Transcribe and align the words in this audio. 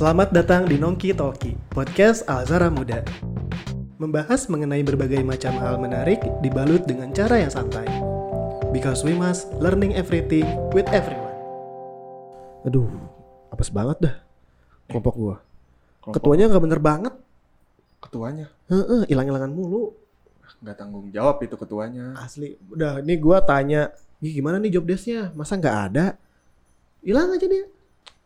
Selamat 0.00 0.32
datang 0.32 0.64
di 0.64 0.80
Nongki 0.80 1.12
Talki, 1.12 1.52
podcast 1.68 2.24
Alzara 2.24 2.72
Muda. 2.72 3.04
Membahas 4.00 4.48
mengenai 4.48 4.80
berbagai 4.80 5.20
macam 5.20 5.52
hal 5.60 5.76
menarik 5.76 6.24
dibalut 6.40 6.88
dengan 6.88 7.12
cara 7.12 7.36
yang 7.36 7.52
santai. 7.52 7.84
Because 8.72 9.04
we 9.04 9.12
must 9.12 9.52
learning 9.60 9.92
everything 9.92 10.48
with 10.72 10.88
everyone. 10.88 11.36
Aduh, 12.64 12.88
apes 13.52 13.68
banget 13.68 14.08
dah 14.08 14.16
kelompok 14.88 15.14
gua. 15.20 15.36
Kelompok 16.00 16.16
Ketuanya 16.16 16.48
nggak 16.48 16.64
bener 16.64 16.80
banget. 16.80 17.14
ketuanya 18.00 18.48
Heeh, 18.72 19.04
hilang-hilangan 19.04 19.52
mulu. 19.52 19.92
nggak 20.64 20.80
tanggung 20.80 21.12
jawab 21.12 21.44
itu 21.44 21.60
ketuanya. 21.60 22.16
Asli. 22.16 22.56
Udah, 22.72 23.04
ini 23.04 23.20
gua 23.20 23.44
tanya, 23.44 23.92
"Ih, 24.24 24.32
gimana 24.32 24.56
nih 24.56 24.80
job 24.80 24.88
desk-nya? 24.88 25.28
Masa 25.36 25.60
nggak 25.60 25.76
ada? 25.92 26.16
Hilang 27.04 27.36
aja 27.36 27.44
dia. 27.44 27.68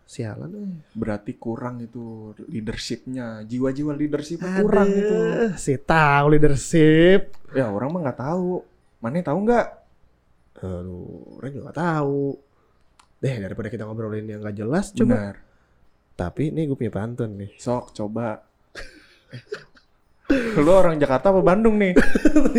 Sialan 0.05 0.51
eh. 0.53 0.69
Berarti 0.93 1.33
kurang 1.41 1.81
itu 1.81 2.37
leadershipnya, 2.49 3.43
jiwa-jiwa 3.49 3.93
leadershipnya 3.97 4.61
kurang 4.61 4.89
itu. 4.93 5.17
Si 5.57 5.75
tahu 5.81 6.37
leadership. 6.37 7.33
Ya 7.57 7.73
orang 7.73 7.89
mah 7.91 8.01
nggak 8.09 8.21
tahu. 8.21 8.61
Mana 9.01 9.25
tahu 9.25 9.39
nggak? 9.49 9.85
Aduh, 10.65 11.37
orang 11.41 11.51
juga 11.51 11.65
gak 11.71 11.81
tahu. 11.83 12.25
Deh, 13.21 13.37
daripada 13.43 13.69
kita 13.69 13.83
ngobrolin 13.85 14.25
yang 14.25 14.41
gak 14.41 14.57
jelas, 14.57 14.95
coba. 14.95 15.13
Benar. 15.13 15.35
Tapi 16.15 16.43
ini 16.55 16.71
gue 16.71 16.77
punya 16.79 16.95
pantun 16.95 17.31
nih. 17.37 17.51
Sok 17.59 17.91
coba. 17.91 18.39
Lu 20.57 20.71
orang 20.73 20.97
Jakarta 20.97 21.35
apa 21.35 21.43
Bandung 21.43 21.77
nih? 21.77 21.93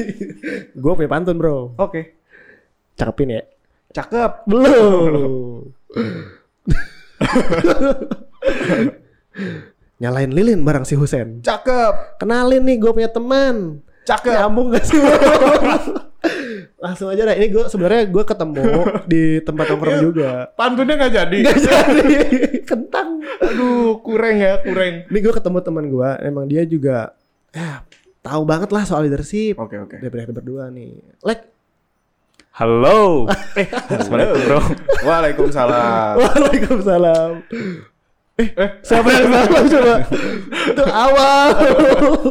gue 0.82 0.92
punya 0.94 1.10
pantun, 1.10 1.40
bro. 1.40 1.72
Oke. 1.80 2.20
Cakepin 3.00 3.40
ya? 3.40 3.44
Cakep. 3.96 4.44
Belum. 4.46 5.72
Nyalain 10.02 10.32
lilin 10.32 10.62
barang 10.62 10.84
si 10.84 11.00
Husen. 11.00 11.40
Cakep. 11.40 12.20
Kenalin 12.20 12.62
nih, 12.68 12.78
gue 12.78 12.92
punya 12.92 13.08
teman. 13.08 13.80
Cakep. 14.04 14.36
Nyambung 14.36 14.76
gak 14.76 14.86
sih? 14.86 15.00
Langsung 16.84 17.10
aja 17.10 17.32
dah. 17.32 17.36
Ini 17.38 17.48
gue 17.50 17.64
sebenarnya 17.72 18.04
gue 18.12 18.24
ketemu 18.28 18.66
di 19.08 19.24
tempat 19.42 19.66
nongkrong 19.72 20.00
juga. 20.04 20.52
Pantunnya 20.54 21.00
nggak 21.00 21.14
jadi. 21.14 21.38
Gak 21.48 21.60
jadi. 21.64 22.16
Kentang. 22.70 23.24
Aduh, 23.42 24.04
kurang 24.04 24.36
ya, 24.38 24.60
kurang. 24.62 25.10
Ini 25.10 25.20
gue 25.24 25.34
ketemu 25.34 25.58
teman 25.64 25.86
gue, 25.90 26.10
emang 26.22 26.46
dia 26.46 26.62
juga 26.68 27.16
ya, 27.56 27.88
tahu 28.20 28.44
banget 28.44 28.70
lah 28.70 28.84
soal 28.84 29.08
leadership. 29.08 29.58
Oke, 29.58 29.80
oke. 29.80 29.96
Daripada 30.02 30.28
kita 30.28 30.36
berdua 30.38 30.70
nih. 30.70 31.02
Like, 31.24 31.55
Halo. 32.56 33.28
eh, 33.60 33.68
Assalamualaikum 33.68 34.40
bro. 34.48 34.60
Waalaikumsalam. 35.04 36.14
Waalaikumsalam. 36.24 37.32
Eh, 38.40 38.48
siapa 38.80 39.08
yang 39.12 39.28
salah 39.28 39.64
coba? 39.68 39.96
Itu 40.72 40.84
awal. 40.88 41.48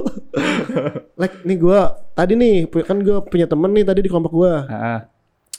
like, 1.20 1.44
nih 1.44 1.56
gue 1.60 1.80
tadi 2.16 2.32
nih 2.40 2.54
kan 2.88 3.04
gue 3.04 3.20
punya 3.28 3.44
temen 3.44 3.68
nih 3.76 3.84
tadi 3.84 4.00
di 4.00 4.08
kelompok 4.08 4.32
gue. 4.32 4.54
Ah, 4.64 5.04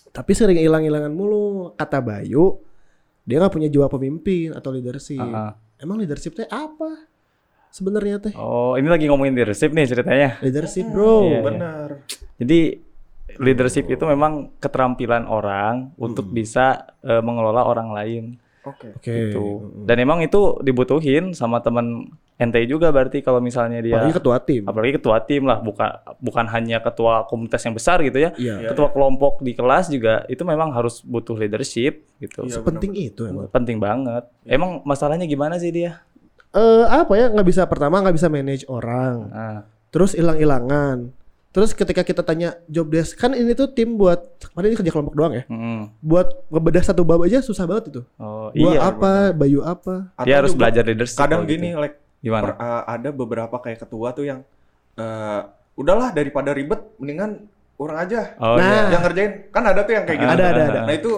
Tapi 0.09 0.33
sering 0.33 0.57
hilang-hilangan 0.57 1.13
mulu. 1.13 1.77
Kata 1.77 2.01
Bayu, 2.01 2.57
dia 3.21 3.37
nggak 3.37 3.53
punya 3.53 3.69
jiwa 3.69 3.85
pemimpin 3.85 4.49
atau 4.49 4.73
leadership. 4.73 5.21
ah. 5.21 5.53
Emang 5.77 6.01
leadership 6.01 6.33
teh 6.33 6.49
apa? 6.49 7.05
Sebenarnya 7.69 8.17
teh 8.17 8.33
Oh, 8.33 8.73
ini 8.81 8.89
lagi 8.89 9.05
ngomongin 9.05 9.37
leadership 9.37 9.69
nih 9.77 9.85
ceritanya. 9.85 10.41
leadership 10.41 10.89
bro. 10.89 11.21
Iya, 11.21 11.29
iya. 11.29 11.39
Benar. 11.45 11.89
Jadi 12.41 12.59
leadership 13.37 13.85
itu 13.87 14.03
memang 14.03 14.55
keterampilan 14.57 15.27
orang 15.27 15.91
untuk 15.95 16.27
bisa 16.29 16.95
eh, 17.03 17.21
mengelola 17.21 17.63
orang 17.65 17.89
lain 17.91 18.23
Oke. 18.65 18.97
Oke. 18.97 19.13
gitu. 19.29 19.45
Dan 19.85 20.01
emang 20.01 20.25
itu 20.25 20.57
dibutuhin 20.65 21.37
sama 21.37 21.61
temen 21.61 22.09
ente 22.35 22.59
juga 22.67 22.91
berarti 22.91 23.23
kalau 23.23 23.39
misalnya 23.39 23.79
dia 23.79 23.95
Apalagi 23.95 24.17
ketua 24.17 24.37
tim. 24.43 24.61
apalagi 24.67 24.93
ketua 24.99 25.17
tim 25.23 25.43
lah, 25.47 25.61
bukan 25.61 25.87
bukan 26.19 26.45
hanya 26.51 26.83
ketua 26.83 27.23
komunitas 27.29 27.61
yang 27.63 27.77
besar 27.77 28.01
gitu 28.01 28.17
ya. 28.19 28.33
Iya. 28.35 28.73
Ketua 28.73 28.89
kelompok 28.91 29.39
di 29.45 29.53
kelas 29.53 29.87
juga 29.87 30.25
itu 30.27 30.41
memang 30.43 30.73
harus 30.73 30.99
butuh 31.05 31.37
leadership 31.37 32.09
gitu. 32.17 32.49
Iya. 32.49 32.59
Sepenting 32.59 32.91
itu 32.97 33.21
emang. 33.29 33.47
Penting 33.53 33.77
banget. 33.77 34.25
Emang 34.43 34.81
masalahnya 34.83 35.29
gimana 35.29 35.61
sih 35.61 35.69
dia? 35.71 36.01
Eh 36.51 36.85
apa 36.89 37.13
ya 37.15 37.29
nggak 37.31 37.47
bisa 37.47 37.69
pertama 37.69 38.01
nggak 38.01 38.17
bisa 38.17 38.27
manage 38.27 38.65
orang. 38.65 39.29
Ah, 39.31 39.59
Terus 39.93 40.11
hilang-hilangan. 40.11 41.13
Terus 41.55 41.71
ketika 41.71 42.03
kita 42.03 42.19
tanya 42.19 42.59
job 42.67 42.91
desk 42.91 43.15
kan 43.15 43.31
ini 43.31 43.55
tuh 43.55 43.71
tim 43.71 43.95
buat 43.95 44.19
kemarin 44.43 44.67
ini 44.67 44.77
kerja 44.77 44.91
kelompok 44.91 45.15
doang 45.15 45.33
ya. 45.33 45.43
mm. 45.47 46.03
Buat 46.03 46.51
ngebedah 46.51 46.83
satu 46.83 47.01
bab 47.01 47.23
aja 47.23 47.39
susah 47.39 47.63
banget 47.63 47.89
itu. 47.89 48.01
Oh, 48.19 48.51
Gua 48.51 48.71
iya. 48.75 48.79
apa, 48.83 49.31
Bayu 49.31 49.63
apa. 49.63 50.11
Dia 50.19 50.35
Atau 50.35 50.35
harus 50.35 50.51
juga 50.51 50.59
belajar 50.67 50.83
leadership. 50.83 51.15
Kadang 51.15 51.47
gini, 51.47 51.71
gitu. 51.71 51.79
like 51.79 51.95
Gimana? 52.19 52.43
Per- 52.43 52.59
uh, 52.59 52.83
ada 52.85 53.09
beberapa 53.09 53.55
kayak 53.55 53.79
ketua 53.81 54.11
tuh 54.11 54.25
yang 54.25 54.39
eh 54.95 55.41
udahlah 55.75 56.11
daripada 56.11 56.51
ribet 56.51 56.79
mendingan 56.97 57.47
orang 57.75 57.97
aja 58.01 58.35
Oh, 58.35 58.55
Nah. 58.55 58.63
iya. 58.65 58.81
yang 58.91 59.01
ngerjain 59.03 59.31
kan 59.47 59.63
ada 59.63 59.79
tuh 59.79 59.93
yang 59.93 60.03
kayak 60.03 60.19
gitu 60.19 60.31
Ada, 60.31 60.45
ada, 60.49 60.61
ada. 60.65 60.81
nah 60.83 60.93
itu 60.93 61.11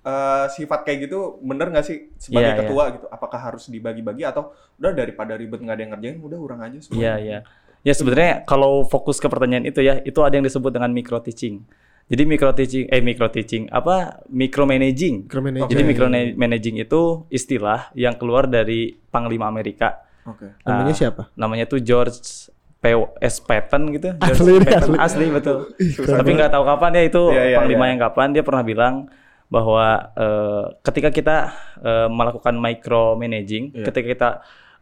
eh, 0.00 0.46
sifat 0.48 0.80
kayak 0.82 0.98
gitu 1.04 1.18
bener 1.40 1.66
nggak 1.68 1.82
sih 1.82 2.06
sebagai 2.14 2.46
Iya, 2.48 2.58
ketua 2.62 2.82
gitu 2.94 3.06
apakah 3.08 3.40
harus 3.42 3.66
dibagi-bagi 3.66 4.22
atau 4.22 4.54
udah 4.74 4.90
daripada 4.90 5.34
ribet 5.34 5.58
nggak 5.58 5.74
ada 5.74 5.82
yang 5.82 5.92
ngerjain 5.92 6.16
udah 6.20 6.38
orang 6.40 6.60
aja 6.62 6.78
semua 6.80 6.94
Iya, 6.96 7.14
iya. 7.18 7.38
Ya 7.88 7.96
sebenarnya 7.96 8.44
kalau 8.44 8.84
fokus 8.84 9.16
ke 9.16 9.32
pertanyaan 9.32 9.64
itu 9.64 9.80
ya, 9.80 9.96
itu 10.04 10.20
ada 10.20 10.36
yang 10.36 10.44
disebut 10.44 10.68
dengan 10.68 10.92
micro 10.92 11.24
teaching. 11.24 11.64
Jadi 12.08 12.22
micro 12.24 12.52
teaching, 12.52 12.84
eh 12.88 13.00
micro 13.00 13.28
teaching, 13.28 13.68
apa 13.68 14.24
micro 14.28 14.64
managing. 14.64 15.24
Micromanaging. 15.24 15.68
Jadi 15.72 15.82
micro 15.84 16.06
managing 16.12 16.76
itu 16.80 17.00
istilah 17.28 17.88
yang 17.92 18.16
keluar 18.16 18.44
dari 18.44 18.96
Panglima 19.08 19.44
Amerika. 19.44 20.04
oke 20.24 20.60
Namanya 20.64 20.92
Ah, 20.92 20.96
siapa? 20.96 21.22
Namanya 21.32 21.64
tuh 21.64 21.80
George 21.80 22.16
P. 22.78 22.84
S. 23.20 23.40
Patton 23.40 23.92
gitu. 23.92 24.16
George 24.20 24.40
Asli, 24.40 24.52
Patton, 24.60 24.94
asli. 24.96 24.96
asli 24.96 25.26
betul. 25.28 25.56
Tapi 26.04 26.30
nggak 26.32 26.52
tahu 26.52 26.64
kapan 26.64 26.90
ya 26.92 27.02
itu 27.08 27.22
Iya, 27.28 27.42
iya, 27.44 27.56
Panglima 27.60 27.84
iya. 27.84 27.90
yang 27.92 28.00
kapan 28.00 28.28
dia 28.32 28.44
pernah 28.44 28.62
bilang 28.64 28.94
bahwa 29.48 29.86
eh, 30.16 30.64
ketika 30.84 31.08
kita 31.08 31.36
eh, 31.80 32.08
melakukan 32.08 32.54
micro 32.56 33.16
managing, 33.16 33.72
Iya. 33.72 33.84
ketika 33.88 34.06
kita 34.08 34.28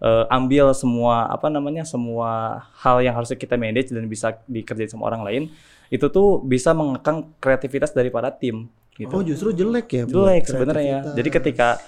eh, 0.02 0.24
ambil 0.28 0.72
semua 0.76 1.30
apa 1.30 1.48
namanya 1.48 1.86
semua 1.86 2.62
hal 2.82 3.00
yang 3.00 3.16
harusnya 3.16 3.38
kita 3.38 3.56
manage 3.56 3.92
dan 3.92 4.04
bisa 4.08 4.36
dikerjain 4.50 4.90
sama 4.90 5.08
orang 5.08 5.22
lain, 5.24 5.42
itu 5.88 6.06
tuh 6.10 6.42
bisa 6.42 6.74
mengekang 6.74 7.30
kreativitas 7.38 7.94
daripada 7.94 8.32
tim 8.34 8.66
gitu. 8.96 9.12
Oh 9.12 9.22
justru 9.22 9.52
jelek 9.52 9.86
ya. 9.92 10.04
Jelek 10.08 10.44
sebenarnya. 10.48 11.14
Jadi 11.14 11.28
ketika 11.28 11.78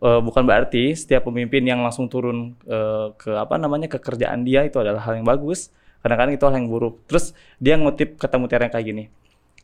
eh, 0.00 0.20
bukan 0.20 0.42
berarti 0.44 0.92
setiap 0.94 1.26
pemimpin 1.28 1.64
yang 1.64 1.80
langsung 1.82 2.06
turun 2.06 2.54
eh, 2.68 3.12
ke 3.16 3.32
apa 3.34 3.56
namanya 3.56 3.88
ke 3.88 3.98
kerjaan 3.98 4.44
dia 4.44 4.64
itu 4.64 4.76
adalah 4.78 5.02
hal 5.02 5.16
yang 5.18 5.26
bagus. 5.26 5.72
Kadang-kadang 6.00 6.32
itu 6.36 6.44
hal 6.48 6.54
yang 6.56 6.68
buruk. 6.72 7.04
Terus 7.04 7.36
dia 7.60 7.76
ngutip 7.76 8.16
kata 8.16 8.40
mutiara 8.40 8.64
yang 8.68 8.72
kayak 8.72 8.86
gini. 8.88 9.04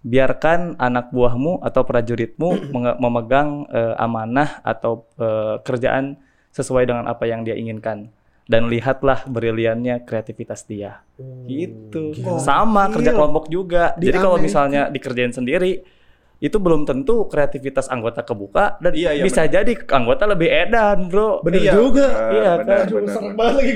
Biarkan 0.06 0.76
anak 0.76 1.08
buahmu 1.10 1.64
atau 1.64 1.82
prajuritmu 1.82 2.70
memegang 3.00 3.64
eh, 3.72 3.94
amanah 3.96 4.60
atau 4.60 5.08
eh, 5.16 5.56
kerjaan 5.64 6.20
sesuai 6.56 6.89
dengan 6.89 7.05
apa 7.05 7.28
yang 7.28 7.44
dia 7.44 7.53
inginkan 7.53 8.09
dan 8.49 8.71
lihatlah 8.71 9.27
briliannya 9.28 10.06
kreativitas 10.06 10.65
dia. 10.65 11.03
Gitu. 11.44 12.17
gila. 12.17 12.41
Sama 12.41 12.89
kerja 12.89 13.12
kelompok 13.12 13.50
juga. 13.53 13.93
Di 13.99 14.09
Jadi 14.09 14.19
kalau 14.22 14.39
misalnya 14.39 14.89
dikerjain 14.89 15.34
sendiri 15.34 15.83
itu 16.36 16.56
belum 16.56 16.84
tentu 16.84 17.24
kreativitas 17.26 17.88
anggota 17.88 18.20
kebuka 18.20 18.76
dan 18.78 18.92
Iya, 18.92 19.16
iya, 19.16 19.24
bisa 19.24 19.44
jadi 19.44 19.72
anggota 19.88 20.28
lebih 20.28 20.47
edan, 20.47 21.08
Bro. 21.08 21.41
Bener 21.41 21.64
Iya, 21.64 21.72
juga. 21.72 22.06
bener, 22.06 22.28
Iya, 22.30 22.52
bener, 22.52 22.76
kan? 22.76 22.84
Bener, 22.86 23.08
serem 23.08 23.24
bener. 23.24 23.34
banget 23.34 23.54
lagi. 23.56 23.72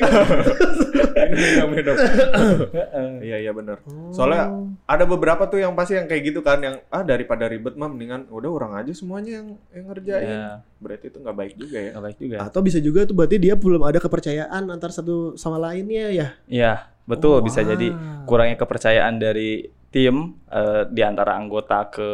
Iya, 1.31 1.63
bener. 1.67 1.95
iya 3.27 3.37
iya 3.39 3.53
bener 3.53 3.79
soalnya 4.11 4.51
ada 4.85 5.05
beberapa 5.05 5.47
tuh 5.47 5.59
yang 5.59 5.73
pasti 5.73 5.95
yang 5.95 6.07
kayak 6.07 6.23
gitu 6.25 6.41
kan 6.41 6.59
yang 6.61 6.77
ah 6.89 7.03
daripada 7.03 7.47
ribet 7.47 7.75
mah 7.75 7.87
mendingan 7.87 8.27
udah 8.29 8.51
orang 8.51 8.73
aja 8.77 8.93
semuanya 8.93 9.41
yang 9.41 9.47
yang 9.71 9.85
ngerjain 9.87 10.27
Iya, 10.27 10.45
berarti 10.79 11.07
itu 11.09 11.19
nggak 11.19 11.37
baik 11.37 11.55
juga 11.57 11.77
ya 11.79 11.91
nggak 11.91 12.05
baik 12.05 12.19
juga. 12.19 12.37
Atau 12.43 12.61
bisa 12.61 12.79
juga 12.79 13.01
tuh 13.05 13.15
berarti 13.15 13.37
dia 13.39 13.55
belum 13.55 13.83
ada 13.83 13.99
kepercayaan 13.99 14.63
antar 14.69 14.91
satu 14.91 15.35
sama 15.35 15.57
lainnya 15.57 16.07
ya. 16.11 16.29
Iya, 16.47 16.73
betul 17.05 17.41
Oh, 17.41 17.45
bisa 17.45 17.61
jadi 17.63 17.89
wow. 17.91 18.27
kurangnya 18.27 18.57
kepercayaan 18.57 19.15
dari 19.17 19.65
tim 19.89 20.37
eh, 20.47 20.83
di 20.87 21.03
antara 21.03 21.35
anggota 21.35 21.87
ke 21.89 22.09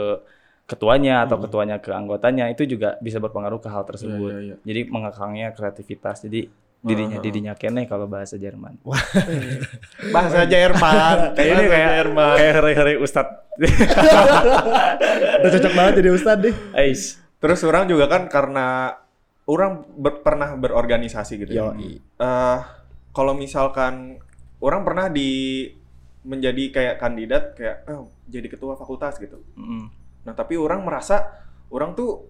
ketuanya 0.67 1.23
atau 1.23 1.39
ketuanya 1.39 1.79
ke 1.79 1.95
anggotanya 1.95 2.51
itu 2.51 2.67
juga 2.67 2.99
bisa 2.99 3.23
berpengaruh 3.23 3.63
ke 3.63 3.71
hal 3.71 3.87
tersebut. 3.87 4.31
Iya, 4.31 4.39
iya, 4.43 4.55
iya. 4.55 4.57
Jadi 4.63 4.81
mengekangnya 4.91 5.55
kreativitas. 5.55 6.27
Jadi 6.27 6.51
dirinya 6.83 7.17
Ah, 7.17 7.19
ah, 7.19 7.23
ah. 7.23 7.23
Iya, 7.23 7.25
didinya 7.25 7.53
kene 7.55 7.83
kalau 7.87 8.07
bahasa 8.07 8.35
Jerman. 8.37 8.79
bahasa 10.15 10.43
Jerman 10.45 11.17
Kayak 11.39 11.49
ini 11.49 11.65
kayak 11.67 11.91
Jerman 11.97 12.35
kayak 12.37 12.53
hari-hari 12.59 12.95
Ustad. 12.99 13.27
Udah 15.41 15.51
cocok 15.51 15.73
banget 15.73 15.93
jadi 15.99 16.11
ustad 16.13 16.39
deh. 16.43 16.55
Ais. 16.75 17.23
terus 17.37 17.61
orang 17.63 17.85
juga 17.85 18.09
kan 18.09 18.27
karena 18.27 18.97
orang 19.47 19.85
ber- 19.95 20.25
pernah 20.25 20.57
berorganisasi 20.57 21.33
gitu 21.39 21.53
ya. 21.53 21.71
Eh, 22.17 22.59
kalau 23.13 23.33
misalkan 23.33 24.19
orang 24.59 24.83
pernah 24.83 25.07
di 25.07 25.69
menjadi 26.27 26.63
kayak 26.75 26.97
kandidat 26.99 27.55
kayak 27.55 27.87
oh, 27.87 28.11
jadi 28.27 28.51
ketua 28.51 28.75
fakultas 28.75 29.15
gitu 29.17 29.39
Mm. 29.55 29.87
Nah 30.27 30.35
tapi 30.35 30.59
orang 30.59 30.83
merasa 30.83 31.31
orang 31.71 31.95
tuh 31.95 32.27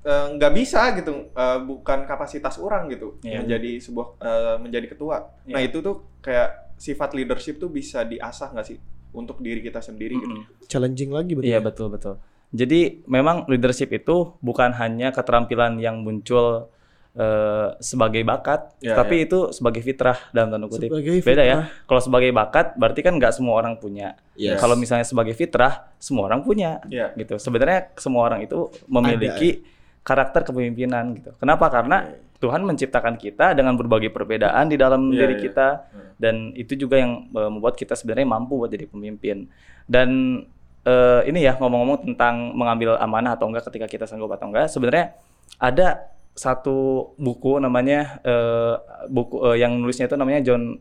eh, 0.00 0.26
nggak 0.36 0.52
bisa 0.52 0.92
gitu 0.94 1.32
eh, 1.32 1.58
bukan 1.60 2.04
kapasitas 2.04 2.56
orang 2.56 2.88
gitu 2.88 3.16
Iya. 3.20 3.40
menjadi 3.40 3.70
sebuah 3.80 4.06
eh, 4.20 4.56
menjadi 4.60 4.86
ketua. 4.88 5.16
Nah 5.48 5.60
Iya. 5.60 5.68
itu 5.72 5.80
tuh 5.80 5.96
kayak 6.20 6.76
sifat 6.76 7.12
leadership 7.12 7.56
tuh 7.56 7.68
bisa 7.68 8.04
diasah 8.04 8.52
nggak 8.52 8.66
sih 8.66 8.78
untuk 9.12 9.40
diri 9.40 9.60
kita 9.60 9.80
sendiri 9.80 10.16
gitu. 10.16 10.36
Mm-mm. 10.40 10.64
Challenging 10.68 11.10
lagi 11.10 11.32
berarti. 11.36 11.48
Iya 11.52 11.60
ya? 11.60 11.64
betul 11.64 11.88
betul. 11.90 12.14
Jadi 12.50 13.04
memang 13.06 13.46
leadership 13.46 13.90
itu 13.90 14.34
bukan 14.40 14.74
hanya 14.74 15.12
keterampilan 15.12 15.78
yang 15.78 16.02
muncul 16.02 16.72
eh, 17.16 17.68
sebagai 17.82 18.22
bakat, 18.22 18.70
Ya, 18.78 18.94
tapi 18.94 19.26
itu 19.26 19.50
sebagai 19.50 19.82
fitrah 19.82 20.18
dalam 20.30 20.54
tanda 20.54 20.66
kutip. 20.70 20.90
Sebagai 20.90 21.20
Beda 21.26 21.42
ya. 21.42 21.58
fitrah. 21.66 21.86
Kalau 21.90 22.00
sebagai 22.02 22.30
bakat 22.30 22.66
berarti 22.78 23.00
kan 23.02 23.14
nggak 23.18 23.32
semua 23.34 23.54
orang 23.58 23.74
punya. 23.82 24.14
Yes. 24.38 24.62
Kalau 24.62 24.78
misalnya 24.78 25.06
sebagai 25.06 25.34
fitrah 25.34 25.90
semua 25.98 26.30
orang 26.30 26.46
punya. 26.46 26.78
Iya. 26.86 27.10
Gitu. 27.18 27.36
Sebenarnya 27.42 27.90
semua 27.98 28.30
orang 28.30 28.46
itu 28.46 28.70
memiliki 28.86 29.66
karakter 30.00 30.46
kepemimpinan 30.48 31.12
gitu. 31.18 31.30
Kenapa? 31.36 31.68
Karena 31.68 32.08
Tuhan 32.40 32.64
menciptakan 32.64 33.20
kita 33.20 33.52
dengan 33.52 33.76
berbagai 33.76 34.08
perbedaan 34.08 34.72
di 34.72 34.80
dalam 34.80 35.12
Iya, 35.12 35.28
diri 35.28 35.34
iya. 35.36 35.42
kita 35.44 35.68
dan 36.16 36.56
itu 36.56 36.72
juga 36.72 36.96
yang 36.96 37.28
eh, 37.36 37.50
membuat 37.52 37.76
kita 37.76 37.92
sebenarnya 37.92 38.28
mampu 38.28 38.56
buat 38.56 38.72
jadi 38.72 38.88
pemimpin. 38.88 39.44
Dan 39.84 40.40
eh, 40.88 41.20
ini 41.28 41.44
ya 41.44 41.60
ngomong-ngomong 41.60 42.08
tentang 42.08 42.56
mengambil 42.56 42.96
amanah 42.96 43.36
atau 43.36 43.44
enggak 43.52 43.68
ketika 43.68 43.84
kita 43.84 44.04
sanggup 44.08 44.32
atau 44.32 44.48
enggak, 44.48 44.72
sebenarnya 44.72 45.12
ada 45.60 46.08
satu 46.34 47.10
buku 47.20 47.60
namanya 47.60 48.22
eh, 48.24 48.74
buku 49.10 49.42
eh, 49.52 49.56
yang 49.60 49.76
nulisnya 49.76 50.08
itu 50.08 50.16
namanya 50.16 50.40
John 50.40 50.78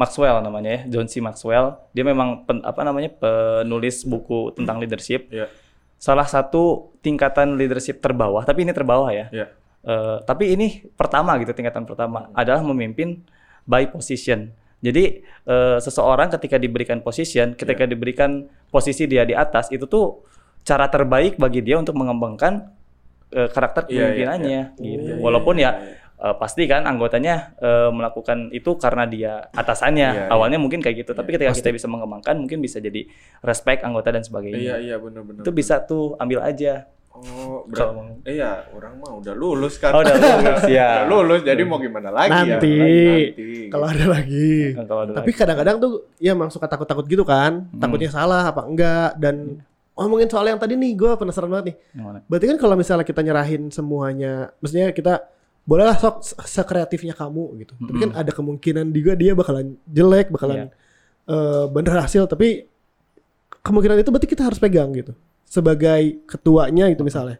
Maxwell 0.00 0.40
namanya 0.40 0.80
ya, 0.80 0.80
John 0.96 1.12
C. 1.12 1.20
Maxwell. 1.20 1.76
Dia 1.92 2.04
memang 2.08 2.48
pen- 2.48 2.64
apa 2.64 2.80
namanya 2.80 3.12
penulis 3.12 4.08
buku 4.08 4.56
tentang 4.56 4.80
leadership. 4.80 5.28
Iya. 5.28 5.52
Salah 6.00 6.24
satu 6.24 6.96
tingkatan 7.04 7.60
leadership 7.60 8.00
terbawah, 8.00 8.40
tapi 8.48 8.64
ini 8.64 8.72
terbawah 8.72 9.12
ya. 9.12 9.28
Iya. 9.28 9.46
Eh, 9.84 10.16
tapi 10.24 10.56
ini 10.56 10.88
pertama 10.96 11.36
gitu 11.36 11.52
tingkatan 11.52 11.84
pertama 11.84 12.32
adalah 12.32 12.64
memimpin 12.64 13.20
by 13.68 13.92
position. 13.92 14.52
Jadi 14.80 15.20
eh, 15.24 15.78
seseorang 15.84 16.32
ketika 16.32 16.56
diberikan 16.56 17.04
position, 17.04 17.52
ketika 17.52 17.84
diberikan 17.84 18.48
posisi 18.72 19.04
dia 19.04 19.28
di 19.28 19.36
atas 19.36 19.68
itu 19.68 19.84
tuh 19.84 20.24
cara 20.64 20.88
terbaik 20.88 21.36
bagi 21.36 21.60
dia 21.60 21.76
untuk 21.76 21.96
mengembangkan 21.96 22.72
eh, 23.30 23.48
karakter 23.50 23.86
Iya, 23.86 23.90
iya, 23.90 23.98
kepemimpinannya 23.98 24.60
gitu. 24.78 25.12
Walaupun 25.22 25.56
ya 25.58 25.70
eh, 26.20 26.34
pasti 26.36 26.68
kan 26.68 26.84
anggotanya 26.84 27.56
eh, 27.58 27.90
melakukan 27.90 28.50
itu 28.52 28.76
karena 28.76 29.04
dia 29.06 29.32
atasannya. 29.54 30.08
Iya, 30.12 30.22
iya. 30.26 30.32
Awalnya 30.34 30.58
mungkin 30.60 30.82
kayak 30.84 31.06
gitu, 31.06 31.12
tapi 31.16 31.34
ketika 31.34 31.54
kita 31.54 31.70
bisa 31.72 31.86
mengembangkan 31.88 32.36
mungkin 32.36 32.60
bisa 32.60 32.82
jadi 32.82 33.06
respect 33.40 33.86
anggota 33.86 34.12
dan 34.12 34.22
sebagainya. 34.26 34.58
Iya 34.58 34.76
iya 34.78 34.96
benar-benar. 34.98 35.42
Itu 35.42 35.50
bisa 35.54 35.82
tuh 35.82 36.18
ambil 36.18 36.44
aja. 36.44 36.86
Oh, 37.10 37.66
mau. 37.66 38.06
Iya, 38.22 38.70
orang 38.70 39.02
mah 39.02 39.18
udah 39.18 39.34
lulus 39.34 39.82
kan. 39.82 39.92
Oh, 39.92 40.00
udah 40.00 40.14
lulus, 40.14 40.62
ya. 40.70 40.88
Udah 41.04 41.08
lulus, 41.10 41.40
jadi 41.42 41.62
mau 41.66 41.82
gimana 41.82 42.08
lagi 42.08 42.32
Nanti. 42.32 42.70
ya? 42.70 42.86
Nanti. 42.86 43.50
Kalau 43.66 43.86
ada 43.90 44.04
lagi. 44.06 44.54
Kalau 44.78 45.00
ada 45.04 45.12
Tapi 45.18 45.30
kadang-kadang 45.34 45.76
tuh 45.82 45.92
ya 46.22 46.32
emang 46.32 46.48
suka 46.54 46.70
takut-takut 46.70 47.04
gitu 47.10 47.26
kan. 47.26 47.66
Hmm. 47.66 47.80
Takutnya 47.82 48.14
salah 48.14 48.54
apa 48.54 48.62
enggak 48.62 49.18
dan 49.18 49.58
ngomongin 50.00 50.26
soal 50.26 50.48
yang 50.48 50.56
tadi 50.56 50.74
nih 50.74 50.96
gue 50.96 51.12
penasaran 51.14 51.46
banget 51.46 51.66
nih. 51.70 51.76
Berarti 52.24 52.46
kan 52.48 52.56
kalau 52.56 52.74
misalnya 52.74 53.04
kita 53.04 53.20
nyerahin 53.20 53.68
semuanya, 53.68 54.32
maksudnya 54.58 54.90
kita 54.90 55.28
bolehlah 55.62 55.94
sok 55.94 56.24
se- 56.24 56.38
sekreatifnya 56.40 57.12
kamu 57.12 57.44
gitu. 57.60 57.76
Tapi 57.78 57.96
kan 58.00 58.10
ada 58.16 58.32
kemungkinan 58.32 58.86
juga 58.90 59.12
dia 59.12 59.32
bakalan 59.32 59.76
jelek, 59.86 60.32
bakalan 60.32 60.72
eh, 61.28 61.64
bener 61.68 61.94
hasil, 62.00 62.24
tapi 62.24 62.64
kemungkinan 63.60 64.00
itu 64.00 64.08
berarti 64.08 64.26
kita 64.26 64.42
harus 64.42 64.56
pegang 64.56 64.88
gitu. 64.96 65.12
Sebagai 65.44 66.24
ketuanya 66.24 66.88
itu 66.88 67.02
misalnya. 67.02 67.36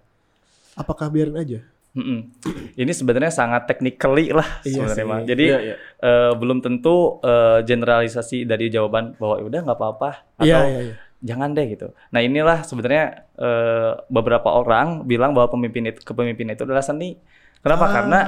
Apakah 0.76 1.08
biarin 1.08 1.34
aja? 1.34 1.60
Mm-mm. 1.90 2.30
Ini 2.78 2.92
sebenarnya 2.94 3.34
sangat 3.34 3.66
technically 3.66 4.30
lah 4.30 4.62
Iya 4.62 4.86
sebenarnya. 4.94 5.26
Jadi 5.26 5.44
Iya, 5.50 5.58
iya. 5.58 5.74
eh, 5.98 6.32
belum 6.38 6.62
tentu 6.62 7.18
eh, 7.18 7.66
generalisasi 7.66 8.46
dari 8.46 8.70
jawaban 8.70 9.18
bahwa 9.18 9.42
"Ya 9.42 9.44
udah 9.50 9.60
nggak 9.66 9.78
apa-apa 9.78 10.10
atau 10.38 10.46
Iya, 10.46 10.58
iya, 10.70 10.80
iya. 10.86 10.94
Jangan 11.20 11.52
deh 11.52 11.66
gitu. 11.76 11.92
Nah 12.12 12.20
inilah 12.24 12.64
sebenarnya 12.64 13.28
eh, 13.36 13.92
beberapa 14.08 14.48
orang 14.50 15.04
bilang 15.04 15.36
bahwa 15.36 15.52
pemimpin 15.52 15.88
itu 15.92 16.00
kepemimpinan 16.00 16.56
itu 16.56 16.64
adalah 16.64 16.84
seni. 16.84 17.16
Kenapa? 17.60 17.84
Ah. 17.86 17.92
Karena 17.92 18.20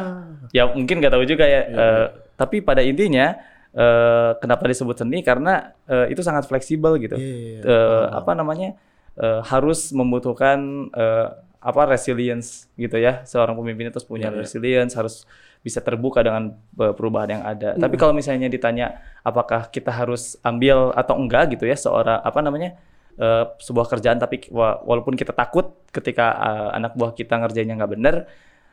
ya 0.53 0.69
mungkin 0.69 1.01
nggak 1.01 1.13
tahu 1.13 1.25
juga 1.25 1.45
ya. 1.49 1.61
eh, 1.67 2.07
Tapi 2.37 2.61
pada 2.61 2.85
intinya 2.85 3.37
eh, 3.73 4.31
kenapa 4.41 4.69
disebut 4.69 4.97
seni? 5.01 5.25
Karena 5.25 5.73
eh, 5.89 6.13
itu 6.13 6.21
sangat 6.21 6.45
fleksibel 6.45 7.01
gitu. 7.01 7.17
Iya, 7.17 7.33
iya, 7.37 7.51
iya. 7.59 7.63
Eh, 7.65 8.05
apa 8.13 8.33
namanya? 8.37 8.77
eh, 9.17 9.41
harus 9.45 9.93
membutuhkan 9.93 10.89
eh, 10.93 11.29
apa 11.63 11.83
resilience 11.87 12.67
gitu 12.77 12.97
ya. 13.01 13.23
Seorang 13.25 13.55
pemimpin 13.57 13.89
itu 13.89 13.97
harus 14.01 14.09
punya 14.09 14.29
resilience, 14.33 14.93
harus 14.99 15.25
bisa 15.63 15.79
terbuka 15.79 16.21
dengan 16.27 16.59
eh, 16.79 16.93
perubahan 16.93 17.31
yang 17.39 17.43
ada. 17.47 17.79
Tapi 17.79 17.95
kalau 17.95 18.13
misalnya 18.13 18.51
ditanya 18.51 18.99
apakah 19.23 19.71
kita 19.71 19.95
harus 19.95 20.35
ambil 20.43 20.91
atau 20.93 21.15
enggak 21.17 21.55
gitu 21.55 21.65
ya 21.71 21.79
seorang 21.79 22.19
apa 22.21 22.39
namanya? 22.43 22.75
eh, 23.13 23.45
sebuah 23.61 23.87
kerjaan 23.93 24.19
tapi 24.19 24.49
wa- 24.51 24.81
walaupun 24.83 25.15
kita 25.15 25.31
takut 25.37 25.77
ketika 25.95 26.33
eh, 26.33 26.71
anak 26.81 26.97
buah 26.97 27.13
kita 27.13 27.39
ngerjainnya 27.45 27.77
nggak 27.77 27.93
bener 27.93 28.15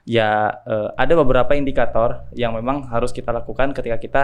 ya 0.07 0.50
eh, 0.63 0.89
ada 0.95 1.13
beberapa 1.19 1.53
indikator 1.53 2.25
yang 2.33 2.56
memang 2.56 2.88
harus 2.89 3.12
kita 3.12 3.30
lakukan 3.35 3.75
ketika 3.75 3.97
kita 4.00 4.24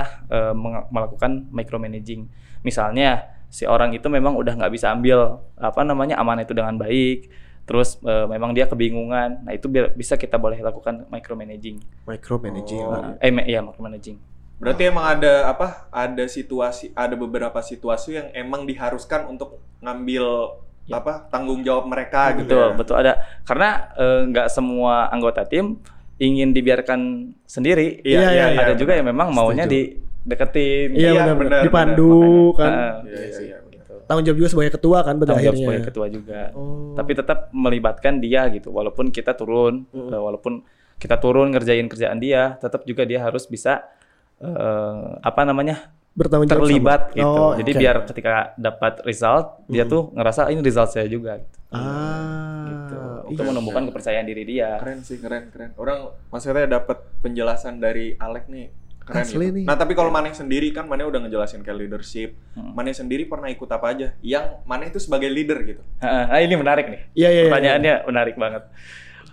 meng- 0.56 0.88
melakukan 0.90 1.46
micromanaging. 1.52 2.32
Misalnya 2.66 3.28
si 3.52 3.68
orang 3.68 3.94
itu 3.94 4.08
memang 4.10 4.34
udah 4.36 4.58
nggak 4.58 4.74
bisa 4.74 4.90
ambil 4.92 5.40
apa 5.60 5.84
namanya 5.86 6.18
amanah 6.18 6.44
itu 6.48 6.56
dengan 6.56 6.76
baik, 6.80 7.30
terus 7.66 7.98
eh, 8.02 8.26
memang 8.26 8.54
dia 8.54 8.66
kebingungan. 8.66 9.42
Nah 9.42 9.52
itu 9.52 9.66
bi- 9.66 9.92
bisa 9.92 10.16
kita 10.16 10.38
boleh 10.38 10.62
lakukan 10.62 11.10
micromanaging. 11.10 11.82
Micromanaging. 12.06 12.82
Oh. 12.82 13.18
Eh 13.20 13.30
me- 13.30 13.46
iya 13.46 13.60
micromanaging. 13.60 14.18
Berarti 14.56 14.88
emang 14.88 15.04
ada 15.04 15.52
apa? 15.52 15.90
Ada 15.92 16.32
situasi, 16.32 16.96
ada 16.96 17.14
beberapa 17.14 17.60
situasi 17.60 18.16
yang 18.16 18.28
emang 18.32 18.64
diharuskan 18.64 19.28
untuk 19.28 19.60
ngambil 19.84 20.24
apa 20.86 21.26
tanggung 21.28 21.66
jawab 21.66 21.90
mereka 21.90 22.38
gitu 22.38 22.46
Betul, 22.54 22.62
ya. 22.62 22.78
betul 22.78 22.96
ada. 22.96 23.14
Karena 23.44 23.70
eh, 23.98 24.22
nggak 24.30 24.48
semua 24.48 25.10
anggota 25.10 25.42
tim 25.44 25.82
ingin 26.16 26.54
dibiarkan 26.54 27.34
sendiri. 27.44 28.00
Iya, 28.00 28.20
Iya, 28.22 28.30
iya, 28.32 28.46
iya, 28.56 28.60
ada 28.64 28.74
iya, 28.74 28.80
juga 28.80 28.94
yang 28.96 29.10
memang 29.10 29.34
maunya 29.36 29.66
Setuju. 29.68 29.76
dideketin. 30.24 30.88
Iya, 30.96 31.10
Iya, 31.12 31.12
benar, 31.20 31.36
benar, 31.36 31.62
Dipandu 31.68 32.14
benar. 32.16 32.56
kan. 32.56 32.72
Nah, 32.72 32.94
Iya, 33.04 33.20
iya, 33.20 33.40
iya, 33.44 33.58
benar. 33.60 33.65
Tanggung 34.06 34.24
jawab 34.24 34.38
juga 34.38 34.50
sebagai 34.50 34.72
ketua 34.72 34.98
kan 35.02 35.16
pada 35.16 35.26
tanggung 35.28 35.44
jawab 35.44 35.56
akhirnya. 35.56 35.68
sebagai 35.72 35.88
ketua 35.88 36.08
juga. 36.08 36.42
Oh. 36.54 36.94
Tapi 36.94 37.12
tetap 37.12 37.40
melibatkan 37.52 38.14
dia 38.18 38.42
gitu. 38.50 38.70
Walaupun 38.70 39.10
kita 39.10 39.34
turun, 39.34 39.86
eh, 39.92 40.16
walaupun 40.16 40.62
kita 40.96 41.18
turun 41.18 41.50
ngerjain 41.50 41.86
kerjaan 41.86 42.18
dia, 42.18 42.56
tetap 42.56 42.84
juga 42.84 43.04
dia 43.04 43.20
harus 43.20 43.46
bisa 43.46 43.86
eh, 44.36 45.10
apa 45.22 45.42
namanya 45.44 45.90
bertanggung 46.12 46.48
jawab 46.48 46.62
terlibat 46.62 47.02
sama- 47.06 47.16
gitu. 47.16 47.40
Oh, 47.42 47.52
Jadi 47.56 47.72
biar 47.74 47.96
ketika 48.06 48.34
dapat 48.56 48.94
result, 49.02 49.64
dia 49.66 49.84
tuh 49.86 50.12
ngerasa 50.12 50.48
ini 50.48 50.60
result 50.60 50.90
saya 50.90 51.08
juga. 51.08 51.40
Gitu. 51.40 51.58
ah 51.72 52.64
Gitu. 52.66 52.96
iya. 52.96 53.30
Untuk 53.32 53.44
menumbuhkan 53.46 53.84
kepercayaan 53.86 54.24
diri 54.24 54.44
dia. 54.46 54.76
Keren 54.78 55.02
sih, 55.02 55.18
keren, 55.18 55.50
keren. 55.50 55.72
Orang 55.76 56.14
maksudnya 56.30 56.68
dapat 56.70 57.04
penjelasan 57.20 57.80
dari 57.80 58.16
Alek 58.16 58.48
nih. 58.48 58.68
Keren 59.06 59.22
Asli 59.22 59.46
gitu. 59.46 59.56
nih. 59.62 59.66
Nah, 59.70 59.78
tapi 59.78 59.94
kalau 59.94 60.10
Maneh 60.10 60.34
sendiri 60.34 60.74
kan 60.74 60.90
Maneh 60.90 61.06
udah 61.06 61.22
ngejelasin 61.22 61.62
kayak 61.62 61.78
leadership. 61.78 62.34
Hmm. 62.58 62.74
Maneh 62.74 62.90
sendiri 62.92 63.30
pernah 63.30 63.48
ikut 63.48 63.70
apa 63.70 63.94
aja? 63.94 64.08
Yang 64.20 64.46
Maneh 64.66 64.90
itu 64.90 64.98
sebagai 64.98 65.30
leader 65.30 65.62
gitu. 65.62 65.82
Nah, 66.02 66.42
ini 66.42 66.58
menarik 66.58 66.86
nih. 66.90 67.02
Iya, 67.14 67.30
iya, 67.30 67.42
iya. 67.46 67.52
Pertanyaannya 67.54 67.94
menarik 68.10 68.36
banget. 68.36 68.64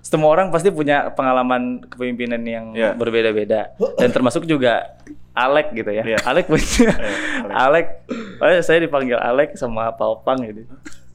Semua 0.05 0.29
orang 0.29 0.53
pasti 0.53 0.69
punya 0.69 1.09
pengalaman 1.17 1.89
kepemimpinan 1.89 2.43
yang 2.43 2.67
Iya. 2.77 2.93
berbeda-beda 2.93 3.73
dan 3.97 4.11
termasuk 4.13 4.45
juga 4.45 4.99
Alek 5.33 5.73
gitu 5.73 5.89
ya. 5.89 6.05
Iya. 6.05 6.19
Alek 6.21 6.53
punya 6.53 6.93
Alek. 7.49 7.57
Alek. 7.57 7.87
oh, 8.37 8.61
saya 8.61 8.79
dipanggil 8.85 9.17
Alek 9.17 9.57
sama 9.57 9.89
Paupang 9.97 10.37
gitu. 10.45 10.69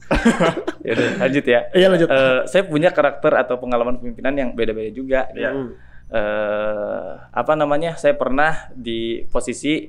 ya 0.88 0.92
udah, 0.96 1.08
lanjut 1.20 1.44
ya. 1.44 1.60
Iya, 1.70 1.86
lanjut. 1.92 2.08
Eh, 2.08 2.40
saya 2.48 2.64
punya 2.64 2.90
karakter 2.90 3.36
atau 3.36 3.60
pengalaman 3.60 4.00
kepemimpinan 4.00 4.34
yang 4.34 4.50
beda-beda 4.56 4.90
juga. 4.90 5.20
gitu. 5.30 5.76
Iya. 6.08 6.18
Eh, 6.18 7.10
apa 7.32 7.52
namanya? 7.54 7.94
Saya 8.00 8.16
pernah 8.16 8.72
di 8.72 9.24
posisi 9.28 9.88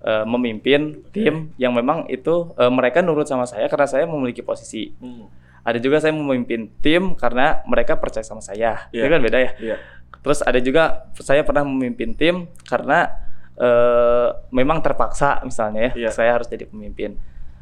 eh, 0.00 0.24
memimpin 0.26 1.04
tim 1.12 1.52
yang 1.56 1.72
memang 1.76 2.08
itu 2.10 2.50
eh, 2.56 2.72
mereka 2.72 3.00
nurut 3.04 3.28
sama 3.28 3.46
saya 3.46 3.70
karena 3.70 3.86
saya 3.86 4.04
memiliki 4.08 4.42
posisi. 4.42 4.90
Hmm. 4.98 5.30
Ada 5.60 5.76
juga 5.76 6.00
saya 6.00 6.16
memimpin 6.16 6.72
tim 6.80 7.12
karena 7.14 7.60
mereka 7.68 8.00
percaya 8.00 8.24
sama 8.24 8.40
saya. 8.40 8.88
Iya. 8.90 9.04
Itu 9.04 9.06
kan 9.12 9.20
beda 9.20 9.38
ya. 9.38 9.50
Iya. 9.60 9.76
Terus 10.20 10.40
ada 10.44 10.60
juga 10.60 11.08
saya 11.20 11.44
pernah 11.44 11.64
memimpin 11.64 12.12
tim 12.16 12.48
karena 12.66 13.12
eh, 13.60 14.28
memang 14.50 14.80
terpaksa 14.80 15.44
misalnya 15.44 15.92
ya, 15.92 16.08
Iya. 16.08 16.10
saya 16.10 16.30
harus 16.40 16.48
jadi 16.48 16.64
pemimpin. 16.64 17.20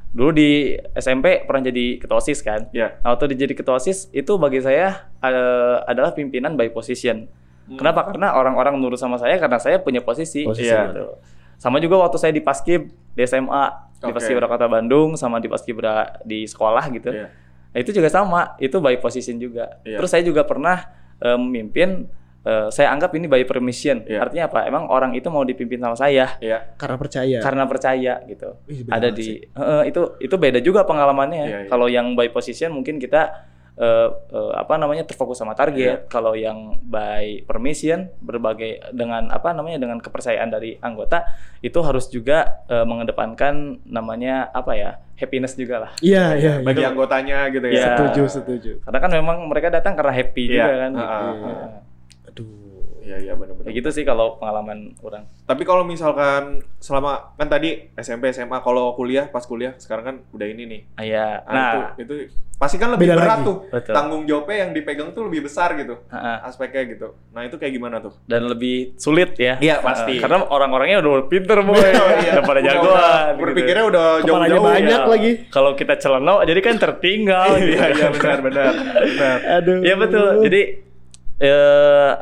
Dulu 0.09 0.31
di 0.33 0.73
SMP 0.97 1.45
pernah 1.45 1.69
jadi 1.69 2.01
ketua 2.01 2.23
OSIS 2.23 2.41
kan. 2.41 2.71
Iya. 2.73 2.97
Nah, 3.05 3.13
Waktu 3.13 3.37
jadi 3.37 3.53
ketua 3.53 3.77
OSIS 3.77 4.09
itu 4.15 4.33
bagi 4.41 4.63
saya 4.63 5.11
eh, 5.21 5.77
adalah 5.85 6.15
pimpinan 6.15 6.55
by 6.57 6.71
position. 6.71 7.29
Kenapa? 7.77 8.09
Karena 8.09 8.33
orang-orang 8.33 8.81
nurut 8.81 8.97
sama 8.97 9.21
saya 9.21 9.37
karena 9.37 9.61
saya 9.61 9.77
punya 9.77 10.01
posisi. 10.01 10.47
Posisi, 10.49 10.71
Iya. 10.71 10.89
gitu. 10.89 11.05
Sama 11.59 11.77
juga 11.79 11.99
waktu 12.01 12.17
saya 12.17 12.33
di 12.33 12.41
Paskib 12.41 12.89
di 13.13 13.23
SMA, 13.27 13.65
di 13.99 14.09
Oke. 14.09 14.17
Paskibra 14.17 14.47
Kota 14.47 14.65
Bandung 14.65 15.19
sama 15.19 15.37
di 15.37 15.51
Paskibra 15.51 16.17
di 16.23 16.47
sekolah 16.47 16.85
gitu. 16.89 17.11
Iya. 17.11 17.29
Nah, 17.69 17.79
itu 17.83 17.91
juga 17.91 18.09
sama, 18.09 18.57
itu 18.57 18.79
by 18.79 18.97
position 18.97 19.37
juga. 19.37 19.77
Iya. 19.83 19.99
Terus 19.99 20.09
saya 20.09 20.23
juga 20.23 20.47
pernah 20.47 20.87
eh, 21.19 21.35
memimpin 21.35 22.07
eh, 22.47 22.71
saya 22.71 22.95
anggap 22.95 23.11
ini 23.13 23.27
by 23.27 23.43
permission. 23.43 24.07
Iya. 24.07 24.23
Artinya 24.23 24.45
apa? 24.47 24.61
Emang 24.65 24.87
orang 24.87 25.13
itu 25.13 25.27
mau 25.29 25.43
dipimpin 25.43 25.77
sama 25.77 25.93
saya 25.93 26.39
Iya. 26.39 26.79
Karena 26.79 26.97
percaya. 26.97 27.39
karena 27.43 27.65
percaya 27.67 28.15
gitu. 28.25 28.49
Ih, 28.71 28.87
Ada 28.87 29.11
di. 29.11 29.43
Heeh, 29.43 29.83
itu 29.91 30.15
itu 30.23 30.35
beda 30.39 30.63
juga 30.63 30.87
pengalamannya. 30.87 31.45
Iya, 31.45 31.59
iya. 31.67 31.69
Kalau 31.69 31.91
yang 31.91 32.15
by 32.15 32.31
position 32.31 32.71
mungkin 32.71 32.97
kita 32.97 33.51
eh, 33.79 34.09
eh, 34.11 34.53
apa 34.59 34.75
namanya 34.75 35.07
terfokus 35.07 35.39
sama 35.39 35.55
target. 35.55 36.11
Kalau 36.11 36.35
yang 36.35 36.83
by 36.83 37.47
permission 37.47 38.11
berbagai 38.19 38.83
dengan 38.91 39.31
apa 39.31 39.55
namanya 39.55 39.79
dengan 39.79 40.03
kepercayaan 40.03 40.51
dari 40.51 40.75
anggota 40.83 41.23
itu 41.63 41.79
harus 41.81 42.11
juga 42.11 42.67
eh, 42.67 42.83
mengedepankan 42.83 43.87
namanya 43.87 44.51
apa 44.51 44.75
ya 44.75 44.91
happiness 45.19 45.55
juga 45.55 45.87
lah. 45.87 45.93
Iya, 46.03 46.39
iya, 46.39 46.53
iya. 46.63 46.67
Bagi 46.67 46.83
anggotanya 46.87 47.39
gitu 47.55 47.67
ya. 47.71 47.75
Iya. 47.75 47.87
Setuju, 47.95 48.23
setuju. 48.31 48.73
Karena 48.83 48.99
kan 48.99 49.11
memang 49.15 49.37
mereka 49.47 49.71
datang 49.71 49.95
karena 49.95 50.13
happy 50.15 50.45
Iya. 50.47 50.51
juga 50.51 50.75
kan. 50.75 50.93
Heeh, 50.95 51.23
gitu. 51.23 51.47
heeh. 51.47 51.71
Aduh. 52.29 52.68
Iya, 53.01 53.17
iya 53.21 53.33
benar-benar. 53.33 53.65
Kayak 53.65 53.77
gitu 53.77 53.91
sih 53.91 54.03
kalau 54.03 54.37
pengalaman 54.37 54.79
orang. 54.99 55.25
Tapi 55.43 55.63
kalau 55.63 55.83
misalkan 55.83 56.43
selama 56.77 57.33
kan 57.35 57.47
tadi 57.47 57.89
SMP 57.95 58.29
SMA 58.29 58.59
kalau 58.59 58.93
kuliah 58.93 59.27
pas 59.27 59.43
kuliah 59.43 59.73
sekarang 59.77 60.05
kan 60.05 60.17
udah 60.31 60.47
ini 60.47 60.63
nih. 60.65 60.81
Ah, 60.93 61.03
Iya. 61.03 61.27
Nah, 61.43 61.53
Nah, 61.53 61.73
itu, 61.97 62.03
itu 62.03 62.15
pasti 62.55 62.75
kan 62.75 62.91
lebih 62.91 63.09
berat 63.09 63.39
lagi. 63.39 63.47
tuh. 63.47 63.57
Betul. 63.69 63.93
Tanggung 63.93 64.23
jawabnya 64.25 64.57
yang 64.61 64.71
dipegang 64.73 65.09
tuh 65.11 65.23
lebih 65.25 65.41
besar 65.43 65.73
gitu. 65.75 65.95
heeh. 66.07 66.37
Aspeknya 66.43 66.83
gitu. 66.87 67.09
Nah, 67.31 67.43
itu 67.43 67.55
kayak 67.55 67.73
gimana 67.73 67.97
tuh? 67.99 68.13
dan 68.25 68.45
lebih 68.45 68.97
sulit 68.97 69.35
ya. 69.37 69.57
Iya, 69.59 69.79
pasti. 69.79 70.17
Eh, 70.17 70.21
karena 70.21 70.43
orang-orangnya 70.45 70.99
udah 70.99 71.27
pinter 71.27 71.59
boy, 71.61 71.79
Iya. 72.19 72.33
udah 72.35 72.45
pada 72.45 72.61
jagoan. 72.61 72.89
udah 72.89 73.15
gitu. 73.29 73.41
Berpikirnya 73.41 73.85
udah 73.87 74.07
jauh-jauh. 74.21 74.65
banyak 74.65 75.01
Iya. 75.01 75.09
lagi. 75.09 75.31
Kalau 75.49 75.71
kita 75.73 75.95
celeno 75.97 76.43
jadi 76.43 76.61
kan 76.61 76.77
tertinggal. 76.77 77.49
gitu. 77.57 77.73
Iya, 77.73 77.87
iya 77.91 78.07
benar 78.11 78.39
benar. 78.41 78.73
Benar. 78.99 79.37
Aduh. 79.57 79.79
Iya 79.81 79.95
betul. 79.97 80.29
Jadi 80.43 80.61
eh 81.39 82.13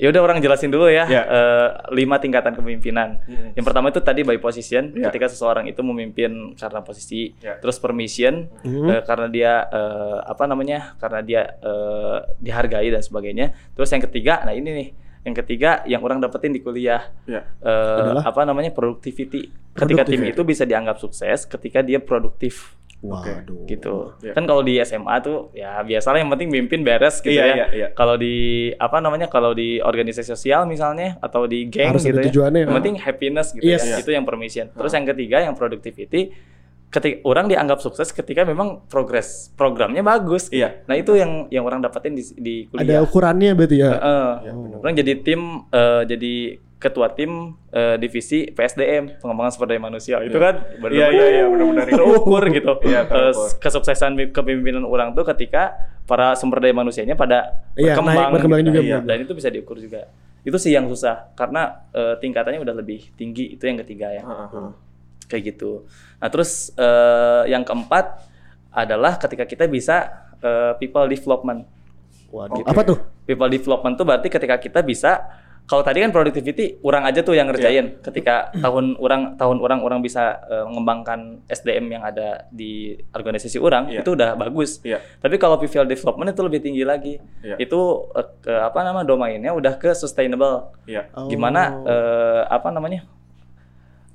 ya 0.00 0.08
udah 0.08 0.22
orang 0.24 0.40
jelasin 0.40 0.72
dulu 0.72 0.88
ya 0.88 1.04
Iya. 1.04 1.22
eh, 1.22 1.68
lima 1.92 2.16
tingkatan 2.16 2.56
kepemimpinan. 2.56 3.20
Hmm. 3.20 3.52
Yang 3.52 3.64
pertama 3.64 3.86
itu 3.88 4.00
tadi 4.00 4.24
by 4.24 4.40
position, 4.40 4.96
Iya. 4.96 5.06
ketika 5.06 5.28
seseorang 5.28 5.68
itu 5.68 5.84
memimpin 5.84 6.56
karena 6.56 6.80
posisi. 6.80 7.36
Iya. 7.36 7.60
Terus 7.60 7.76
permission 7.76 8.48
Hmm. 8.64 8.88
eh, 8.88 9.02
karena 9.04 9.28
dia 9.28 9.52
eh, 9.68 10.18
apa 10.24 10.48
namanya? 10.48 10.96
Karena 10.96 11.20
dia 11.20 11.42
eh, 11.54 12.18
dihargai 12.40 12.88
dan 12.88 13.04
sebagainya. 13.04 13.52
Terus 13.70 13.92
yang 13.92 14.02
ketiga, 14.02 14.40
nah 14.42 14.50
ini 14.50 14.70
nih. 14.72 14.90
Yang 15.20 15.44
ketiga 15.44 15.84
yang 15.84 16.00
orang 16.00 16.16
dapetin 16.16 16.48
di 16.48 16.64
kuliah 16.64 17.04
Iya. 17.28 17.44
eh, 17.60 18.00
Adalah? 18.00 18.24
apa 18.24 18.40
namanya 18.42 18.72
productivity. 18.72 19.52
Ketika 19.76 20.02
tim 20.02 20.24
itu 20.24 20.40
bisa 20.42 20.64
dianggap 20.64 20.96
sukses 20.96 21.44
ketika 21.44 21.84
dia 21.84 22.00
produktif 22.00 22.79
Waduh. 23.00 23.64
gitu. 23.64 24.12
Iya. 24.20 24.36
Kan 24.36 24.44
kalau 24.44 24.60
di 24.60 24.76
SMA 24.78 25.14
tuh 25.20 25.48
ya 25.50 25.80
biasalah 25.80 26.20
yang 26.20 26.28
penting 26.28 26.52
mimpin 26.52 26.84
beres 26.84 27.18
gitu 27.18 27.32
Iya, 27.32 27.44
ya. 27.44 27.54
iya, 27.54 27.66
iya. 27.72 27.88
Kalau 27.90 28.14
di 28.14 28.34
apa 28.76 29.00
namanya 29.00 29.24
kalau 29.26 29.56
di 29.56 29.80
organisasi 29.80 30.28
sosial 30.28 30.64
misalnya 30.64 31.16
atau 31.18 31.48
di 31.48 31.64
geng 31.66 31.96
Harus 31.96 32.04
gitu 32.04 32.20
ada 32.20 32.28
ya. 32.28 32.68
Yang 32.68 32.76
penting 32.76 32.96
happiness 32.96 33.48
gitu 33.56 33.64
Yes. 33.64 33.88
ya. 33.88 33.96
Itu 33.98 34.12
yang 34.12 34.28
permission. 34.28 34.68
Terus 34.70 34.92
yang 34.92 35.08
ketiga 35.08 35.40
yang 35.40 35.56
productivity 35.56 36.36
ketika 36.90 37.22
orang 37.22 37.46
dianggap 37.46 37.78
sukses 37.78 38.10
ketika 38.10 38.42
memang 38.42 38.82
progres 38.84 39.48
programnya 39.54 40.02
bagus. 40.02 40.50
Iya. 40.50 40.82
Nah, 40.84 40.98
itu 40.98 41.14
yang 41.14 41.46
yang 41.48 41.62
orang 41.62 41.80
dapetin 41.80 42.12
di 42.12 42.24
di 42.34 42.54
Ada 42.68 42.84
kuliah. 42.84 43.00
ukurannya 43.00 43.50
berarti 43.54 43.76
ya. 43.78 43.90
Heeh. 43.94 44.30
Iya, 44.42 44.52
benar. 44.52 44.76
Orang 44.82 44.94
jadi 44.98 45.12
tim 45.22 45.40
eh, 45.70 46.02
jadi 46.04 46.34
ketua 46.80 47.12
tim 47.12 47.52
eh, 47.68 47.94
divisi 47.94 48.48
PSDM 48.48 49.20
pengembangan 49.20 49.52
sumber 49.52 49.68
daya 49.68 49.82
manusia 49.82 50.16
itu 50.18 50.34
kan 50.34 50.64
Iya, 50.80 51.06
iya, 51.06 51.24
iya, 51.30 51.44
benar-benar. 51.44 51.84
terukur 51.92 52.42
gitu 52.48 52.72
Iya, 52.82 53.04
Eh, 53.04 53.06
terukur. 53.06 53.48
kesuksesan 53.60 54.16
kepemimpinan 54.32 54.82
orang 54.82 55.12
tuh 55.12 55.28
ketika 55.28 55.76
para 56.02 56.32
sumber 56.34 56.58
daya 56.58 56.72
manusianya 56.72 57.14
pada 57.14 57.68
Iya, 57.76 57.94
naik, 57.94 58.32
berkembang 58.32 58.64
juga, 58.64 58.80
Iya, 58.80 58.96
benar. 58.98 59.12
dan 59.12 59.16
itu 59.20 59.32
bisa 59.36 59.48
diukur 59.48 59.76
juga 59.76 60.08
itu 60.40 60.56
sih 60.56 60.72
yang 60.72 60.88
susah 60.88 61.28
karena 61.30 61.84
eh, 61.92 62.16
tingkatannya 62.16 62.58
udah 62.58 62.72
lebih 62.74 63.12
tinggi 63.12 63.52
itu 63.52 63.60
yang 63.60 63.76
ketiga 63.78 64.08
ya 64.08 64.24
Heeh, 64.24 64.48
heeh. 64.50 64.70
kayak 65.26 65.42
gitu 65.52 65.84
nah 66.16 66.26
terus 66.26 66.72
eh, 66.74 67.42
yang 67.46 67.60
keempat 67.60 68.24
adalah 68.70 69.14
ketika 69.14 69.44
kita 69.44 69.64
bisa 69.66 70.08
eh, 70.38 70.72
people 70.76 71.04
development 71.04 71.68
Waduh. 72.30 72.56
Oke. 72.56 72.62
Apa 72.64 72.80
tuh? 72.84 72.98
people 73.26 73.46
development 73.46 73.94
tuh 73.94 74.02
berarti 74.02 74.26
ketika 74.26 74.56
kita 74.56 74.80
bisa 74.80 75.28
kalau 75.70 75.86
tadi 75.86 76.02
kan 76.02 76.10
productivity 76.10 76.82
orang 76.82 77.06
aja 77.06 77.22
tuh 77.22 77.38
yang 77.38 77.46
ngerjain 77.46 78.02
ketika 78.02 78.50
tahun 78.58 78.98
orang 78.98 79.38
tahun 79.38 79.62
orang 79.62 79.86
orang 79.86 80.02
bisa 80.02 80.42
eh, 80.50 80.66
mengembangkan 80.66 81.46
SDM 81.46 81.86
yang 81.94 82.02
ada 82.02 82.50
di 82.50 82.98
organisasi 83.14 83.62
orang 83.62 83.86
Iya. 83.86 84.02
itu 84.02 84.10
udah 84.18 84.34
bagus 84.34 84.82
Iya. 84.82 84.98
tapi 85.22 85.38
kalau 85.38 85.62
people 85.62 85.86
development 85.86 86.34
itu 86.34 86.42
lebih 86.42 86.58
tinggi 86.58 86.82
lagi 86.82 87.22
Iya. 87.46 87.62
itu 87.62 88.10
eh, 88.18 88.26
ke 88.42 88.50
apa 88.50 88.82
nama 88.82 89.06
domainnya 89.06 89.54
udah 89.54 89.78
ke 89.78 89.94
sustainable 89.94 90.74
Iya. 90.90 91.06
Oh. 91.14 91.30
gimana 91.30 91.78
eh, 91.86 92.42
apa 92.50 92.74
namanya 92.74 93.06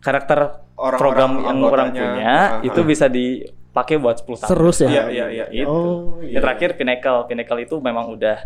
karakter 0.03 0.59
Orang-orang 0.75 1.00
program 1.00 1.31
yang 1.39 1.57
orang 1.63 1.88
punya 1.95 2.35
ah, 2.35 2.47
itu 2.59 2.83
ah. 2.83 2.85
bisa 2.85 3.07
dipakai 3.07 3.95
buat 3.95 4.19
10 4.19 4.43
tahun 4.43 4.50
Terus 4.51 4.77
ya? 4.83 4.89
Iya, 4.91 5.03
iya, 5.07 5.25
iya. 5.31 5.45
Gitu. 5.47 5.71
Oh, 5.71 6.19
Yang 6.19 6.43
terakhir 6.43 6.69
Pinnacle. 6.75 7.19
Pinnacle 7.31 7.59
itu 7.63 7.75
memang 7.79 8.12
udah 8.12 8.43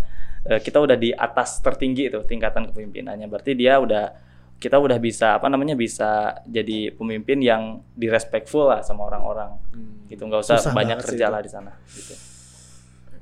eh, 0.48 0.60
kita 0.63 0.79
udah 0.79 0.96
di 0.96 1.12
atas 1.12 1.60
tertinggi 1.60 2.08
itu 2.08 2.19
tingkatan 2.24 2.72
kepemimpinannya. 2.72 3.27
Berarti 3.27 3.58
dia 3.58 3.81
udah 3.81 4.29
kita 4.60 4.75
udah 4.75 5.00
bisa 5.00 5.39
apa 5.39 5.48
namanya 5.48 5.74
bisa 5.74 6.36
jadi 6.43 6.91
pemimpin 6.91 7.39
yang 7.39 7.79
direspectful 7.96 8.67
lah 8.67 8.84
sama 8.84 9.08
orang-orang. 9.08 9.55
Hmm. 9.72 10.08
Gitu 10.12 10.19
nggak 10.19 10.43
usah 10.43 10.60
Susah 10.60 10.75
banyak 10.75 11.00
kerja 11.00 11.25
itu. 11.27 11.34
lah 11.34 11.41
di 11.41 11.50
sana 11.51 11.72
gitu. 11.96 12.13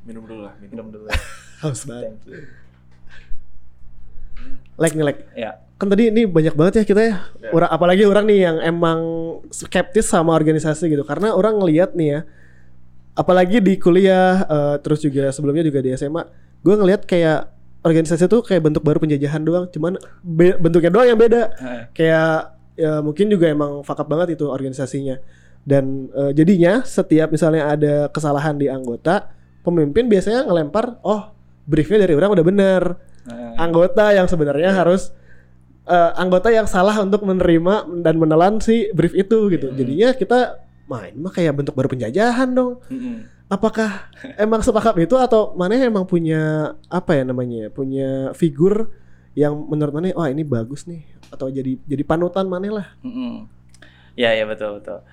Minum 0.08 0.24
dulu 0.24 0.42
lah, 0.48 0.54
minum. 0.58 0.88
Minum 0.88 0.88
dulu. 0.94 1.06
Haus 1.62 1.84
banget. 1.86 2.16
Like 4.78 4.94
nih, 4.94 5.06
like. 5.06 5.22
Ya. 5.34 5.62
Kan 5.78 5.94
tadi 5.94 6.10
ini 6.10 6.26
banyak 6.26 6.58
banget 6.58 6.82
ya 6.82 6.84
kita 6.86 7.02
ya. 7.02 7.16
Ya. 7.38 7.50
Orang 7.54 7.70
apalagi 7.70 8.06
orang 8.06 8.26
nih 8.26 8.40
yang 8.50 8.58
emang 8.62 9.00
skeptis 9.54 10.10
sama 10.10 10.34
organisasi 10.34 10.90
gitu. 10.90 11.06
Karena 11.06 11.34
orang 11.34 11.62
ngelihat 11.62 11.94
nih 11.94 12.08
ya. 12.08 12.20
Apalagi 13.18 13.62
di 13.62 13.78
kuliah 13.82 14.46
eh, 14.46 14.76
terus 14.82 15.02
juga 15.02 15.34
sebelumnya 15.34 15.66
juga 15.66 15.82
di 15.82 15.90
SMA, 15.98 16.24
gue 16.62 16.76
ngelihat 16.78 17.06
kayak 17.06 17.54
organisasi 17.86 18.28
tuh 18.28 18.44
kayak 18.44 18.68
bentuk 18.68 18.84
baru 18.84 19.00
penjajahan 19.00 19.42
doang, 19.48 19.66
cuman 19.72 19.96
be- 20.20 20.58
bentuknya 20.60 20.92
doang 20.92 21.08
yang 21.08 21.20
beda. 21.20 21.44
kayak 21.96 22.58
ya 22.78 23.02
mungkin 23.02 23.32
juga 23.32 23.50
emang 23.50 23.82
up 23.82 24.08
banget 24.08 24.38
itu 24.38 24.46
organisasinya. 24.50 25.18
Dan 25.68 26.08
eh, 26.16 26.32
jadinya 26.32 26.84
setiap 26.84 27.32
misalnya 27.32 27.68
ada 27.72 27.96
kesalahan 28.08 28.56
di 28.56 28.72
anggota 28.72 29.32
pemimpin 29.68 30.08
biasanya 30.08 30.48
ngelempar 30.48 31.00
oh 31.04 31.36
briefnya 31.68 32.08
dari 32.08 32.16
orang 32.16 32.32
udah 32.36 32.46
bener. 32.48 32.84
Nah, 33.28 33.60
anggota 33.60 34.16
yang 34.16 34.28
sebenarnya 34.32 34.72
harus 34.72 35.12
eh, 35.88 36.12
anggota 36.16 36.48
yang 36.52 36.68
salah 36.68 36.96
untuk 37.04 37.24
menerima 37.28 37.88
dan 38.04 38.16
menelan 38.16 38.64
si 38.64 38.88
brief 38.96 39.12
itu 39.12 39.52
gitu. 39.52 39.72
Jadinya 39.76 40.16
kita 40.16 40.64
main 40.88 41.12
mah 41.20 41.36
kayak 41.36 41.52
bentuk 41.52 41.76
baru 41.76 41.92
penjajahan 41.92 42.48
dong. 42.56 42.80
Mm-mm. 42.88 43.28
Apakah 43.48 44.12
emang 44.36 44.60
sepakap 44.60 44.96
itu 44.98 45.16
atau 45.16 45.56
mana 45.56 45.76
emang 45.76 46.04
punya 46.04 46.74
apa 46.88 47.16
ya 47.16 47.24
namanya 47.24 47.72
punya 47.72 48.32
figur 48.34 48.92
yang 49.34 49.56
menurut 49.66 49.94
mana 49.94 50.12
wah 50.12 50.28
ini 50.28 50.42
bagus 50.42 50.84
nih 50.84 51.04
atau 51.30 51.48
jadi 51.48 51.80
jadi 51.84 52.04
panutan 52.04 52.46
mana 52.46 52.68
lah 52.74 52.88
Mm-mm. 53.02 53.48
Ya 54.18 54.34
ya 54.34 54.50
betul 54.50 54.82
betul. 54.82 55.06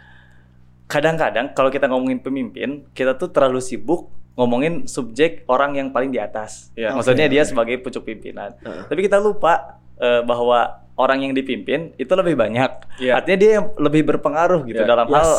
Kadang-kadang 0.84 1.52
kalau 1.52 1.68
kita 1.68 1.88
ngomongin 1.88 2.20
pemimpin, 2.20 2.88
kita 2.92 3.16
tuh 3.16 3.28
terlalu 3.28 3.60
sibuk 3.60 4.08
ngomongin 4.32 4.84
subjek 4.84 5.44
orang 5.44 5.76
yang 5.76 5.88
paling 5.90 6.08
di 6.08 6.16
atas. 6.16 6.72
Ya, 6.72 6.92
Maksudnya 6.92 7.28
oke, 7.28 7.32
dia 7.32 7.42
sebagai 7.44 7.76
pucuk 7.80 8.00
pimpinan. 8.02 8.56
Heeh. 8.60 8.88
Tapi 8.88 9.00
kita 9.04 9.20
lupa 9.20 9.76
eh, 9.96 10.24
bahwa 10.24 10.80
orang 10.96 11.20
yang 11.20 11.32
dipimpin 11.32 11.92
itu 11.96 12.12
lebih 12.12 12.32
banyak. 12.32 12.70
Iya. 12.96 13.20
Artinya 13.20 13.38
dia 13.38 13.50
yang 13.60 13.66
lebih 13.76 14.08
berpengaruh 14.08 14.64
gitu 14.64 14.80
Iya. 14.80 14.88
dalam 14.88 15.04
Yes. 15.04 15.14
hal 15.16 15.30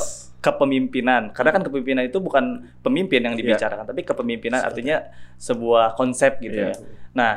kepemimpinan. 0.45 1.33
Karena 1.33 1.49
kan 1.49 1.65
kepemimpinan 1.65 2.05
itu 2.05 2.21
bukan 2.21 2.69
pemimpin 2.79 3.25
yang 3.25 3.33
Iya. 3.33 3.41
dibicarakan, 3.57 3.85
tapi 3.89 4.05
kepemimpinan 4.05 4.61
artinya 4.61 5.01
sebuah 5.35 5.97
konsep 5.97 6.37
gitu 6.39 6.53
Iya. 6.61 6.71
ya. 6.71 6.75
Nah, 7.17 7.33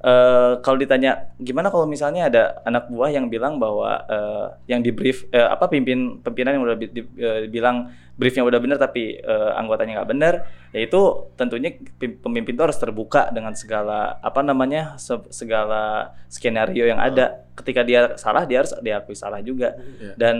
eh, 0.00 0.52
kalau 0.60 0.76
ditanya 0.76 1.32
gimana 1.36 1.68
kalau 1.68 1.84
misalnya 1.84 2.28
ada 2.28 2.42
anak 2.64 2.88
buah 2.88 3.08
yang 3.08 3.28
bilang 3.28 3.56
bahwa 3.56 4.04
eh, 4.06 4.46
yang 4.68 4.80
di 4.80 4.92
brief 4.92 5.24
eh, 5.28 5.44
apa 5.44 5.64
pimpin 5.66 6.20
pimpinan 6.20 6.56
yang 6.56 6.64
udah 6.64 6.76
di- 6.76 6.92
eh, 7.16 7.48
bilang 7.48 7.88
briefnya 8.16 8.44
udah 8.44 8.60
benar 8.60 8.76
tapi 8.76 9.16
eh, 9.16 9.50
anggotanya 9.56 10.00
nggak 10.00 10.10
benar, 10.10 10.34
yaitu 10.72 11.00
tentunya 11.34 11.72
pemimpin 12.20 12.52
itu 12.52 12.60
harus 12.60 12.76
terbuka 12.76 13.28
dengan 13.28 13.52
segala 13.52 14.20
apa 14.20 14.40
namanya 14.40 14.96
se- 14.96 15.28
segala 15.32 16.12
skenario 16.28 16.84
yang 16.84 17.00
ada. 17.00 17.48
Ketika 17.56 17.80
dia 17.80 18.16
salah 18.16 18.44
dia 18.44 18.60
harus 18.64 18.72
diakui 18.80 19.12
salah 19.12 19.40
juga 19.40 19.72
Iya. 19.76 20.16
dan 20.16 20.36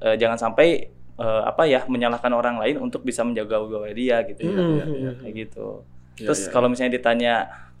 eh, 0.00 0.16
jangan 0.16 0.36
sampai 0.36 0.88
eh, 1.18 1.42
apa 1.46 1.62
ya 1.68 1.86
menyalahkan 1.86 2.32
orang 2.34 2.58
lain 2.58 2.82
untuk 2.82 3.06
bisa 3.06 3.22
menjaga 3.22 3.62
wibawa 3.62 3.90
dia 3.94 4.22
gitu 4.26 4.40
ya. 4.44 4.54
Hmm, 4.54 4.74
iya, 4.74 4.84
iya. 4.86 5.10
kayak 5.22 5.34
gitu. 5.46 5.66
Iya, 6.18 6.26
Terus 6.30 6.40
iya. 6.46 6.50
kalau 6.50 6.66
misalnya 6.70 6.92
ditanya 6.98 7.34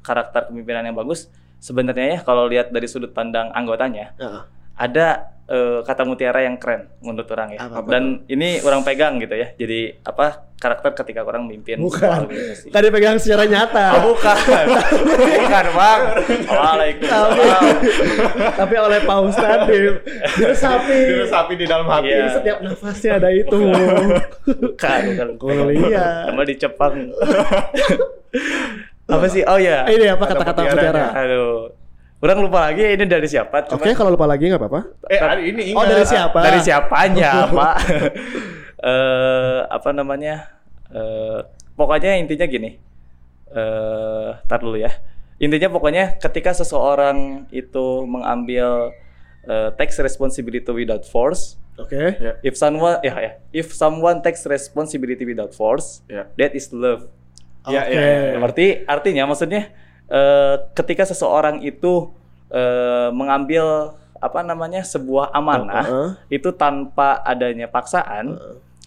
karakter 0.04 0.50
kepemimpinan 0.50 0.90
yang 0.90 0.98
bagus, 0.98 1.30
sebenarnya 1.58 2.18
ya 2.18 2.18
kalau 2.22 2.44
lihat 2.46 2.70
dari 2.70 2.86
sudut 2.86 3.10
pandang 3.10 3.50
anggotanya, 3.56 4.12
Heeh. 4.20 4.42
ada 4.76 5.33
eh, 5.44 5.78
kata 5.84 6.08
mutiara 6.08 6.40
yang 6.40 6.56
keren 6.56 6.88
menurut 7.04 7.28
orang 7.32 7.56
ya. 7.56 7.68
Apa? 7.68 7.84
Dan 7.88 8.24
ini 8.28 8.60
orang 8.64 8.80
pegang 8.80 9.20
gitu 9.20 9.36
ya. 9.36 9.52
Jadi 9.54 10.00
apa 10.00 10.48
karakter 10.54 10.96
ketika 11.04 11.20
orang 11.20 11.44
mimpin 11.44 11.76
Bukan. 11.76 12.24
Tadi 12.72 12.88
pegang 12.88 13.20
secara 13.20 13.44
nyata. 13.44 14.00
Oh, 14.00 14.16
bukan. 14.16 14.36
bukan, 15.44 15.66
Bang. 15.76 16.02
Waalaikumsalam. 16.48 17.62
Tapi 18.56 18.74
oleh 18.80 18.98
Pak 19.04 19.18
Ustadz 19.28 19.68
di, 19.68 19.76
diresapi. 20.40 20.98
Diresapi 21.12 21.52
di 21.60 21.66
dalam 21.68 21.84
hati. 21.84 22.08
Iya. 22.08 22.40
Setiap 22.40 22.58
nafasnya 22.64 23.12
ada 23.20 23.28
itu. 23.28 23.58
Bukan, 24.48 25.00
bukan. 25.36 25.44
Oh, 25.44 25.68
iya. 25.68 26.32
Sama 26.32 26.48
di 26.48 26.54
Jepang. 26.56 26.96
apa 29.14 29.26
sih? 29.28 29.44
Oh 29.44 29.60
ya. 29.60 29.84
Ini 29.84 30.16
apa 30.16 30.24
Kata 30.24 30.40
kata-kata 30.40 30.60
mutiara. 30.64 30.80
mutiara? 30.80 31.04
Aduh. 31.12 31.83
Orang 32.24 32.40
lupa 32.40 32.72
lagi 32.72 32.96
ini 32.96 33.04
dari 33.04 33.28
siapa. 33.28 33.68
Oke, 33.68 33.92
kalau 33.92 34.16
lupa 34.16 34.24
lagi 34.24 34.48
nggak 34.48 34.56
apa-apa. 34.56 34.80
Eh, 35.12 35.20
ini 35.44 35.76
Oh, 35.76 35.84
ingat. 35.84 35.92
dari 35.92 36.04
siapa? 36.08 36.38
Dari 36.40 36.60
siapanya, 36.64 37.30
Pak? 37.52 37.74
Eh, 38.80 39.58
apa 39.68 39.90
namanya? 39.92 40.48
Eh, 40.88 41.38
pokoknya 41.76 42.16
intinya 42.16 42.48
gini. 42.48 42.80
Eh, 43.52 44.28
tar 44.48 44.58
dulu 44.58 44.80
ya. 44.80 44.88
Intinya 45.36 45.68
pokoknya 45.68 46.16
ketika 46.16 46.56
seseorang 46.56 47.44
itu 47.52 48.08
mengambil 48.08 48.96
eh, 49.44 49.68
takes 49.76 50.00
responsibility 50.00 50.64
without 50.72 51.04
force, 51.04 51.60
Oke. 51.76 52.16
Ya. 52.16 52.40
if 52.40 52.56
someone 52.56 52.96
ya 53.04 53.12
ya, 53.20 53.32
if 53.52 53.68
someone 53.76 54.24
takes 54.24 54.48
responsibility 54.48 55.28
without 55.28 55.52
force, 55.52 56.00
Ya. 56.08 56.24
that 56.40 56.56
is 56.56 56.72
love. 56.72 57.04
Ya, 57.68 57.84
Oke. 57.84 57.92
ya, 57.92 58.00
ya. 58.00 58.38
Berarti 58.40 58.66
artinya 58.88 59.28
maksudnya 59.28 59.68
eh, 60.14 60.56
ketika 60.78 61.02
seseorang 61.02 61.58
itu 61.66 62.14
eh, 62.54 63.10
mengambil 63.10 63.98
apa 64.22 64.40
namanya 64.40 64.80
sebuah 64.86 65.34
amanah 65.34 65.84
Heeh. 65.84 66.10
itu 66.40 66.48
tanpa 66.54 67.20
adanya 67.20 67.68
paksaan 67.68 68.40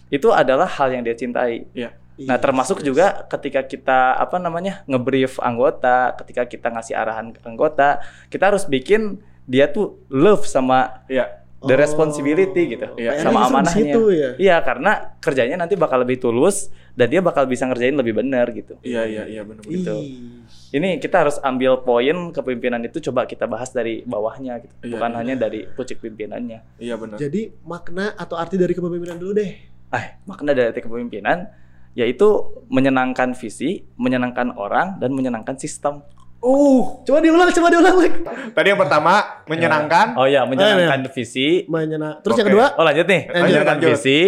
itu 0.08 0.32
adalah 0.32 0.66
hal 0.66 0.88
yang 0.90 1.04
dia 1.04 1.14
cintai. 1.14 1.68
Ya. 1.76 1.94
Nah, 2.18 2.34
termasuk 2.34 2.82
juga 2.82 3.22
ketika 3.30 3.62
kita 3.62 4.18
apa 4.18 4.42
namanya 4.42 4.82
ngebrief 4.90 5.38
anggota, 5.38 6.18
ketika 6.18 6.42
kita 6.50 6.66
ngasih 6.74 6.98
arahan 6.98 7.30
ke 7.30 7.38
anggota, 7.46 8.02
kita 8.26 8.50
harus 8.50 8.66
bikin 8.66 9.22
dia 9.46 9.70
tuh 9.70 10.02
love 10.10 10.42
sama 10.42 11.06
Ya. 11.06 11.37
The 11.58 11.74
Oh. 11.74 11.78
responsibility 11.78 12.62
gitu, 12.70 12.86
Iya. 12.94 13.18
sama 13.18 13.50
amanahnya. 13.50 13.74
situ 13.90 14.02
ya? 14.10 14.30
Iya, 14.38 14.56
karena 14.62 15.18
kerjanya 15.18 15.58
nanti 15.58 15.74
bakal 15.74 16.06
lebih 16.06 16.16
tulus 16.16 16.70
dan 16.94 17.10
dia 17.10 17.18
bakal 17.18 17.44
bisa 17.44 17.66
ngerjain 17.66 17.94
lebih 17.94 18.14
benar 18.14 18.46
gitu. 18.50 18.78
Iya, 18.80 19.02
iya, 19.04 19.22
iya 19.26 19.42
benar. 19.42 19.66
Gitu. 19.66 19.90
Ih. 19.90 20.46
Ini 20.70 21.00
kita 21.00 21.26
harus 21.26 21.40
ambil 21.40 21.82
poin 21.82 22.30
kepemimpinan 22.30 22.84
itu 22.84 23.00
coba 23.00 23.24
kita 23.24 23.48
bahas 23.48 23.72
dari 23.72 24.04
bawahnya 24.04 24.60
gitu, 24.60 24.74
Iya, 24.84 24.92
bukan 24.94 25.10
iya. 25.10 25.18
hanya 25.18 25.34
dari 25.40 25.66
pucuk 25.66 25.98
pimpinannya. 25.98 26.78
Iya 26.78 26.94
benar. 26.94 27.16
Jadi 27.18 27.50
makna 27.64 28.14
atau 28.14 28.36
arti 28.36 28.54
dari 28.54 28.72
kepemimpinan 28.72 29.16
dulu 29.16 29.32
deh. 29.34 29.50
Ah, 29.88 30.20
makna 30.24 30.52
dari 30.52 30.76
kepemimpinan 30.76 31.48
yaitu 31.96 32.28
menyenangkan 32.68 33.34
visi, 33.34 33.82
menyenangkan 33.98 34.54
orang 34.54 35.02
dan 35.02 35.10
menyenangkan 35.10 35.58
sistem. 35.58 36.06
Uh, 36.38 37.02
coba 37.02 37.18
diulang, 37.18 37.50
coba 37.50 37.68
diulang 37.68 37.94
lagi. 37.98 38.14
Tadi 38.54 38.66
yang 38.70 38.78
pertama 38.78 39.42
menyenangkan. 39.44 40.14
Oh 40.14 40.22
ya, 40.22 40.46
menyenangkan 40.46 41.10
visi. 41.10 41.66
Menyenang. 41.66 42.22
Terus 42.22 42.38
yang 42.38 42.46
Oke. 42.46 42.54
kedua, 42.54 42.66
Oh 42.78 42.84
lanjut 42.86 43.06
nih, 43.06 43.22
Lanjut, 43.26 43.42
menyenangkan 43.42 43.76
lanjut. 43.76 43.90
visi, 43.98 44.20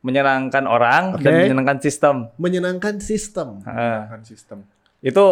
menyenangkan 0.00 0.64
orang 0.66 1.02
Oke. 1.14 1.22
dan 1.22 1.32
menyenangkan 1.46 1.78
sistem. 1.78 2.16
menyenangkan 2.36 2.94
sistem. 2.98 3.48
Ah, 3.62 3.70
Menyenangkan 3.70 4.22
sistem. 4.22 4.58
itu 4.98 5.24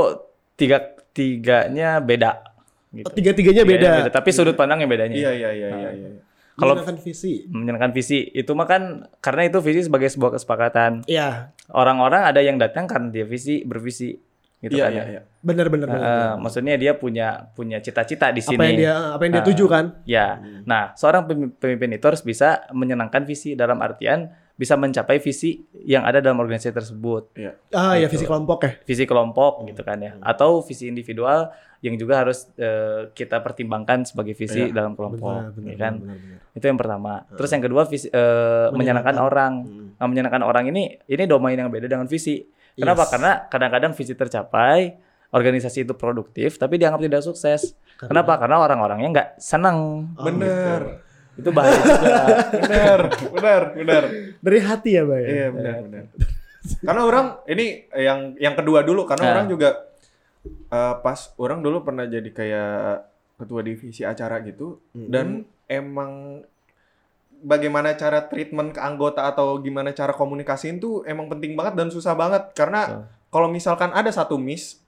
tiga 0.55 0.79
tiganya 1.11 1.99
beda. 1.99 2.41
Gitu. 2.93 3.05
Oh, 3.05 3.13
tiga-tiganya 3.13 3.65
beda. 3.65 3.93
Tapi 4.09 4.29
sudut 4.31 4.53
pandangnya 4.53 4.87
bedanya. 4.87 5.17
Iya, 5.17 5.33
iya, 5.33 5.51
iya, 5.51 5.69
iya, 5.71 5.91
iya. 5.91 6.09
Kalau 6.53 6.77
menyenangkan 6.77 6.99
visi. 7.01 7.33
menyenangkan 7.49 7.91
visi 7.91 8.19
itu 8.31 8.53
mah 8.53 8.69
kan 8.69 8.83
karena 9.19 9.49
itu 9.49 9.59
visi 9.59 9.81
sebagai 9.83 10.07
sebuah 10.07 10.37
kesepakatan. 10.37 11.03
Iya, 11.05 11.51
Orang-orang 11.73 12.29
ada 12.29 12.39
yang 12.39 12.61
datang 12.61 12.85
karena 12.85 13.09
dia 13.09 13.25
visi 13.25 13.65
bervisi 13.65 14.13
gitu 14.63 14.79
Iya, 14.79 14.85
kan. 14.87 14.93
iya, 14.93 15.03
ya. 15.03 15.11
iya. 15.11 15.23
benar-benar. 15.43 15.87
Eh, 15.91 16.33
maksudnya 16.39 16.79
dia 16.79 16.95
punya 16.95 17.51
punya 17.51 17.83
cita-cita 17.83 18.31
di 18.31 18.39
sini. 18.39 18.55
apa 18.55 18.65
yang 18.65 18.79
dia 18.79 18.95
apa 19.11 19.23
yang 19.27 19.33
dia 19.35 19.43
Ah. 19.43 19.49
tuju 19.51 19.65
kan? 19.67 19.85
Ya. 20.07 20.27
Nah, 20.63 20.95
seorang 20.95 21.27
pemi- 21.27 21.51
pemimpin 21.51 21.91
itu 21.93 22.05
harus 22.07 22.23
bisa 22.23 22.63
menyenangkan 22.71 23.27
visi 23.27 23.53
dalam 23.53 23.83
artian 23.83 24.31
bisa 24.53 24.79
mencapai 24.79 25.19
visi 25.19 25.59
yang 25.83 26.07
ada 26.07 26.23
dalam 26.23 26.39
organisasi 26.39 26.71
tersebut. 26.71 27.35
Iya. 27.35 27.59
Ah 27.73 27.99
ya 27.99 28.07
visi 28.07 28.23
kelompok 28.23 28.59
ya. 28.63 28.73
Visi 28.81 29.03
kelompok 29.03 29.67
gitu 29.67 29.83
kan 29.83 29.99
ya. 29.99 30.15
Atau 30.23 30.63
visi 30.63 30.87
individual 30.87 31.51
yang 31.83 31.99
juga 31.99 32.23
harus 32.23 32.47
eh, 32.55 33.11
kita 33.11 33.43
pertimbangkan 33.43 34.07
sebagai 34.07 34.39
visi 34.39 34.71
Iya. 34.71 34.71
dalam 34.73 34.95
kelompok, 34.95 35.59
ya 35.59 35.75
kan? 35.75 35.99
benar, 35.99 36.15
benar. 36.15 36.39
Itu 36.55 36.65
yang 36.65 36.79
pertama. 36.79 37.27
Terus 37.35 37.51
yang 37.51 37.63
kedua 37.67 37.83
visi 37.83 38.07
eh, 38.07 38.69
menyenangkan 38.71 39.19
orang. 39.19 39.53
Hmm. 39.67 39.89
Nah, 39.99 40.07
menyenangkan 40.07 40.43
orang 40.43 40.71
ini 40.71 41.03
ini 41.03 41.27
domain 41.27 41.59
yang 41.59 41.67
beda 41.67 41.91
dengan 41.91 42.07
visi. 42.07 42.47
Kenapa? 42.75 43.03
Yes. 43.05 43.11
Karena 43.11 43.31
kadang-kadang 43.47 43.93
visi 43.93 44.15
tercapai, 44.15 44.97
organisasi 45.29 45.85
itu 45.85 45.93
produktif, 45.93 46.57
tapi 46.57 46.77
dianggap 46.77 47.01
tidak 47.01 47.23
sukses. 47.23 47.73
Kenapa? 47.97 48.37
Karena 48.37 48.61
orang-orangnya 48.61 49.09
nggak 49.11 49.29
senang. 49.39 50.11
Oh, 50.17 50.25
Bener. 50.25 51.05
Itu 51.33 51.49
bahaya 51.49 51.73
juga. 51.81 52.25
Bener, 52.61 53.01
bener, 53.33 53.63
bener. 53.73 54.03
Dari 54.37 54.59
hati 54.61 54.91
ya, 55.01 55.03
Bay. 55.09 55.25
Iya, 55.25 55.49
benar, 55.49 55.75
benar. 55.81 56.05
Karena 56.85 57.03
orang 57.03 57.27
ini 57.49 57.67
yang 57.91 58.37
yang 58.37 58.53
kedua 58.53 58.85
dulu 58.85 59.09
karena 59.09 59.25
Nah. 59.25 59.33
orang 59.35 59.47
juga 59.49 59.71
eh, 60.45 60.95
pas 61.01 61.33
orang 61.41 61.65
dulu 61.65 61.83
pernah 61.83 62.05
jadi 62.05 62.29
kayak 62.29 62.85
ketua 63.41 63.61
divisi 63.65 64.05
acara 64.05 64.39
gitu 64.41 64.79
dan 64.93 65.43
emang 65.67 66.45
bagaimana 67.43 67.93
cara 67.93 68.23
treatment 68.25 68.71
ke 68.71 68.81
anggota 68.81 69.27
atau 69.27 69.59
gimana 69.59 69.91
cara 69.91 70.11
komunikasiin 70.11 70.79
tuh 70.79 71.03
emang 71.05 71.27
penting 71.27 71.53
banget 71.53 71.75
dan 71.75 71.91
susah 71.91 72.15
banget 72.15 72.55
karena 72.55 73.05
kalau 73.29 73.51
misalkan 73.51 73.91
ada 73.91 74.09
satu 74.09 74.39
miss 74.39 74.79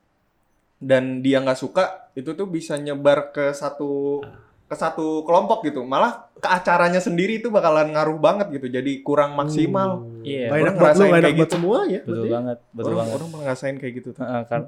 dan 0.78 1.18
dia 1.18 1.42
nggak 1.42 1.58
suka 1.58 2.08
itu 2.14 2.30
tuh 2.32 2.46
bisa 2.46 2.76
nyebar 2.76 3.30
ke 3.30 3.50
satu 3.50 4.22
ke 4.64 4.74
satu 4.74 5.22
kelompok 5.22 5.66
gitu 5.66 5.84
malah 5.84 6.30
ke 6.34 6.48
acaranya 6.48 6.98
sendiri 6.98 7.36
itu 7.36 7.48
bakalan 7.48 7.92
ngaruh 7.92 8.16
banget 8.16 8.48
gitu 8.52 8.70
jadi 8.70 9.02
kurang 9.02 9.34
maksimal 9.34 10.06
Iya, 10.24 10.48
Gak 10.48 10.56
enak 10.56 10.64
orang 10.64 10.76
buat 10.80 10.94
lu, 10.96 11.04
kayak 11.04 11.20
buat 11.20 11.36
gitu. 11.36 11.52
semua 11.52 11.78
ya. 11.84 12.00
Betul 12.00 12.08
berarti. 12.16 12.32
banget, 12.32 12.58
betul 12.72 12.88
orang, 12.88 12.96
banget. 13.04 13.14
orang 13.20 13.28
ngerasain 13.44 13.76
kayak 13.76 13.92
gitu 14.00 14.08
tuh 14.16 14.22
Heeh, 14.24 14.42
kan. 14.48 14.60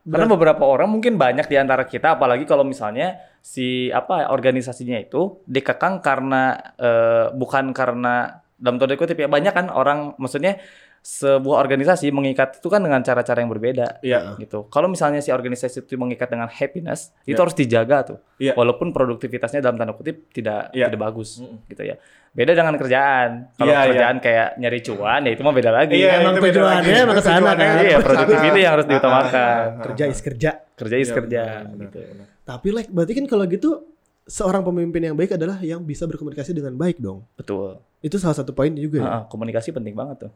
Karena 0.00 0.26
beberapa 0.32 0.64
orang 0.64 0.88
mungkin 0.88 1.20
banyak 1.20 1.44
di 1.44 1.56
antara 1.60 1.84
kita, 1.84 2.16
apalagi 2.16 2.48
kalau 2.48 2.64
misalnya 2.64 3.20
si 3.44 3.92
apa 3.92 4.32
organisasinya 4.32 4.96
itu 4.96 5.44
dikekang 5.44 6.00
karena 6.00 6.56
eh, 6.80 7.26
bukan 7.36 7.76
karena 7.76 8.40
dalam 8.56 8.76
tanda 8.80 8.96
kutip 8.96 9.16
ya 9.16 9.28
banyak 9.28 9.52
kan 9.52 9.66
orang, 9.68 10.16
maksudnya 10.16 10.56
sebuah 11.00 11.64
organisasi 11.64 12.12
mengikat 12.12 12.60
itu 12.60 12.68
kan 12.68 12.84
dengan 12.84 13.00
cara-cara 13.00 13.40
yang 13.40 13.48
berbeda. 13.48 14.04
Iya. 14.04 14.36
gitu. 14.36 14.68
Kalau 14.68 14.84
misalnya 14.84 15.24
si 15.24 15.32
organisasi 15.32 15.88
itu 15.88 15.96
mengikat 15.96 16.28
dengan 16.28 16.44
happiness, 16.52 17.16
itu 17.24 17.32
Iya. 17.32 17.40
harus 17.40 17.56
dijaga 17.56 17.96
tuh. 18.04 18.18
Iya. 18.36 18.52
Walaupun 18.52 18.92
produktivitasnya 18.92 19.64
dalam 19.64 19.80
tanda 19.80 19.96
kutip 19.96 20.28
tidak 20.28 20.68
Iya. 20.76 20.92
tidak 20.92 21.00
bagus 21.00 21.40
Mm-mm. 21.40 21.64
gitu 21.72 21.82
ya. 21.88 21.96
Beda 22.30 22.54
dengan 22.54 22.74
kerjaan. 22.74 23.30
Kalau 23.52 23.66
Iya, 23.66 23.74
iya. 23.76 23.88
kerjaan 23.90 24.16
kayak 24.18 24.48
nyari 24.56 24.78
cuan 24.80 25.20
ya 25.20 25.30
itu 25.30 25.42
mah 25.42 25.50
beda 25.50 25.70
lagi. 25.72 25.92
Iya, 25.92 26.10
Emang 26.16 26.32
itu 26.32 26.40
beda 26.40 26.54
tujuannya 26.54 26.78
lagi. 26.86 27.02
emang 27.02 27.16
ke 27.16 27.22
sana 27.22 27.38
Tujuannya 27.40 27.66
kan. 27.66 27.82
Iya, 27.82 27.96
productivity 27.98 28.58
yang 28.60 28.72
harus 28.72 28.84
Ah, 28.84 28.90
diutamakan. 28.90 29.34
ah, 29.34 29.58
ah, 29.58 29.82
Kerja 29.82 30.04
is 30.06 30.20
kerja. 30.20 30.50
Kerja 30.72 30.96
is 30.96 31.02
Iya, 31.02 31.16
kerja 31.16 31.42
benar, 31.66 31.80
gitu. 31.82 31.98
benar. 32.06 32.26
Tapi 32.40 32.68
like 32.70 32.88
berarti 32.88 33.12
kan 33.12 33.24
kalau 33.26 33.44
gitu 33.44 33.70
seorang 34.24 34.62
pemimpin 34.62 35.02
yang 35.02 35.16
baik 35.16 35.34
adalah 35.34 35.58
yang 35.58 35.82
bisa 35.82 36.06
berkomunikasi 36.06 36.50
dengan 36.52 36.72
baik 36.72 36.98
dong. 36.98 37.26
Betul. 37.34 37.82
Itu 37.98 38.14
salah 38.16 38.32
satu 38.32 38.50
poin 38.50 38.70
juga 38.72 38.98
ya. 38.98 39.10
Ah, 39.10 39.22
komunikasi 39.26 39.70
penting 39.70 39.92
banget 39.92 40.26
tuh. 40.26 40.32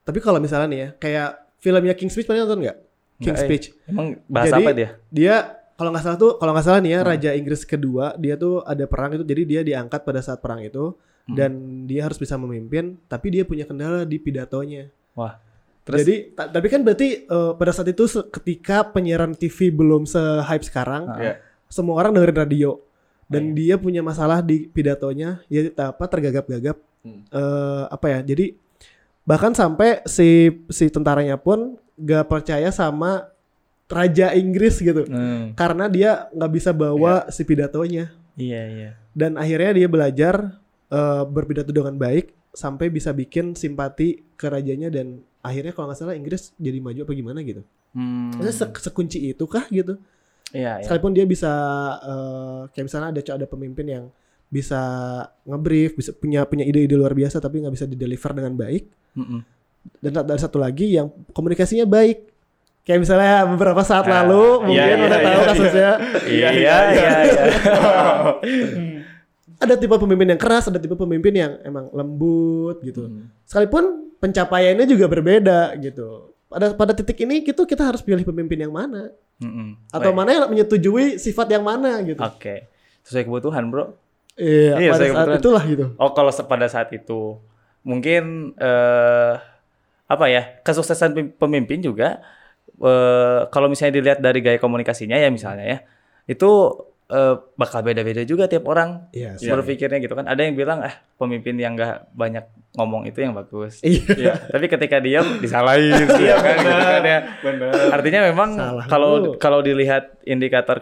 Tapi 0.00 0.18
kalau 0.18 0.38
misalnya 0.38 0.66
nih 0.66 0.78
ya, 0.78 0.88
kayak 0.96 1.28
filmnya 1.58 1.92
King's 1.92 2.14
Speech 2.14 2.24
pernah 2.24 2.46
nonton 2.46 2.62
nggak? 2.62 2.78
King's 3.18 3.42
eh. 3.42 3.46
Speech. 3.46 3.66
Emang 3.84 4.14
bahasa 4.24 4.56
Jadi, 4.56 4.62
apa 4.62 4.70
dia? 4.72 4.88
Dia 5.10 5.34
kalau 5.80 5.90
nggak 5.90 6.04
salah 6.04 6.18
tuh, 6.20 6.32
kalau 6.36 6.52
nggak 6.52 6.66
salah 6.68 6.80
nih 6.84 6.92
ya, 6.92 7.00
Hmm. 7.00 7.08
Raja 7.08 7.30
Inggris 7.32 7.64
kedua, 7.64 8.12
dia 8.14 8.36
tuh 8.36 8.60
ada 8.62 8.84
perang 8.84 9.16
itu, 9.16 9.24
jadi 9.24 9.42
dia 9.42 9.60
diangkat 9.64 10.04
pada 10.04 10.20
saat 10.20 10.38
perang 10.38 10.60
itu, 10.60 10.92
Hmm. 11.24 11.34
dan 11.34 11.50
dia 11.88 12.04
harus 12.04 12.20
bisa 12.20 12.36
memimpin, 12.36 13.00
tapi 13.08 13.32
dia 13.32 13.48
punya 13.48 13.64
kendala 13.64 14.04
di 14.04 14.20
pidatonya. 14.20 14.92
Wah. 15.16 15.40
Terus 15.80 16.04
Jadi, 16.04 16.14
ta- 16.36 16.46
tapi 16.46 16.68
kan 16.68 16.84
berarti 16.84 17.24
eh, 17.24 17.52
pada 17.56 17.72
saat 17.72 17.88
itu 17.88 18.04
ketika 18.28 18.84
penyiaran 18.84 19.32
TV 19.32 19.72
belum 19.72 20.04
se-hype 20.04 20.62
sekarang. 20.62 21.08
Iya. 21.16 21.34
semua 21.66 22.02
orang 22.02 22.10
dengerin 22.12 22.34
radio, 22.36 22.70
dan 23.24 23.54
Iya. 23.54 23.54
dia 23.54 23.74
punya 23.78 24.02
masalah 24.02 24.42
di 24.42 24.66
pidatonya, 24.66 25.38
ya 25.46 25.70
apa 25.78 26.02
tergagap-gagap, 26.04 26.74
Hmm. 27.00 27.22
eh, 27.30 27.84
apa 27.86 28.06
ya? 28.10 28.18
Jadi 28.26 28.58
bahkan 29.22 29.54
sampai 29.54 30.02
si 30.02 30.50
si 30.66 30.90
tentaranya 30.90 31.38
pun 31.38 31.78
gak 31.94 32.26
percaya 32.26 32.74
sama 32.74 33.30
Raja 33.90 34.30
Inggris 34.32 34.78
gitu 34.78 35.02
Hmm, 35.04 35.52
karena 35.52 35.86
dia 35.86 36.10
nggak 36.30 36.52
bisa 36.52 36.70
bawa 36.70 37.26
si 37.28 37.42
pidatonya 37.42 38.14
iya 38.34 38.62
iya. 38.64 38.90
dan 39.12 39.34
akhirnya 39.34 39.76
dia 39.76 39.88
belajar 39.90 40.34
eh, 40.86 41.22
berpidato 41.26 41.70
dengan 41.70 41.94
baik 41.94 42.30
sampai 42.50 42.86
bisa 42.88 43.10
bikin 43.10 43.52
simpati 43.52 44.22
ke 44.34 44.46
rajanya 44.46 44.88
dan 44.88 45.20
akhirnya 45.40 45.70
kalau 45.70 45.90
nggak 45.90 45.98
salah 45.98 46.14
Inggris 46.14 46.50
jadi 46.54 46.78
maju 46.78 47.00
apa 47.00 47.12
gimana 47.12 47.40
gitu. 47.40 47.62
Hmm, 47.90 48.30
Maksudnya 48.34 48.54
se- 48.56 48.82
sekunci 48.86 49.18
itu 49.24 49.44
kah 49.44 49.66
gitu? 49.68 49.98
iya 50.50 50.78
iya. 50.78 50.82
Sekalipun 50.82 51.10
dia 51.10 51.22
bisa 51.24 51.50
eh, 52.00 52.60
kayak 52.70 52.84
misalnya 52.86 53.08
ada 53.10 53.20
ada 53.34 53.46
pemimpin 53.46 53.86
yang 53.86 54.04
bisa 54.46 54.82
ngebrief, 55.46 55.94
bisa 55.94 56.10
punya 56.10 56.42
punya 56.42 56.66
ide-ide 56.66 56.94
luar 56.94 57.14
biasa 57.14 57.38
tapi 57.38 57.62
nggak 57.62 57.70
bisa 57.72 57.86
dideliver 57.86 58.30
dengan 58.34 58.54
baik. 58.54 58.84
Mm-mm. 59.14 59.40
Dan 59.96 60.12
ada 60.12 60.34
satu 60.36 60.58
lagi 60.58 60.90
yang 60.92 61.06
komunikasinya 61.30 61.86
baik. 61.86 62.26
Kayak 62.80 63.00
misalnya 63.00 63.34
beberapa 63.46 63.82
saat 63.82 64.04
Ah, 64.04 64.24
lalu 64.24 64.44
iya, 64.44 64.64
mungkin 64.64 64.96
iya, 64.96 65.06
udah 65.06 65.18
iya, 65.20 65.26
tahu 65.26 65.38
iya. 65.38 65.46
kasusnya 65.46 65.90
Iya 66.26 66.48
iya 66.50 66.76
iya. 66.90 67.10
iya. 67.22 67.42
ada 69.60 69.74
tipe 69.76 69.92
pemimpin 69.92 70.26
yang 70.26 70.40
keras, 70.40 70.64
ada 70.66 70.80
tipe 70.80 70.96
pemimpin 70.96 71.34
yang 71.36 71.52
emang 71.62 71.92
lembut 71.92 72.80
gitu. 72.80 73.06
Hmm. 73.06 73.28
Sekalipun 73.44 74.16
pencapaiannya 74.16 74.88
juga 74.88 75.06
berbeda 75.06 75.76
gitu. 75.78 76.32
Pada 76.48 76.72
pada 76.72 76.92
titik 76.92 77.20
ini 77.20 77.44
gitu 77.44 77.62
kita 77.62 77.84
harus 77.84 78.00
pilih 78.00 78.24
pemimpin 78.24 78.58
yang 78.58 78.74
mana 78.74 79.12
Mm-mm. 79.38 79.78
atau 79.88 80.10
Baik. 80.10 80.18
mana 80.18 80.28
yang 80.34 80.44
menyetujui 80.48 81.14
sifat 81.16 81.46
yang 81.46 81.62
mana 81.62 82.00
gitu. 82.02 82.18
Oke. 82.18 82.66
Sesuai 83.06 83.22
kebutuhan, 83.22 83.70
Bro. 83.70 83.94
Iya, 84.34 84.80
Iya, 84.80 84.90
pada 84.90 84.98
saat 84.98 85.08
kebetulan- 85.14 85.38
itulah 85.38 85.62
gitu. 85.68 85.86
Oh, 85.94 86.10
kalau 86.10 86.32
pada 86.34 86.66
saat 86.66 86.88
itu 86.90 87.36
mungkin 87.84 88.56
eh 88.56 89.34
apa 90.04 90.24
ya? 90.26 90.58
Kesuksesan 90.64 91.10
pem- 91.12 91.32
pemimpin 91.32 91.78
juga 91.78 92.18
eh 92.80 93.40
kalau 93.52 93.68
misalnya 93.68 94.00
dilihat 94.00 94.18
dari 94.24 94.40
gaya 94.40 94.56
komunikasinya 94.56 95.16
ya 95.16 95.28
misalnya 95.28 95.64
ya. 95.64 95.78
Itu 96.24 96.50
eh, 97.10 97.36
bakal 97.58 97.82
beda-beda 97.84 98.22
juga 98.24 98.46
tiap 98.46 98.64
orang 98.70 99.10
Iya, 99.12 99.36
berpikirnya 99.36 99.98
gitu 100.00 100.14
kan. 100.16 100.24
Ada 100.24 100.48
yang 100.48 100.54
bilang 100.56 100.80
eh 100.86 100.94
pemimpin 101.18 101.58
yang 101.58 101.76
nggak 101.76 102.14
banyak 102.14 102.44
ngomong 102.78 103.04
itu 103.10 103.18
yang 103.20 103.34
bagus. 103.34 103.82
Iya. 103.82 104.04
Iya. 104.14 104.34
Tapi 104.48 104.66
ketika 104.70 104.96
diam 105.02 105.26
disalahin 105.44 106.06
ya 106.16 106.36
kan 106.38 106.56
gitu 106.62 106.84
kan 106.86 107.04
ya. 107.04 107.18
Bener. 107.42 107.72
Artinya 107.90 108.20
memang 108.30 108.50
kalau 108.86 109.36
kalau 109.36 109.60
dilihat 109.60 110.22
indikator 110.22 110.78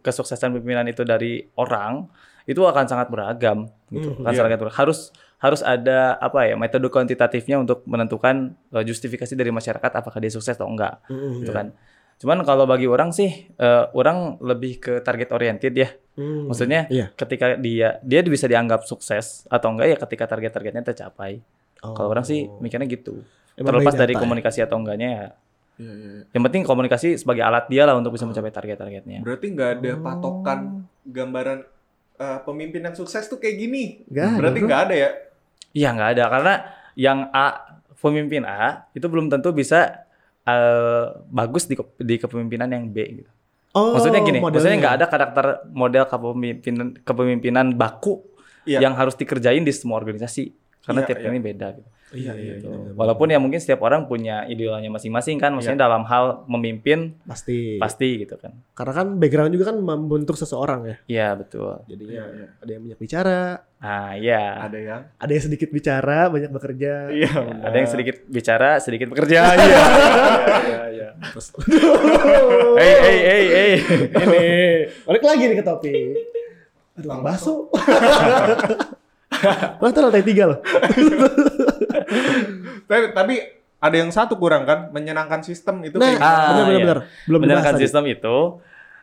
kesuksesan 0.00 0.54
pimpinan 0.54 0.86
itu 0.86 1.02
dari 1.02 1.42
orang 1.58 2.06
itu 2.46 2.58
akan 2.62 2.86
sangat 2.90 3.06
beragam 3.10 3.70
gitu. 3.90 4.14
Hmm, 4.14 4.22
akan 4.26 4.32
iya. 4.32 4.38
sangat 4.38 4.58
beragam. 4.58 4.74
Harus 4.74 5.10
harus 5.42 5.58
ada 5.60 6.14
apa 6.16 6.46
ya 6.46 6.54
metode 6.54 6.86
kuantitatifnya 6.86 7.58
untuk 7.58 7.82
menentukan 7.84 8.54
uh, 8.70 8.80
justifikasi 8.80 9.34
dari 9.34 9.50
masyarakat 9.50 9.90
apakah 9.92 10.16
dia 10.16 10.30
sukses 10.30 10.54
atau 10.54 10.70
enggak 10.70 11.02
Mm, 11.10 11.42
gitu 11.42 11.50
kan. 11.50 11.74
Cuman 12.16 12.46
kalau 12.46 12.62
bagi 12.64 12.86
orang 12.86 13.10
sih 13.10 13.26
uh, 13.58 13.90
orang 13.90 14.38
lebih 14.38 14.78
ke 14.78 14.92
target 15.02 15.34
oriented 15.34 15.74
ya. 15.74 15.90
mm. 16.14 16.46
Maksudnya 16.46 16.86
Iya. 16.86 17.10
ketika 17.12 17.58
dia 17.58 17.98
dia 18.00 18.20
bisa 18.22 18.46
dianggap 18.46 18.86
sukses 18.86 19.42
atau 19.46 19.74
enggak 19.74 19.90
ya 19.90 19.96
ketika 19.98 20.30
target-targetnya 20.30 20.86
tercapai. 20.86 21.42
Kalau 21.76 22.08
orang 22.08 22.22
sih 22.22 22.46
mikirnya 22.56 22.86
gitu. 22.86 23.26
Emang 23.52 23.74
Terlepas 23.74 23.98
dari 23.98 24.14
data 24.14 24.16
ya? 24.16 24.22
komunikasi 24.22 24.58
atau 24.62 24.78
enggaknya 24.78 25.10
ya 25.10 25.26
Iya, 25.72 25.88
iya, 25.88 26.08
iya. 26.14 26.22
yang 26.30 26.42
penting 26.46 26.62
komunikasi 26.62 27.16
sebagai 27.16 27.42
alat 27.42 27.66
dia 27.66 27.82
lah 27.82 27.96
untuk 27.96 28.14
bisa 28.14 28.22
mencapai 28.22 28.48
target-targetnya. 28.48 29.18
Berarti 29.20 29.46
nggak 29.50 29.70
ada 29.74 29.90
Oh. 29.90 30.00
patokan 30.00 30.60
gambaran 31.02 31.58
eh, 32.14 32.38
pemimpin 32.44 32.80
yang 32.80 32.94
sukses 32.94 33.26
tuh 33.26 33.36
kayak 33.36 33.56
gini. 33.58 33.84
Ada, 34.06 34.38
Berarti 34.38 34.58
nggak 34.62 34.80
ada 34.80 34.94
ya? 34.94 35.10
Iya 35.72 35.88
nggak 35.90 36.10
ada 36.14 36.24
karena 36.28 36.54
yang 36.94 37.28
A 37.30 37.46
pemimpin 37.96 38.42
A 38.42 38.86
itu 38.92 39.06
belum 39.06 39.28
tentu 39.28 39.50
bisa 39.50 40.04
eh, 40.42 41.04
bagus 41.28 41.64
di, 41.64 41.74
di 41.98 42.14
kepemimpinan 42.16 42.68
yang 42.68 42.84
B 42.88 42.96
gitu. 43.16 43.30
Oh, 43.72 43.96
Maksudnya 43.96 44.20
gini, 44.20 44.36
maksudnya 44.36 44.52
modelnya. 44.52 44.76
nggak 44.78 44.94
ada 44.94 45.06
karakter 45.08 45.44
model 45.72 46.04
kepemimpinan 46.04 46.86
kepemimpinan 47.00 47.66
baku 47.72 48.20
Iya. 48.62 48.78
yang 48.78 48.94
harus 48.94 49.18
dikerjain 49.18 49.66
di 49.66 49.74
semua 49.74 49.98
organisasi 49.98 50.54
karena 50.82 51.00
Iya, 51.00 51.08
tiap 51.08 51.18
iya. 51.18 51.28
ini 51.28 51.38
beda 51.38 51.68
gitu. 51.74 51.88
Iya, 52.12 52.32
iya, 52.36 52.60
Gitu. 52.60 52.68
iya. 52.68 52.92
Walaupun 52.92 53.32
ya 53.32 53.40
mungkin 53.40 53.56
setiap 53.56 53.80
orang 53.80 54.04
punya 54.04 54.44
idealnya 54.44 54.92
masing-masing 54.92 55.40
kan, 55.40 55.56
maksudnya 55.56 55.80
dalam 55.80 56.04
hal 56.04 56.44
memimpin 56.44 57.16
pasti. 57.24 57.80
pasti 57.80 58.20
gitu 58.20 58.36
kan. 58.36 58.52
Karena 58.76 58.92
kan 58.92 59.06
background 59.16 59.48
juga 59.50 59.72
kan 59.72 59.80
membentuk 59.80 60.36
seseorang 60.36 60.84
ya. 60.84 60.96
Iya 61.08 61.28
betul. 61.40 61.80
Jadinya 61.88 62.12
Iya, 62.12 62.24
iya. 62.36 62.46
ada 62.60 62.70
yang 62.70 62.82
banyak 62.84 63.00
bicara, 63.00 63.40
Nah 63.82 64.14
iya. 64.14 64.42
Ada 64.60 64.78
yang 64.78 65.02
ada 65.16 65.32
yang 65.32 65.42
sedikit 65.42 65.68
bicara, 65.72 66.18
banyak 66.28 66.50
bekerja. 66.52 66.92
Iya, 67.10 67.32
Ada 67.64 67.76
yang 67.80 67.88
sedikit 67.88 68.16
bicara, 68.28 68.70
sedikit 68.78 69.08
bekerja. 69.08 69.40
Iya. 69.56 69.82
Iya, 70.62 70.80
iya. 70.92 71.08
Hey, 72.76 72.94
hey, 73.00 73.18
hey, 73.24 73.42
hey. 73.48 73.72
Ini 74.12 74.44
balik 75.02 75.24
lagi 75.24 75.42
nih 75.48 75.56
ke 75.56 75.64
topik. 75.64 76.12
Aduh, 76.92 77.08
Bang 77.08 77.24
Lah 79.74 79.88
itu 79.88 80.00
lantai 80.00 80.22
tiga 80.22 80.44
loh. 80.46 80.58
tapi, 82.84 83.04
tapi 83.12 83.34
ada 83.78 83.96
yang 83.96 84.10
satu 84.10 84.36
kurang 84.36 84.62
kan 84.62 84.90
menyenangkan 84.90 85.42
sistem 85.42 85.82
itu 85.82 85.96
Nah, 85.96 86.06
kayak 86.08 86.20
Ah, 86.20 86.30
benar 86.30 86.64
benar 86.64 86.70
iya. 86.70 86.78
benar. 86.80 86.98
Belum 87.24 87.38
dibahas 87.38 87.42
Menjalankan 87.42 87.74
tadi. 87.74 87.82
sistem 87.82 88.04
itu 88.06 88.36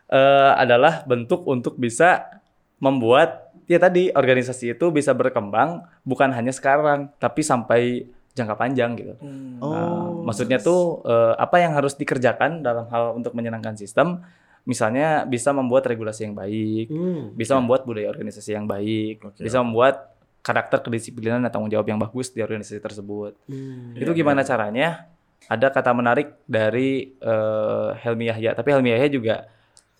eh, 0.09 0.51
adalah 0.55 0.93
bentuk 1.03 1.41
untuk 1.45 1.75
bisa 1.75 2.39
membuat 2.77 3.51
ya 3.65 3.77
tadi 3.77 4.09
organisasi 4.09 4.73
itu 4.73 4.85
bisa 4.89 5.11
berkembang 5.11 5.83
bukan 6.01 6.31
hanya 6.31 6.49
sekarang 6.49 7.11
tapi 7.17 7.41
sampai 7.41 8.07
jangka 8.31 8.55
panjang 8.55 8.95
gitu. 8.95 9.13
Hmm. 9.19 9.59
Oh. 9.59 9.69
Nah, 9.69 9.99
maksudnya 10.25 10.57
tuh 10.57 11.03
eh, 11.03 11.33
apa 11.35 11.59
yang 11.59 11.73
harus 11.73 11.93
dikerjakan 11.93 12.63
dalam 12.63 12.87
hal 12.87 13.13
untuk 13.13 13.33
menyenangkan 13.33 13.75
sistem 13.75 14.23
misalnya 14.61 15.25
bisa 15.25 15.49
membuat 15.49 15.83
regulasi 15.83 16.23
yang 16.23 16.35
baik, 16.35 16.87
Hmm. 16.87 17.33
bisa 17.33 17.57
membuat 17.57 17.83
budaya 17.83 18.07
organisasi 18.07 18.53
yang 18.53 18.65
baik, 18.65 19.17
Oke. 19.23 19.41
bisa 19.41 19.59
membuat 19.59 20.08
karakter 20.39 20.79
kedisiplinan 20.81 21.43
dan 21.43 21.51
tanggung 21.51 21.69
jawab 21.71 21.87
yang 21.87 21.99
bagus 21.99 22.31
di 22.31 22.39
organisasi 22.39 22.79
tersebut. 22.79 23.35
Hmm. 23.45 23.93
Itu 23.95 24.11
gimana 24.15 24.41
caranya? 24.41 25.07
Ada 25.49 25.71
kata 25.73 25.91
menarik 25.95 26.35
dari 26.45 27.15
eh, 27.15 27.89
Helmi 28.03 28.29
Yahya, 28.29 28.53
tapi 28.53 28.69
Helmi 28.75 28.91
Yahya 28.93 29.09
juga 29.09 29.35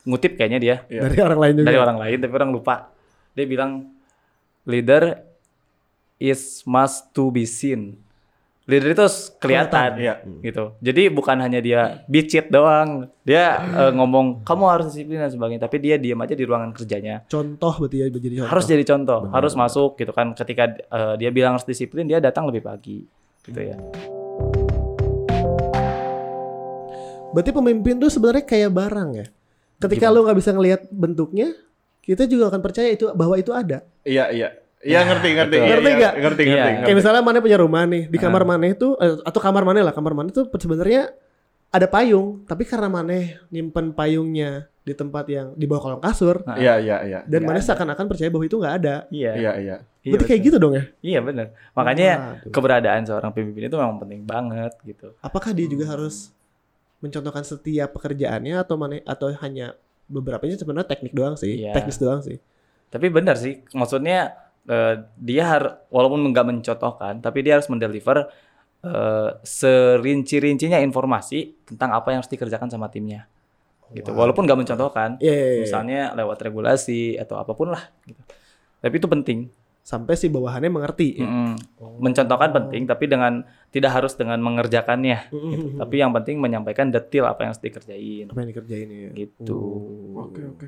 ngutip 0.08 0.40
kayaknya 0.40 0.60
dia 0.60 0.76
Iya. 0.88 1.02
Dari 1.10 1.20
orang 1.22 1.40
lain 1.40 1.54
juga. 1.60 1.68
dari 1.68 1.80
orang 1.80 1.98
lain, 2.00 2.18
tapi 2.24 2.34
orang 2.34 2.52
lupa. 2.54 2.76
Dia 3.36 3.46
bilang 3.46 3.72
leader 4.64 5.22
is 6.20 6.64
must 6.68 7.12
to 7.16 7.32
be 7.32 7.48
seen. 7.48 7.96
Leader 8.70 8.94
itu 8.94 9.06
kelihatan, 9.42 9.98
Iya. 9.98 10.22
gitu. 10.46 10.78
Jadi 10.78 11.10
bukan 11.10 11.42
hanya 11.42 11.58
dia 11.58 12.06
bicit 12.06 12.54
doang, 12.54 13.10
dia 13.26 13.58
eh, 13.58 13.92
ngomong 13.98 14.46
kamu 14.46 14.64
harus 14.70 14.94
disiplin 14.94 15.18
dan 15.18 15.34
sebagainya, 15.34 15.66
tapi 15.66 15.82
dia 15.82 15.98
diam 15.98 16.22
aja 16.22 16.38
di 16.38 16.46
ruangan 16.46 16.70
kerjanya. 16.78 17.26
Contoh 17.26 17.74
berarti 17.82 17.98
ya 17.98 18.08
jadi 18.14 18.36
contoh. 18.38 18.50
Harus 18.54 18.66
jadi 18.70 18.84
contoh, 18.86 19.20
Benar. 19.26 19.34
harus 19.42 19.54
masuk 19.58 19.98
gitu 19.98 20.14
kan. 20.14 20.38
Ketika 20.38 20.64
eh, 20.78 21.14
dia 21.18 21.34
bilang 21.34 21.58
harus 21.58 21.66
disiplin, 21.66 22.06
dia 22.06 22.22
datang 22.22 22.46
lebih 22.46 22.62
pagi, 22.62 23.02
gitu 23.42 23.58
ya. 23.58 23.74
Berarti 27.34 27.52
pemimpin 27.54 27.98
tuh 27.98 28.10
sebenarnya 28.10 28.46
kayak 28.46 28.70
barang 28.70 29.10
ya. 29.18 29.26
Ketika 29.80 30.14
lu 30.14 30.26
nggak 30.30 30.38
bisa 30.38 30.52
ngelihat 30.54 30.82
bentuknya, 30.94 31.58
kita 32.06 32.26
juga 32.26 32.54
akan 32.54 32.62
percaya 32.62 32.90
itu 32.94 33.10
bahwa 33.18 33.34
itu 33.38 33.50
ada. 33.50 33.82
Iya, 34.06 34.30
iya. 34.30 34.50
Iya 34.80 35.04
ngerti 35.04 35.28
ngerti. 35.36 35.56
betul. 35.56 35.60
Iya, 35.60 35.70
Ngerti 35.70 35.90
iya, 35.90 35.98
nggak? 36.00 36.14
Ngerti 36.16 36.42
Iya. 36.42 36.50
ngerti. 36.50 36.64
Kayak 36.64 36.80
ngerti. 36.80 36.94
misalnya 36.96 37.22
mana 37.22 37.38
punya 37.40 37.58
rumah 37.58 37.84
nih, 37.84 38.04
di 38.08 38.18
kamar 38.18 38.44
mana 38.44 38.66
itu 38.66 38.88
atau 39.00 39.40
kamar 39.40 39.64
mana 39.64 39.80
lah, 39.82 39.92
kamar 39.92 40.14
mana 40.14 40.28
itu 40.30 40.42
sebenarnya 40.50 41.12
ada 41.70 41.86
payung, 41.86 42.42
tapi 42.44 42.64
karena 42.64 42.88
mana 42.88 43.14
nyimpen 43.48 43.92
payungnya 43.92 44.66
di 44.82 44.94
tempat 44.94 45.28
yang 45.28 45.54
di 45.54 45.70
bawah 45.70 45.82
kolong 45.86 46.02
kasur 46.02 46.42
Nah, 46.42 46.58
Iya, 46.58 46.82
iya, 46.82 46.98
iya. 47.04 47.20
dan 47.22 47.46
mana 47.46 47.60
seakan-akan 47.60 48.10
percaya 48.10 48.26
bahwa 48.28 48.42
itu 48.42 48.58
nggak 48.58 48.76
ada. 48.80 48.96
Iya. 49.12 49.32
Iya, 49.36 49.52
iya. 49.60 49.76
Iya, 50.00 50.12
Berarti 50.16 50.26
kayak 50.26 50.40
betul. 50.40 50.48
gitu 50.48 50.58
dong 50.58 50.74
ya? 50.74 50.84
Iya 51.04 51.20
benar. 51.22 51.48
Makanya 51.72 52.10
Waduh. 52.40 52.50
keberadaan 52.50 53.02
seorang 53.04 53.32
pemimpin 53.32 53.68
itu 53.68 53.76
memang 53.76 54.00
penting 54.00 54.22
banget 54.24 54.74
gitu. 54.82 55.12
Apakah 55.20 55.52
dia 55.52 55.68
juga 55.68 55.86
harus 55.86 56.32
mencontohkan 57.00 57.44
setiap 57.44 57.92
pekerjaannya 57.94 58.56
atau 58.58 58.76
mana 58.76 59.04
atau 59.04 59.30
hanya 59.36 59.76
beberapanya 60.06 60.56
sebenarnya 60.56 60.88
teknik 60.90 61.14
doang 61.14 61.36
sih, 61.36 61.62
Iya. 61.62 61.76
teknis 61.76 61.96
doang 61.96 62.20
sih. 62.20 62.40
Tapi 62.90 63.08
benar 63.08 63.36
sih, 63.36 63.62
maksudnya 63.72 64.34
eh, 64.68 64.96
dia 65.16 65.44
harus 65.48 65.74
walaupun 65.88 66.26
nggak 66.28 66.46
mencontohkan, 66.50 67.24
tapi 67.24 67.46
dia 67.46 67.56
harus 67.56 67.70
mendeliver 67.72 68.28
eh, 68.82 69.30
serinci-rincinya 69.44 70.80
informasi 70.82 71.68
tentang 71.68 71.96
apa 71.96 72.12
yang 72.12 72.20
harus 72.20 72.32
dikerjakan 72.32 72.68
sama 72.68 72.92
timnya. 72.92 73.30
Gitu. 73.90 74.14
Wow. 74.14 74.28
Walaupun 74.28 74.46
nggak 74.46 74.60
mencontohkan, 74.66 75.18
Iya, 75.18 75.34
iya, 75.34 75.50
iya. 75.50 75.62
misalnya 75.66 76.02
lewat 76.14 76.46
regulasi 76.46 77.18
atau 77.18 77.42
apa 77.42 77.58
pun 77.58 77.74
lah. 77.74 77.90
Gitu. 78.06 78.22
Tapi 78.82 78.96
itu 78.98 79.10
penting. 79.10 79.40
sampai 79.80 80.14
si 80.14 80.30
bawahannya 80.30 80.70
mengerti. 80.70 81.18
ya. 81.18 81.26
Mm-mm. 81.26 81.58
Mencontohkan 81.98 82.54
penting, 82.54 82.86
tapi 82.86 83.10
dengan 83.10 83.42
tidak 83.74 83.98
harus 83.98 84.14
dengan 84.14 84.38
mengerjakannya. 84.38 85.34
Mm-mm. 85.34 85.50
gitu. 85.50 85.68
Tapi 85.82 85.96
yang 85.98 86.14
penting 86.14 86.38
menyampaikan 86.38 86.94
detail 86.94 87.26
apa 87.26 87.42
yang 87.42 87.58
harus 87.58 87.64
dikerjain. 87.66 88.30
Apa 88.30 88.38
yang 88.46 88.50
dikerjain 88.54 88.86
ya? 88.86 89.10
Gitu. 89.18 89.50
Oh. 89.50 90.30
Oke, 90.30 90.46
oke. 90.46 90.68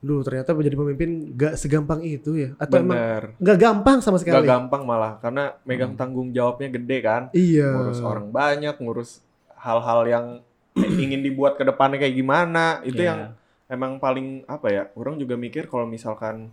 Duh, 0.00 0.24
ternyata 0.24 0.56
menjadi 0.56 0.76
pemimpin 0.76 1.10
gak 1.34 1.54
segampang 1.54 2.00
itu 2.00 2.32
ya. 2.34 2.50
Atau 2.56 2.80
emang 2.80 2.96
Bener. 2.96 3.22
gak 3.36 3.58
gampang 3.58 3.98
sama 4.00 4.16
Gak 4.16 4.24
sekali. 4.24 4.48
gampang 4.48 4.82
malah 4.82 5.20
karena 5.20 5.52
megang 5.62 5.92
tanggung 5.92 6.32
jawabnya 6.32 6.68
gede 6.70 6.98
kan. 7.00 7.22
Iya. 7.30 7.68
Ngurus 7.68 8.00
orang 8.00 8.28
banyak, 8.28 8.74
ngurus 8.76 9.20
hal-hal 9.54 10.00
yang 10.04 10.26
ingin 11.04 11.20
dibuat 11.20 11.60
ke 11.60 11.64
depannya 11.64 12.00
kayak 12.00 12.16
gimana. 12.16 12.80
Itu 12.80 12.96
Iya. 12.98 13.08
yang 13.08 13.20
emang 13.68 14.00
paling 14.00 14.48
apa 14.48 14.66
ya? 14.68 14.82
Orang 14.94 15.16
juga 15.16 15.36
mikir 15.36 15.68
kalau 15.68 15.84
misalkan 15.84 16.48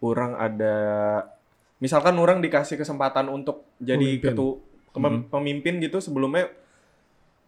orang 0.00 0.32
ada 0.34 0.76
misalkan 1.76 2.16
orang 2.16 2.40
dikasih 2.40 2.74
kesempatan 2.74 3.28
untuk 3.28 3.68
jadi 3.76 4.16
Pemimpin. 4.16 4.32
ketua 4.32 4.52
kemem- 4.90 5.26
pemimpin 5.28 5.74
gitu 5.78 5.98
sebelumnya 5.98 6.48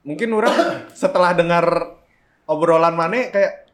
mungkin 0.02 0.30
orang 0.30 0.54
setelah 0.94 1.32
dengar 1.32 1.96
obrolan 2.44 2.92
mana 2.92 3.26
kayak 3.26 3.69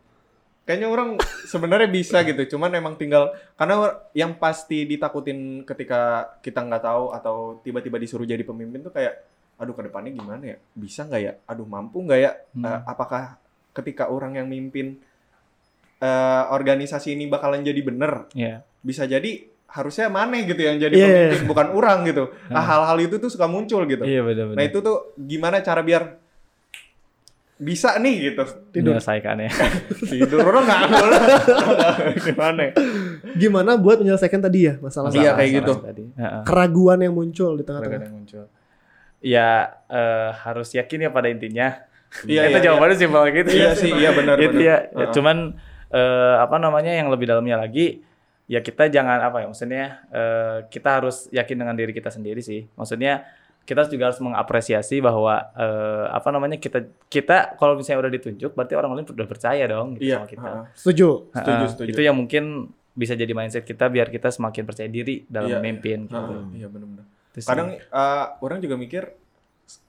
kayaknya 0.67 0.89
orang 0.89 1.15
sebenarnya 1.47 1.87
bisa 1.87 2.21
gitu 2.21 2.43
cuman 2.53 2.75
emang 2.75 2.95
tinggal 2.95 3.31
karena 3.55 3.77
yang 4.13 4.35
pasti 4.35 4.83
ditakutin 4.83 5.63
ketika 5.63 6.01
kita 6.41 6.59
nggak 6.61 6.83
tahu 6.83 7.05
atau 7.11 7.37
tiba-tiba 7.63 7.97
disuruh 7.97 8.27
jadi 8.27 8.43
pemimpin 8.43 8.83
tuh 8.83 8.91
kayak 8.91 9.15
aduh 9.57 9.73
ke 9.73 9.87
depannya 9.87 10.11
gimana 10.11 10.43
ya 10.45 10.57
bisa 10.75 11.03
nggak 11.03 11.23
ya 11.23 11.33
aduh 11.45 11.65
mampu 11.65 12.03
nggak 12.03 12.21
ya 12.21 12.33
Hmm. 12.53 12.67
Eh, 12.67 12.81
apakah 12.85 13.39
ketika 13.73 14.09
orang 14.09 14.35
yang 14.35 14.47
mimpin 14.47 14.99
eh, 15.97 16.45
organisasi 16.51 17.13
ini 17.13 17.25
bakalan 17.27 17.63
jadi 17.63 17.81
bener 17.81 18.29
Iya. 18.33 18.61
bisa 18.83 19.07
jadi 19.07 19.47
harusnya 19.67 20.09
mana 20.09 20.41
gitu 20.41 20.61
yang 20.61 20.77
jadi 20.77 20.93
Iya. 20.93 21.07
pemimpin 21.07 21.43
bukan 21.47 21.67
orang 21.71 21.99
gitu 22.05 22.25
nah, 22.49 22.61
hal-hal 22.61 22.99
itu 22.99 23.17
tuh 23.17 23.29
suka 23.29 23.47
muncul 23.47 23.81
gitu 23.85 24.03
Iya 24.03 24.21
benar-benar. 24.21 24.57
nah 24.57 24.65
itu 24.65 24.79
tuh 24.79 24.97
gimana 25.17 25.61
cara 25.61 25.81
biar 25.81 26.17
bisa 27.57 27.97
nih 27.97 28.15
gitu 28.33 28.45
Tidur. 28.69 28.93
menyelesaikannya. 28.97 29.49
tidur 30.13 30.45
orang 30.45 30.65
nggak 30.69 30.81
gimana 32.29 32.61
ya? 32.69 32.73
Gimana 33.33 33.71
buat 33.81 34.05
menyelesaikan 34.05 34.45
tadi 34.45 34.69
ya 34.69 34.75
masalah 34.77 35.09
Iya, 35.09 35.33
kayak 35.33 35.51
gitu. 35.65 35.73
Tadi. 35.81 36.05
Keraguan 36.45 37.01
yang 37.01 37.17
muncul 37.17 37.57
di 37.57 37.65
tengah-tengah. 37.65 38.05
yang 38.05 38.13
muncul. 38.13 38.45
Ya 39.25 39.49
eh, 39.89 40.31
harus 40.45 40.69
yakin 40.77 41.09
ya 41.09 41.11
pada 41.11 41.33
intinya. 41.33 41.81
Iya, 42.29 42.49
itu 42.49 42.59
iya, 42.61 42.65
jawabannya 42.71 42.97
simpel 42.97 43.23
gitu. 43.33 43.51
iya 43.53 43.73
sih 43.73 43.91
iya 43.93 44.13
benar 44.13 44.37
Itu 44.37 44.53
benar 44.53 44.63
ya. 44.63 44.77
Heeh. 44.93 45.11
Cuman 45.17 45.37
eh, 45.91 46.35
apa 46.37 46.57
namanya 46.61 46.93
yang 46.93 47.09
lebih 47.09 47.25
dalamnya 47.25 47.57
lagi 47.61 48.05
ya 48.47 48.63
kita 48.63 48.87
jangan 48.87 49.19
apa 49.27 49.43
ya 49.43 49.47
maksudnya 49.51 49.85
eh, 50.13 50.57
kita 50.71 51.03
harus 51.03 51.27
yakin 51.33 51.57
dengan 51.57 51.73
diri 51.73 51.97
kita 51.97 52.13
sendiri 52.13 52.45
sih. 52.45 52.69
Maksudnya 52.77 53.25
kita 53.67 53.83
juga 53.85 54.09
harus 54.09 54.23
mengapresiasi 54.23 55.03
bahwa 55.03 55.35
eh, 55.53 56.07
apa 56.09 56.29
namanya 56.31 56.55
kita 56.55 56.81
kita 57.07 57.59
kalau 57.59 57.75
misalnya 57.75 58.07
udah 58.07 58.13
ditunjuk 58.15 58.55
berarti 58.55 58.73
orang 58.73 58.95
lain 58.95 59.05
udah 59.05 59.27
percaya 59.27 59.67
dong 59.67 59.99
gitu 59.99 60.07
iya 60.07 60.23
sama 60.23 60.29
kita. 60.31 60.47
heeh. 60.47 60.65
Setuju. 60.73 61.09
Setuju, 61.29 61.51
Heeh, 61.59 61.71
setuju. 61.75 61.91
Itu 61.91 62.01
yang 62.01 62.15
mungkin 62.15 62.45
bisa 62.95 63.13
jadi 63.13 63.29
mindset 63.31 63.63
kita 63.63 63.91
biar 63.91 64.09
kita 64.09 64.31
semakin 64.31 64.63
percaya 64.65 64.87
diri 64.87 65.27
dalam 65.27 65.51
Iya, 65.51 65.59
memimpin. 65.59 66.07
gitu. 66.07 66.33
Iya 66.55 66.67
benar-benar 66.67 67.05
Itu 67.35 67.39
sih. 67.39 67.49
kadang 67.51 67.69
eh, 67.75 68.25
orang 68.41 68.59
juga 68.59 68.79
mikir 68.79 69.03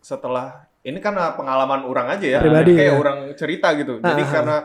setelah 0.02 0.66
ini 0.82 0.98
karena 0.98 1.38
pengalaman 1.38 1.86
orang 1.86 2.18
aja 2.18 2.26
ya 2.28 2.40
Pribadi, 2.42 2.74
kayak 2.74 2.92
ya. 2.92 2.98
orang 2.98 3.18
cerita 3.36 3.68
gitu 3.76 4.02
jadi 4.02 4.24
karena 4.26 4.58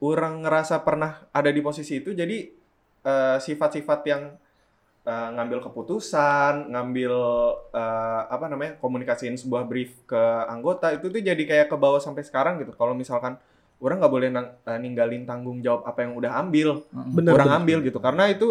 orang 0.00 0.40
ngerasa 0.40 0.80
pernah 0.80 1.28
ada 1.28 1.48
di 1.48 1.60
posisi 1.60 2.00
itu 2.00 2.10
jadi 2.10 2.48
eh, 3.04 3.36
sifat-sifat 3.38 4.00
yang 4.06 4.22
eh, 5.04 5.28
ngambil 5.30 5.58
keputusan 5.62 6.68
ngambil 6.68 7.12
eh, 7.70 8.22
apa 8.26 8.44
namanya 8.46 8.76
komunikasiin 8.76 9.34
sebuah 9.34 9.64
brief 9.64 10.04
ke 10.04 10.18
anggota 10.46 10.90
itu 10.90 11.06
tuh 11.06 11.20
jadi 11.20 11.38
kayak 11.40 11.68
ke 11.68 11.76
bawah 11.76 11.98
sampai 11.98 12.22
sekarang 12.22 12.58
gitu 12.58 12.72
kalau 12.72 12.92
misalkan 12.92 13.36
orang 13.76 13.98
nggak 13.98 14.10
boleh 14.10 14.28
nang- 14.28 14.54
eh, 14.58 14.78
ninggalin 14.78 15.22
tanggung 15.22 15.60
jawab 15.60 15.84
apa 15.84 16.02
yang 16.02 16.14
udah 16.14 16.32
ambil. 16.38 16.80
Benar. 16.88 17.32
orang 17.34 17.48
benar. 17.48 17.60
ambil 17.60 17.78
gitu 17.82 17.98
karena 17.98 18.24
itu 18.26 18.48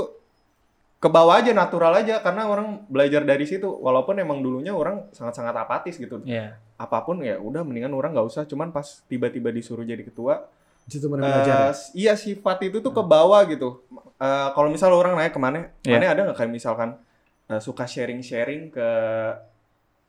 ke 0.97 1.09
bawah 1.09 1.35
aja 1.35 1.51
natural 1.51 1.91
aja 1.95 2.21
karena 2.21 2.47
orang 2.47 2.87
belajar 2.87 3.21
dari 3.21 3.43
situ 3.43 3.67
walaupun 3.67 4.15
emang 4.15 4.39
dulunya 4.39 4.71
orang 4.71 5.11
sangat-sangat 5.11 5.51
apatis 5.53 5.97
gitu 5.97 6.23
Iya. 6.23 6.55
apa 6.75 7.03
pun 7.03 7.19
ya 7.19 7.35
udah 7.37 7.59
mendingan 7.59 7.91
orang 7.91 8.13
nggak 8.13 8.23
usah 8.25 8.43
cuman 8.43 8.71
pas 8.71 9.03
tiba-tiba 9.05 9.51
disuruh 9.51 9.83
jadi 9.83 9.99
ketua 9.99 10.47
Di 10.83 10.91
situ 10.91 11.07
mana 11.07 11.21
belajar. 11.23 11.47
ya? 11.47 11.63
eh, 11.65 11.73
iya 11.93 12.13
sifat 12.13 12.57
itu 12.63 12.77
tuh 12.77 12.89
ke 12.89 13.01
bawah 13.01 13.39
gitu 13.45 13.79
Eh, 14.15 14.47
kalau 14.51 14.67
misal 14.67 14.89
orang 14.89 15.13
naik 15.13 15.31
ke 15.31 15.37
mana 15.37 15.67
Iya. 15.81 15.93
mana 15.93 16.05
ada 16.09 16.21
nggak 16.23 16.37
kayak 16.37 16.51
misalkan 16.53 16.95
eh, 17.45 17.57
suka 17.57 17.83
sharing-sharing 17.83 18.69
ke 18.69 18.87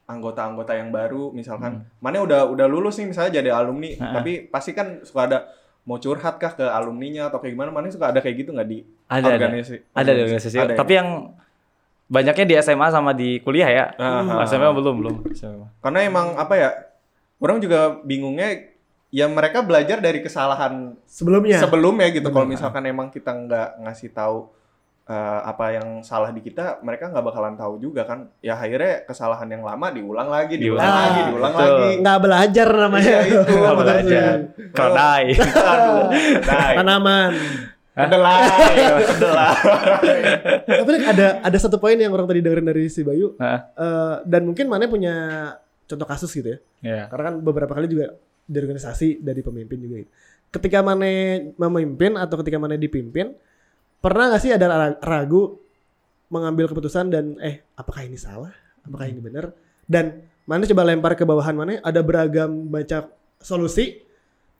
anggota-anggota 0.04 0.76
yang 0.76 0.92
baru 0.92 1.32
misalkan 1.32 1.88
mana 1.96 2.20
udah 2.20 2.44
udah 2.46 2.66
lulus 2.66 3.00
nih 3.00 3.08
misalnya 3.08 3.40
jadi 3.40 3.50
alumni 3.50 3.90
Hmm. 3.90 4.02
Ha-ha. 4.02 4.14
tapi 4.14 4.32
pasti 4.44 4.70
kan 4.70 5.00
suka 5.00 5.20
ada 5.24 5.38
mau 5.82 5.96
curhat 5.96 6.36
kah 6.36 6.52
ke 6.52 6.62
alumninya 6.62 7.26
atau 7.26 7.38
kayak 7.38 7.56
gimana 7.56 7.70
mana 7.70 7.88
suka 7.88 8.12
ada 8.12 8.20
kayak 8.20 8.36
gitu 8.38 8.52
nggak 8.52 8.68
di 8.68 8.84
Ada 9.06 9.24
ada. 9.26 9.48
organisasi 9.48 9.76
Ada 9.90 10.10
di 10.10 10.20
organisasi. 10.22 10.56
Ada 10.56 10.72
ya? 10.72 10.78
Tapi 10.78 10.92
yang 10.94 11.08
banyaknya 12.06 12.44
di 12.44 12.54
SMA 12.58 12.88
sama 12.88 13.10
di 13.12 13.40
kuliah 13.40 13.66
ya. 13.66 13.84
Ah, 13.96 14.20
ah, 14.34 14.44
SMA 14.44 14.68
belum 14.70 14.94
belum. 14.94 15.14
SMA. 15.30 15.66
Karena 15.78 15.98
emang 16.02 16.36
apa 16.36 16.54
ya? 16.54 16.70
Orang 17.36 17.58
juga 17.58 18.00
bingungnya 18.00 18.73
ya 19.14 19.30
mereka 19.30 19.62
belajar 19.62 19.98
dari 19.98 20.18
kesalahan 20.18 20.98
Sebelumnya. 21.06 21.62
sebelumnya 21.62 22.10
gitu. 22.10 22.26
Kalau 22.26 22.42
misalkan 22.44 22.82
emang 22.82 23.08
kita 23.08 23.30
nggak 23.30 23.68
ngasih 23.80 24.10
tahu 24.10 24.50
eh, 25.04 25.14
apa 25.44 25.70
yang 25.70 26.00
salah 26.00 26.28
di 26.28 26.40
kita, 26.40 26.80
mereka 26.80 27.06
nggak 27.06 27.22
bakalan 27.22 27.54
tahu 27.54 27.78
juga 27.78 28.02
kan. 28.02 28.26
Ya 28.40 28.56
akhirnya 28.56 29.04
kesalahan 29.04 29.46
yang 29.46 29.62
lama 29.62 29.86
diulang 29.88 30.26
lagi, 30.26 30.56
diulang 30.56 30.80
Diulang. 30.80 30.98
lagi, 30.98 31.14
Ah, 31.14 31.26
diulang 31.28 31.52
betul. 31.52 31.62
lagi. 31.70 31.90
nggak 32.00 32.18
belajar 32.18 32.68
namanya. 32.74 33.06
Iya, 33.06 33.20
itu. 33.22 33.52
Nggak 33.54 33.76
belajar. 33.78 34.34
keledai. 34.72 35.24
Tanaman. 36.76 37.32
Kedelai, 37.94 38.42
kedelai. 39.06 39.54
Tapi 40.66 40.90
ada 41.06 41.26
ada 41.40 41.58
satu 41.60 41.78
poin 41.78 41.94
yang 41.94 42.10
orang 42.10 42.26
tadi 42.26 42.42
dengerin 42.42 42.66
dari 42.66 42.90
si 42.90 43.06
Bayu. 43.06 43.38
Heeh. 43.38 43.60
Eh, 43.70 44.14
dan 44.26 44.42
mungkin 44.42 44.66
mana 44.66 44.90
punya 44.90 45.14
contoh 45.86 46.02
kasus 46.02 46.32
gitu 46.32 46.48
ya. 46.48 46.58
Iya. 46.82 47.02
Karena 47.06 47.24
kan 47.28 47.34
beberapa 47.38 47.70
kali 47.70 47.86
juga 47.86 48.18
di 48.44 48.56
organisasi 48.60 49.24
dari 49.24 49.40
pemimpin 49.40 49.78
juga 49.80 49.94
gitu. 50.04 50.10
Ketika 50.54 50.84
mana 50.86 51.08
memimpin 51.58 52.14
atau 52.14 52.38
ketika 52.44 52.62
mana 52.62 52.78
dipimpin, 52.78 53.34
pernah 53.98 54.30
nggak 54.30 54.42
sih 54.42 54.52
ada 54.54 54.66
ra- 54.70 55.00
ragu 55.02 55.58
mengambil 56.30 56.70
keputusan 56.70 57.10
dan 57.10 57.34
eh 57.42 57.64
apakah 57.74 58.06
ini 58.06 58.14
salah? 58.14 58.54
Apakah 58.86 59.10
ini 59.10 59.18
benar? 59.18 59.50
Dan 59.84 60.24
mana 60.44 60.68
coba 60.68 60.82
lempar 60.84 61.12
ke 61.16 61.24
bawahan 61.24 61.56
mana 61.56 61.80
ada 61.80 62.00
beragam 62.04 62.68
baca 62.68 63.08
solusi 63.40 64.00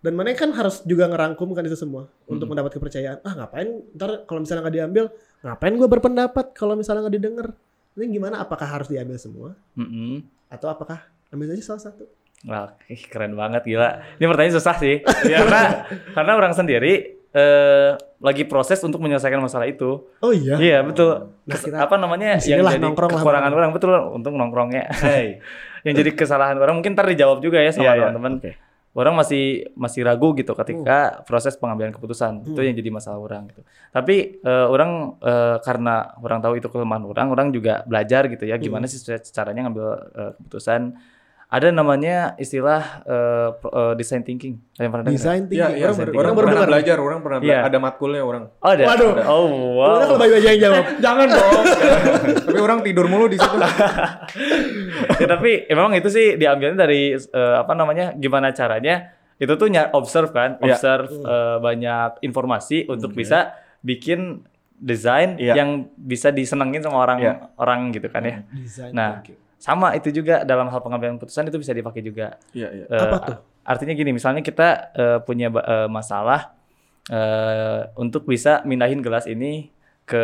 dan 0.05 0.13
mana 0.17 0.37
kan 0.37 0.53
harus 0.53 0.85
juga 0.85 1.09
ngerangkumkan 1.09 1.65
itu 1.65 1.77
semua 1.77 2.09
untuk 2.29 2.49
mendapat 2.53 2.77
kepercayaan. 2.77 3.25
Ah 3.25 3.33
ngapain 3.37 3.85
ntar 3.97 4.25
kalau 4.29 4.45
misalnya 4.45 4.61
nggak 4.69 4.77
diambil, 4.77 5.05
ngapain 5.45 5.75
gue 5.77 5.89
berpendapat 5.89 6.47
kalau 6.53 6.75
misalnya 6.77 7.09
nggak 7.09 7.17
didengar? 7.17 7.49
Ini 7.95 8.05
gimana? 8.11 8.43
Apakah 8.43 8.67
harus 8.67 8.91
diambil 8.91 9.17
semua 9.17 9.55
Mm-mm. 9.79 10.27
atau 10.51 10.67
apakah 10.67 11.07
ambil 11.31 11.55
aja 11.55 11.63
salah 11.63 11.83
satu? 11.89 12.05
Wah, 12.45 12.77
keren 13.09 13.39
banget 13.39 13.65
gila. 13.65 14.05
Ini 14.21 14.25
pertanyaan 14.29 14.55
susah 14.61 14.77
sih. 14.77 15.01
karena 15.33 15.89
karena 16.13 16.33
orang 16.37 16.53
sendiri 16.53 17.17
eh, 17.35 17.91
lagi 18.21 18.45
proses 18.47 18.79
untuk 18.85 19.01
menyelesaikan 19.01 19.41
masalah 19.41 19.67
itu. 19.67 20.07
Oh 20.23 20.33
iya. 20.33 20.57
Iya, 20.57 20.79
betul. 20.85 21.35
Nah, 21.45 21.55
Kes- 21.57 21.67
kita 21.67 21.89
apa 21.89 21.97
namanya 21.97 22.39
yang 22.45 22.63
jadi 22.63 22.63
lah 22.63 22.95
kekurangan 22.95 23.53
orang 23.53 23.71
betul 23.73 23.91
untuk 24.13 24.33
nongkrongnya. 24.33 24.93
Hey. 25.03 25.41
yang 25.89 25.95
jadi 26.01 26.11
kesalahan 26.17 26.57
orang 26.57 26.81
mungkin 26.81 26.97
ntar 26.97 27.05
dijawab 27.09 27.45
juga 27.45 27.61
ya 27.61 27.69
sama 27.73 27.85
Iya, 27.85 27.93
iya. 27.93 28.05
teman-teman. 28.13 28.35
Orang 28.95 29.19
masih 29.19 29.67
masih 29.75 30.07
ragu 30.07 30.39
gitu 30.39 30.55
ketika 30.55 31.27
proses 31.27 31.59
pengambilan 31.59 31.91
keputusan. 31.91 32.47
Itu 32.47 32.63
yang 32.63 32.79
jadi 32.79 32.95
masalah 32.95 33.19
orang 33.19 33.51
gitu. 33.51 33.67
Tapi 33.91 34.39
eh, 34.39 34.67
orang 34.71 35.19
eh, 35.19 35.57
karena 35.67 36.15
orang 36.23 36.39
tahu 36.39 36.55
itu 36.63 36.71
kelemahan 36.71 37.03
orang, 37.03 37.27
orang 37.35 37.47
juga 37.51 37.83
belajar 37.85 38.31
gitu 38.31 38.47
ya 38.47 38.55
gimana 38.55 38.87
sih 38.87 39.03
caranya 39.35 39.67
ngambil 39.67 39.87
eh, 40.15 40.31
keputusan. 40.39 40.95
Ada 41.55 41.71
namanya 41.71 42.17
istilah 42.35 42.83
eh, 43.05 43.49
pro- 43.55 43.71
eh, 43.71 43.95
design 43.95 44.21
thinking. 44.21 44.59
Ada 44.75 44.83
yang 44.83 44.91
pernah 44.91 45.05
dengar? 45.07 45.15
Desain 45.17 45.43
tinggi. 45.45 45.55
Iya, 45.55 45.69
iya. 45.71 45.87
orang 45.87 45.95
baru, 45.95 46.11
Orang, 46.11 46.19
orang 46.19 46.35
baru 46.35 46.47
pernah 46.51 46.67
belajar, 46.67 46.97
orang 46.99 47.19
pernah 47.23 47.39
bela- 47.39 47.53
Iya. 47.53 47.61
ada 47.63 47.79
matkulnya 47.79 48.23
orang. 48.23 48.43
Oh, 48.59 48.69
ada. 48.69 48.83
Waduh. 48.85 49.13
Oh, 49.25 49.45
wow. 49.73 49.87
Udah 49.95 50.07
kalau 50.09 50.19
bayu 50.19 50.35
aja 50.35 50.49
yang 50.49 50.61
jawab. 50.61 50.85
Jangan 51.07 51.27
dong. 51.31 51.63
Tapi 52.43 52.59
orang 52.59 52.79
tidur 52.83 53.07
mulu 53.07 53.27
di 53.27 53.39
situ. 53.39 53.57
ya, 55.21 55.27
tapi 55.29 55.51
eh, 55.63 55.73
memang 55.73 55.95
itu 55.95 56.09
sih 56.09 56.35
diambilnya 56.35 56.75
dari 56.81 57.15
eh, 57.15 57.55
apa 57.55 57.73
namanya 57.73 58.15
gimana 58.15 58.51
caranya 58.51 59.11
itu 59.37 59.51
tuh 59.55 59.67
ny- 59.67 59.91
observe 59.93 60.31
kan 60.31 60.59
Iya. 60.59 60.75
observe 60.75 61.11
eh, 61.11 61.57
banyak 61.61 62.19
informasi 62.21 62.87
untuk 62.87 63.13
bisa 63.13 63.55
bikin 63.81 64.43
desain 64.75 65.37
Iya. 65.37 65.55
yang 65.55 65.71
bisa 65.95 66.29
disenengin 66.29 66.83
sama 66.83 66.99
orang 67.01 67.19
Iya. 67.21 67.33
orang 67.57 67.91
gitu 67.91 68.09
kan 68.09 68.23
ya 68.23 68.37
Desain 68.49 68.91
Nah, 68.91 69.21
thinking. 69.21 69.39
Sama 69.65 69.89
itu 69.93 70.13
juga 70.13 70.45
dalam 70.45 70.69
hal 70.69 70.77
pengambilan 70.79 71.17
keputusan 71.17 71.49
itu 71.49 71.57
bisa 71.57 71.73
dipakai 71.73 72.01
juga 72.01 72.37
Iya, 72.53 72.69
iya. 72.71 72.85
Eh, 72.87 73.01
Apa 73.01 73.17
tuh? 73.19 73.37
artinya 73.65 73.93
gini 73.93 74.13
misalnya 74.13 74.41
kita 74.41 74.69
eh, 74.93 75.19
punya 75.21 75.49
eh, 75.49 75.89
masalah 75.89 76.53
eh, 77.09 77.89
untuk 77.97 78.25
bisa 78.25 78.61
mindahin 78.63 79.01
gelas 79.01 79.25
ini 79.25 79.73
ke 80.05 80.21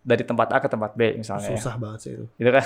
dari 0.00 0.24
tempat 0.24 0.48
A 0.50 0.58
ke 0.58 0.66
tempat 0.66 0.92
B 0.92 1.12
misalnya 1.14 1.52
ya 1.52 1.56
Susah 1.56 1.76
banget 1.76 1.98
sih 2.00 2.12
itu. 2.14 2.24
itu 2.36 2.50
kan 2.50 2.64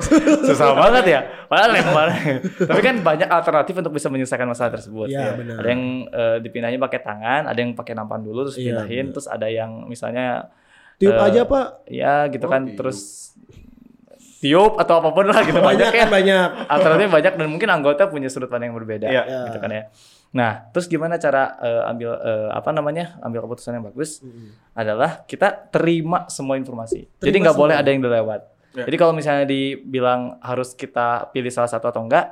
susah 0.48 0.70
banget 0.72 1.04
ya 1.08 1.20
padahal 1.44 1.70
lempar 1.72 2.08
tapi 2.70 2.80
kan 2.80 2.96
banyak 3.00 3.26
alternatif 3.28 3.74
untuk 3.76 3.92
bisa 3.92 4.06
menyelesaikan 4.06 4.46
masalah 4.46 4.70
tersebut 4.72 5.10
Iya, 5.10 5.18
Ya. 5.20 5.32
benar. 5.34 5.56
ada 5.56 5.68
yang 5.68 5.82
eh, 6.06 6.36
dipindahinnya 6.40 6.78
pakai 6.80 7.00
tangan 7.00 7.42
ada 7.46 7.58
yang 7.58 7.70
pakai 7.72 7.92
nampan 7.92 8.22
dulu 8.22 8.46
terus 8.46 8.56
Iya, 8.56 8.82
pindahin 8.82 9.02
benar. 9.04 9.14
terus 9.14 9.26
ada 9.28 9.46
yang 9.48 9.70
misalnya 9.84 10.26
Tiup 10.96 11.12
Eh, 11.12 11.22
aja 11.22 11.42
Pak. 11.44 11.66
ya 11.86 12.14
gitu 12.26 12.46
Oh, 12.46 12.50
kan 12.50 12.62
tiup. 12.64 12.78
terus 12.78 12.98
tiup 14.46 14.78
atau 14.78 15.02
apa 15.02 15.10
pun 15.10 15.26
lah 15.26 15.42
gitu 15.42 15.58
Banyak 15.58 15.66
banyak 15.66 15.90
kan 15.90 15.98
ya 15.98 16.06
banyak. 16.06 16.48
alternatif 16.70 17.08
banyak 17.10 17.32
dan 17.34 17.46
mungkin 17.50 17.68
anggota 17.68 18.06
punya 18.06 18.30
sudut 18.30 18.46
pandang 18.46 18.70
yang 18.70 18.78
berbeda 18.78 19.06
Iya. 19.06 19.50
gitu 19.50 19.58
kan 19.58 19.70
ya 19.70 19.82
nah 20.30 20.68
terus 20.70 20.86
gimana 20.86 21.16
cara 21.16 21.58
eh, 21.58 21.82
ambil 21.86 22.10
eh, 22.14 22.48
apa 22.50 22.70
namanya 22.70 23.18
ambil 23.20 23.42
keputusan 23.42 23.74
yang 23.74 23.84
bagus 23.84 24.22
adalah 24.72 25.24
kita 25.24 25.48
terima 25.68 26.28
semua 26.28 26.54
informasi. 26.54 27.08
Jadi 27.16 27.24
Terima 27.26 27.48
nggak 27.48 27.56
boleh 27.56 27.74
ada 27.74 27.88
yang 27.88 27.98
dilewat. 27.98 28.40
Ya. 28.76 28.84
Jadi 28.84 28.96
kalau 28.96 29.16
misalnya 29.16 29.48
dibilang 29.48 30.36
harus 30.38 30.76
kita 30.76 31.32
pilih 31.32 31.48
salah 31.48 31.72
satu 31.72 31.88
atau 31.88 32.04
enggak, 32.04 32.28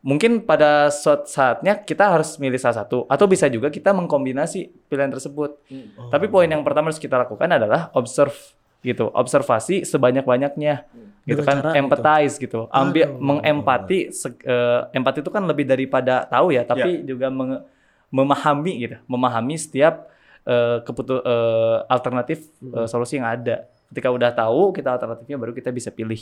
mungkin 0.00 0.44
pada 0.44 0.92
suatu 0.92 1.24
saatnya 1.24 1.80
kita 1.80 2.12
harus 2.12 2.36
milih 2.36 2.60
salah 2.60 2.84
satu 2.84 3.08
atau 3.08 3.24
bisa 3.24 3.48
juga 3.48 3.68
kita 3.68 3.88
mengkombinasi 3.90 4.88
pilihan 4.88 5.08
tersebut. 5.08 5.56
Oh. 5.96 6.12
Tapi 6.12 6.28
poin 6.28 6.44
yang 6.44 6.60
pertama 6.60 6.92
harus 6.92 7.00
kita 7.00 7.16
lakukan 7.16 7.48
adalah 7.48 7.88
observe 7.96 8.36
gitu, 8.80 9.08
observasi 9.08 9.84
sebanyak-banyaknya 9.84 10.84
gitu 11.22 11.40
Dengan 11.40 11.46
kan, 11.46 11.56
cara 11.62 11.70
empathize 11.76 12.34
gitu, 12.36 12.60
ambil 12.68 13.06
Aduh. 13.06 13.20
mengempati, 13.20 13.98
eh, 14.42 14.80
empati 14.90 15.18
itu 15.20 15.30
kan 15.30 15.44
lebih 15.44 15.64
daripada 15.64 16.24
tahu 16.24 16.50
ya, 16.50 16.64
tapi 16.64 17.04
juga 17.04 17.28
menge- 17.28 17.62
memahami 18.08 18.72
gitu, 18.80 18.96
memahami 19.04 19.54
setiap 19.54 20.08
eh, 20.40 20.80
keputu 20.80 21.20
eh, 21.20 21.78
alternatif 21.86 22.48
eh, 22.58 22.86
solusi 22.86 23.16
yang 23.16 23.28
ada. 23.28 23.68
Ketika 23.92 24.08
udah 24.08 24.30
tahu 24.30 24.72
kita 24.72 24.96
alternatifnya 24.96 25.36
baru 25.36 25.52
kita 25.52 25.68
bisa 25.68 25.90
pilih. 25.90 26.18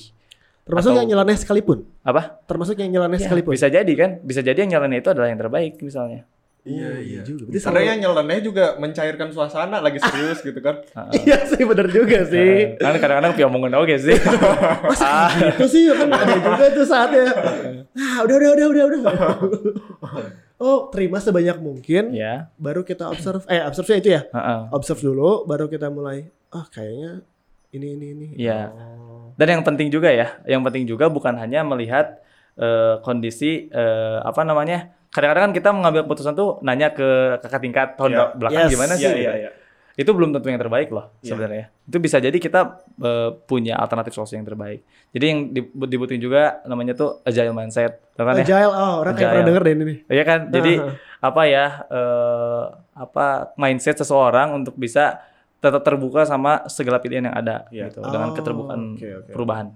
Termasuk 0.66 0.90
Atau- 0.90 1.00
yang 1.00 1.08
nyeleneh 1.08 1.37
sekalipun. 1.37 1.87
Apa? 2.02 2.42
Termasuk 2.44 2.76
yang 2.76 2.90
nyeleneh 2.90 3.16
Ya, 3.16 3.24
sekalipun. 3.24 3.52
bisa 3.54 3.68
jadi 3.68 3.92
kan, 3.94 4.11
bisa 4.20 4.40
jadi 4.42 4.58
yang 4.58 4.72
jalannya 4.74 4.98
itu 4.98 5.08
adalah 5.08 5.28
yang 5.28 5.38
terbaik 5.38 5.80
misalnya. 5.80 6.26
Iya, 6.68 6.88
Oh, 6.88 7.00
iya. 7.00 7.20
juga. 7.24 7.48
Berarti 7.48 7.81
yang 7.83 7.98
nyeleneh 7.98 8.38
juga 8.38 8.64
mencairkan 8.76 9.33
suasana 9.33 9.81
lagi 9.81 9.96
serius 9.98 10.38
gitu 10.40 10.61
kan. 10.61 10.85
Iya 11.18 11.48
sih 11.48 11.64
bener 11.64 11.88
juga 11.88 12.22
sih. 12.22 12.76
Kan 12.76 12.94
kadang-kadang 12.94 13.33
piomongin 13.33 13.72
oke 13.74 13.96
sih. 13.96 14.12
Ah, 15.00 15.33
Itu 15.33 15.64
sih 15.64 15.88
kan 15.88 16.09
ada 16.09 16.37
juga 16.37 16.64
tuh 16.70 16.85
saatnya. 16.85 17.24
Ah, 17.90 18.20
udah 18.22 18.37
udah 18.37 18.50
udah 18.52 18.66
udah 18.68 18.85
udah. 18.85 19.00
Oh, 20.59 20.90
terima 20.90 21.16
sebanyak 21.18 21.54
mungkin. 21.57 22.11
ya. 22.11 22.50
Baru 22.59 22.83
kita 22.83 23.07
observe. 23.07 23.46
Eh, 23.46 23.62
observe 23.62 23.94
itu 23.94 24.11
ya. 24.11 24.26
heeh. 24.26 24.61
Observe 24.74 24.98
dulu, 25.00 25.46
baru 25.46 25.70
kita 25.70 25.87
mulai. 25.87 26.26
Ah, 26.50 26.66
kayaknya 26.66 27.22
ini 27.70 27.94
ini 27.94 28.07
ini. 28.11 28.26
Iya. 28.35 28.74
Oh. 28.74 29.31
Dan 29.38 29.54
yang 29.54 29.62
penting 29.62 29.87
juga 29.87 30.11
ya, 30.11 30.35
yang 30.44 30.66
penting 30.66 30.83
juga 30.83 31.07
bukan 31.07 31.38
hanya 31.38 31.62
melihat 31.62 32.18
eh, 32.59 32.98
kondisi 33.00 33.70
eh, 33.70 34.18
apa 34.18 34.42
namanya. 34.42 34.97
Kadang-kadang 35.08 35.44
kan 35.48 35.52
kita 35.52 35.68
mengambil 35.70 36.00
keputusan 36.04 36.32
tuh 36.32 36.60
nanya 36.60 36.90
ke 36.90 37.08
kakak 37.40 37.60
tingkat 37.60 37.88
tahun 37.94 38.10
Iya. 38.12 38.24
belakang 38.34 38.64
Yes. 38.64 38.72
gimana 38.72 38.92
sih. 38.92 39.02
Iya, 39.02 39.10
gitu. 39.10 39.20
iya, 39.20 39.32
iya. 39.34 39.50
Itu 39.94 40.10
belum 40.12 40.30
tentu 40.30 40.46
yang 40.46 40.58
terbaik 40.58 40.88
loh 40.88 41.10
Iya. 41.18 41.28
sebenarnya. 41.28 41.64
Itu 41.82 41.98
bisa 41.98 42.16
jadi 42.18 42.34
kita 42.34 42.60
eh, 42.98 43.30
punya 43.42 43.74
alternatif 43.74 44.12
solusi 44.12 44.34
yang 44.34 44.44
terbaik. 44.44 44.82
Jadi 45.08 45.24
yang 45.24 45.40
di- 45.48 45.70
dibutuhin 45.86 46.18
juga 46.18 46.60
namanya 46.64 46.92
tuh 46.92 47.22
agile 47.22 47.50
mindset, 47.50 47.98
kan 48.12 48.34
ya? 48.34 48.42
Agile, 48.42 48.68
oh 48.68 48.94
orang 49.00 49.14
kayak 49.14 49.22
Agile. 49.22 49.32
pernah 49.32 49.46
denger 49.48 49.62
deh 49.62 49.72
ini 49.72 49.84
nih. 49.84 49.98
Iya 50.08 50.24
kan? 50.24 50.40
Jadi 50.50 50.72
Nah. 50.76 50.94
apa 51.20 51.42
ya 51.44 51.64
eh, 51.88 52.62
apa 52.94 53.26
mindset 53.54 53.96
seseorang 53.96 54.52
untuk 54.52 54.74
bisa 54.74 55.18
tetap 55.58 55.82
terbuka 55.82 56.22
sama 56.22 56.62
segala 56.68 56.98
pilihan 56.98 57.26
yang 57.26 57.36
ada 57.36 57.66
Iya. 57.68 57.90
gitu 57.90 57.98
dengan 58.04 58.30
Oh, 58.30 58.34
keterbukaan 58.36 58.80
oke, 58.94 59.08
oke. 59.18 59.30
perubahan. 59.32 59.66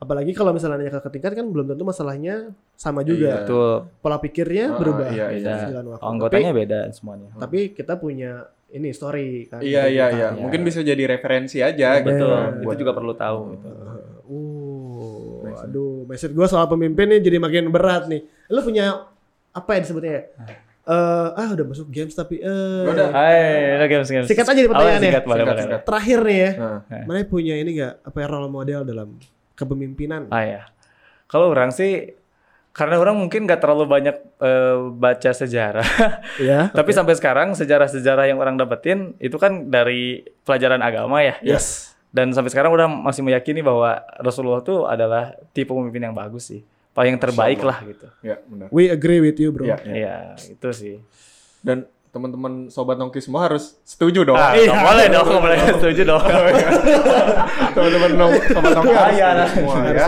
Apalagi 0.00 0.32
kalau 0.32 0.56
misalnya 0.56 0.80
nanya 0.80 0.96
ke 0.96 1.10
tingkat 1.12 1.36
kan 1.36 1.44
belum 1.44 1.68
tentu 1.68 1.84
masalahnya 1.84 2.56
sama 2.72 3.04
juga. 3.04 3.20
Iya. 3.20 3.36
Betul. 3.44 3.72
Pola 4.00 4.16
pikirnya 4.16 4.72
Ah, 4.72 4.78
berubah. 4.80 5.06
iya. 5.12 5.28
Sejalan 5.36 5.86
waktu. 5.92 6.02
Anggotanya 6.02 6.50
beda 6.56 6.80
semuanya. 6.96 7.28
Tapi, 7.36 7.40
tapi 7.44 7.58
kita 7.76 8.00
punya 8.00 8.48
ini 8.72 8.96
story 8.96 9.52
kan. 9.52 9.60
Iya, 9.60 9.92
iya, 9.92 10.06
iya. 10.08 10.28
Iya. 10.32 10.40
Mungkin 10.40 10.64
bisa 10.64 10.80
jadi 10.80 11.04
referensi 11.04 11.60
aja 11.60 12.00
gitu. 12.00 12.16
Betul. 12.16 12.32
Bener. 12.32 12.64
Itu 12.64 12.74
juga 12.80 12.92
perlu 12.96 13.12
tahu 13.12 13.38
gitu. 13.54 13.68
Uh, 14.30 15.52
aduh, 15.60 16.08
message 16.08 16.32
gue 16.32 16.46
soal 16.48 16.64
pemimpin 16.64 17.04
nih 17.10 17.20
jadi 17.20 17.36
makin 17.36 17.68
berat 17.68 18.08
nih. 18.08 18.24
Lu 18.48 18.64
punya 18.64 19.04
apa 19.52 19.70
ya 19.76 19.80
disebutnya? 19.84 20.12
ya? 20.16 20.22
Eh, 20.90 21.28
ah 21.36 21.48
udah 21.52 21.66
masuk 21.68 21.92
games 21.92 22.16
tapi 22.16 22.40
eh 22.40 22.82
Udah. 22.88 23.12
Hai, 23.12 23.76
udah 23.76 23.86
games 23.86 24.08
games. 24.08 24.26
Sikat 24.26 24.48
aja 24.48 24.58
nih 24.58 24.70
pertanyaannya. 24.70 25.10
Oh, 25.12 25.22
boleh, 25.28 25.44
boleh. 25.44 25.64
sikat. 25.68 25.80
terakhir 25.84 26.18
nih 26.24 26.38
ya. 26.40 26.50
Nah, 26.56 26.78
Mana 27.04 27.20
punya 27.28 27.54
ini 27.60 27.70
gak 27.76 27.92
apa 28.00 28.16
ya 28.16 28.26
role 28.26 28.48
model 28.48 28.80
dalam 28.88 29.08
kepemimpinan? 29.60 30.32
Ah 30.32 30.44
ya. 30.48 30.62
Kalau 31.28 31.52
orang 31.52 31.68
sih 31.68 32.16
karena 32.70 33.02
orang 33.02 33.18
mungkin 33.18 33.44
nggak 33.44 33.60
terlalu 33.60 33.84
banyak 33.84 34.16
eh, 34.40 34.78
baca 34.96 35.30
sejarah. 35.36 35.84
ya. 36.40 36.72
Tapi 36.72 36.90
sampai 36.96 37.14
sekarang 37.18 37.52
sejarah-sejarah 37.52 38.30
yang 38.30 38.40
orang 38.40 38.56
dapetin 38.56 39.12
itu 39.20 39.36
kan 39.36 39.68
dari 39.68 40.24
pelajaran 40.48 40.80
agama 40.80 41.20
ya. 41.20 41.36
Yes. 41.44 41.92
Dan 42.10 42.34
sampai 42.34 42.50
sekarang 42.50 42.74
udah 42.74 42.90
masih 42.90 43.22
meyakini 43.22 43.62
bahwa 43.62 44.02
Rasulullah 44.18 44.64
itu 44.64 44.82
adalah 44.88 45.36
tipe 45.54 45.70
pemimpin 45.70 46.10
yang 46.10 46.16
bagus 46.16 46.50
sih. 46.50 46.64
Paling 46.90 47.22
terbaik 47.22 47.62
lah 47.62 47.78
gitu. 47.86 48.10
ya 48.18 48.42
benar. 48.50 48.66
We 48.74 48.90
agree 48.90 49.22
with 49.22 49.38
you, 49.38 49.54
bro. 49.54 49.62
Iya, 49.62 49.78
iya. 49.86 49.94
Iya, 49.94 50.16
itu 50.58 50.68
sih. 50.74 50.96
Dan 51.62 51.86
teman-teman 52.10 52.66
sobat 52.66 52.98
nongki 52.98 53.22
semua 53.22 53.46
harus 53.46 53.78
setuju 53.82 54.26
dong. 54.26 54.34
Ah, 54.34 54.52
iya. 54.52 54.74
boleh 54.74 55.06
dong, 55.08 55.26
boleh 55.30 55.56
setuju 55.78 56.02
dong. 56.04 56.22
teman-teman 57.74 58.10
nong 58.14 58.32
sobat 58.50 58.72
nongki 58.74 58.94
harus 58.94 59.14
iya, 59.14 59.28
setuju 59.46 59.54
semua 59.54 59.74
ya. 59.86 60.06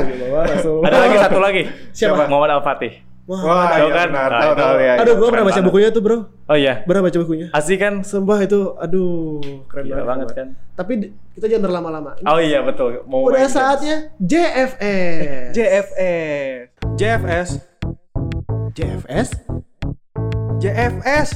Ada 0.82 0.96
lagi 0.98 1.16
satu 1.18 1.38
lagi. 1.38 1.62
Siapa? 1.94 2.26
Muhammad 2.26 2.58
Al-Fatih. 2.58 2.92
Wah, 3.22 3.38
Wah, 3.38 3.70
Tahu 3.70 3.86
iya 3.86 3.94
kan? 3.94 4.08
benar. 4.10 4.30
Nah, 4.34 4.40
Tahu 4.42 4.50
itu. 4.50 4.58
tahu 4.58 4.76
ya. 4.76 4.92
aduh, 4.98 5.14
gue 5.14 5.20
keren 5.22 5.30
pernah 5.30 5.46
baca 5.46 5.54
banget. 5.54 5.66
bukunya 5.70 5.88
tuh, 5.94 6.02
bro. 6.02 6.18
Oh 6.50 6.58
iya. 6.58 6.74
Pernah 6.82 7.02
baca 7.06 7.18
bukunya. 7.22 7.46
Asli 7.54 7.76
kan? 7.78 7.94
Sumpah 8.02 8.38
itu, 8.42 8.60
aduh, 8.74 9.38
keren 9.70 9.84
Gila 9.86 9.94
banget. 9.94 10.06
banget 10.10 10.28
kan. 10.34 10.46
Tapi 10.74 10.92
kita 11.38 11.46
jangan 11.46 11.62
berlama-lama. 11.70 12.18
Oh 12.26 12.42
iya 12.42 12.66
betul. 12.66 13.06
Mau 13.06 13.22
Udah 13.30 13.46
saatnya 13.46 14.10
JFS. 14.18 15.54
JFS. 15.56 16.66
JFS. 16.98 17.48
JFS. 18.74 19.28
JFS. 20.58 21.28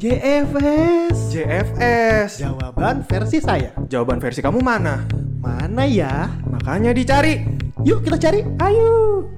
JFS. 0.00 1.28
JFS. 1.28 2.40
Jawaban 2.40 3.04
versi 3.04 3.36
saya. 3.36 3.76
Jawaban 3.84 4.16
versi 4.16 4.40
kamu 4.40 4.64
mana? 4.64 5.04
Mana 5.44 5.84
ya? 5.84 6.24
Makanya 6.48 6.96
dicari. 6.96 7.44
Yuk 7.84 8.00
kita 8.00 8.16
cari. 8.16 8.40
Ayo. 8.64 9.28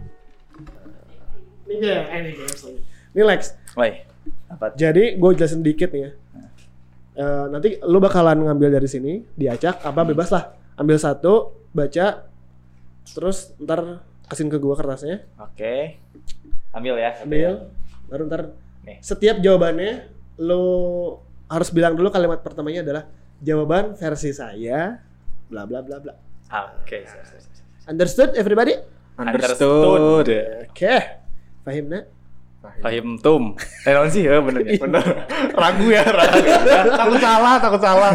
Ini 1.67 1.83
ya. 1.83 2.07
Ini 2.15 3.23
Lex. 3.27 3.59
Woi. 3.75 4.07
Apa? 4.55 4.71
Jadi 4.79 5.19
gue 5.19 5.31
jelasin 5.35 5.67
dikit 5.67 5.91
nih 5.91 6.03
ya. 6.07 6.11
Eh, 7.19 7.45
nanti 7.51 7.83
lu 7.83 7.99
bakalan 7.99 8.47
ngambil 8.47 8.71
dari 8.79 8.87
sini, 8.87 9.19
diacak 9.35 9.83
apa 9.83 10.07
bebas 10.07 10.31
lah. 10.31 10.55
Ambil 10.79 10.95
satu, 10.95 11.59
baca, 11.75 12.31
terus 13.11 13.51
ntar 13.59 14.07
kasihin 14.31 14.49
ke 14.49 14.57
gua 14.57 14.73
kertasnya, 14.79 15.27
Oke. 15.37 16.01
Ambil 16.73 16.97
ya. 16.97 17.13
satu 17.13 17.21
ya. 17.21 17.27
ambil, 17.27 17.53
baru 18.09 18.23
ntar 18.31 18.43
Nih. 18.89 18.97
setiap 19.05 19.45
jawabannya 19.45 20.22
lu 20.43 20.67
harus 21.47 21.69
bilang 21.71 21.95
dulu 21.95 22.11
kalimat 22.11 22.43
pertamanya 22.43 22.83
adalah 22.83 23.05
jawaban 23.39 23.95
versi 23.95 24.35
saya, 24.35 24.99
bla 25.47 25.63
bla 25.63 25.81
bla 25.87 26.03
bla. 26.03 26.15
Oke. 26.83 27.07
siap. 27.07 27.87
Understood 27.87 28.35
everybody? 28.35 28.75
Understood. 29.19 30.27
Oke, 30.71 30.97
paham 31.63 31.87
nak? 31.91 32.05
Fahim 32.63 33.19
tum. 33.19 33.59
Eh 33.83 33.91
non 33.91 34.07
sih 34.07 34.23
ya 34.23 34.39
bener 34.39 34.63
ya. 34.63 34.79
Bener. 34.79 35.03
ragu 35.63 35.87
ya, 35.91 36.07
ragu. 36.07 36.41
takut 36.95 37.19
salah, 37.19 37.55
takut 37.59 37.83
salah. 37.83 38.15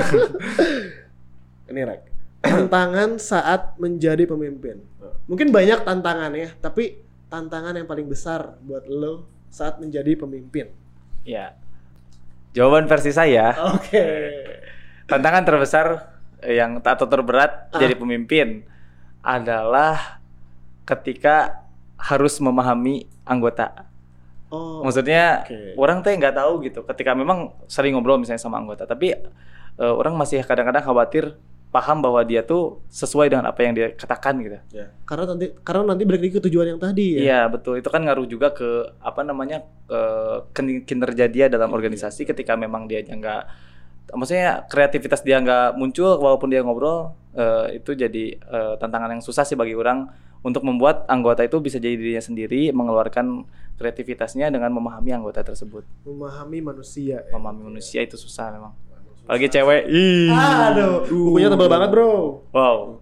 Ini 1.68 1.82
Rek. 1.84 2.02
Tantangan 2.48 3.20
saat 3.20 3.76
menjadi 3.76 4.24
pemimpin. 4.24 4.80
Mungkin 5.28 5.52
banyak 5.52 5.84
tantangannya, 5.84 6.56
tapi 6.64 7.04
tantangan 7.28 7.76
yang 7.76 7.84
paling 7.84 8.08
besar 8.08 8.56
buat 8.64 8.88
lo 8.88 9.28
saat 9.52 9.84
menjadi 9.84 10.16
pemimpin. 10.16 10.72
Ya. 11.28 11.60
Jawaban 12.58 12.90
versi 12.90 13.14
saya, 13.14 13.54
Oke. 13.78 14.02
tantangan 15.06 15.46
terbesar 15.46 16.18
yang 16.42 16.82
atau 16.82 17.06
terberat 17.06 17.70
Ah. 17.70 17.78
jadi 17.78 17.94
pemimpin 17.94 18.66
adalah 19.22 20.18
ketika 20.90 21.62
harus 22.02 22.42
memahami 22.42 23.06
anggota. 23.30 23.86
Oh. 24.50 24.82
Maksudnya 24.82 25.44
oke. 25.46 25.78
orang 25.78 26.02
teh 26.02 26.18
nggak 26.18 26.34
tahu 26.34 26.66
gitu. 26.66 26.82
Ketika 26.82 27.14
memang 27.14 27.54
sering 27.68 27.94
ngobrol 27.94 28.18
misalnya 28.18 28.42
sama 28.42 28.58
anggota, 28.58 28.88
tapi 28.90 29.14
eh, 29.78 29.94
orang 29.94 30.18
masih 30.18 30.42
kadang-kadang 30.42 30.82
khawatir 30.82 31.38
paham 31.78 32.02
bahwa 32.02 32.26
dia 32.26 32.42
tuh 32.42 32.82
sesuai 32.90 33.30
dengan 33.30 33.46
apa 33.46 33.62
yang 33.62 33.78
dia 33.78 33.94
katakan 33.94 34.42
gitu. 34.42 34.58
Karena 35.06 35.30
nanti 35.30 35.54
karena 35.62 35.86
nanti 35.86 36.04
balik 36.04 36.26
lagi 36.26 36.34
ke 36.34 36.42
tujuan 36.50 36.74
yang 36.74 36.82
tadi 36.82 37.06
ya. 37.14 37.20
Iya 37.22 37.42
betul 37.48 37.78
itu 37.78 37.86
kan 37.88 38.02
ngaruh 38.02 38.26
juga 38.26 38.50
ke 38.50 38.66
apa 38.98 39.22
namanya 39.22 39.62
eh, 39.86 40.42
kin- 40.52 40.82
kinerja 40.82 41.30
dia 41.30 41.46
dalam 41.48 41.70
organisasi 41.70 42.26
ketika 42.26 42.58
memang 42.58 42.90
dia 42.90 43.06
nggak 43.06 43.42
maksudnya 44.10 44.66
kreativitas 44.66 45.22
dia 45.22 45.38
nggak 45.38 45.76
muncul 45.76 46.18
walaupun 46.18 46.50
dia 46.50 46.64
ngobrol 46.64 47.14
eh, 47.38 47.78
itu 47.78 47.94
jadi 47.94 48.26
eh, 48.40 48.74
tantangan 48.76 49.14
yang 49.14 49.22
susah 49.22 49.44
sih 49.44 49.54
bagi 49.54 49.76
orang 49.76 50.08
untuk 50.42 50.64
membuat 50.64 51.04
anggota 51.06 51.44
itu 51.44 51.60
bisa 51.60 51.76
jadi 51.76 51.94
dirinya 51.94 52.24
sendiri 52.24 52.72
mengeluarkan 52.72 53.44
kreativitasnya 53.78 54.50
dengan 54.50 54.72
memahami 54.72 55.12
anggota 55.14 55.44
tersebut 55.44 55.84
Memahami 56.02 56.64
manusia. 56.64 57.22
ya. 57.22 57.34
memahami 57.36 57.62
manusia 57.68 58.00
itu 58.02 58.16
susah 58.16 58.50
memang 58.50 58.74
apalagi 59.28 59.52
cewek 59.52 59.82
ih 59.86 60.32
Aduh, 60.32 61.04
bukunya 61.04 61.48
tebal 61.48 61.68
banget, 61.68 61.92
Bro. 61.92 62.48
wow 62.50 62.96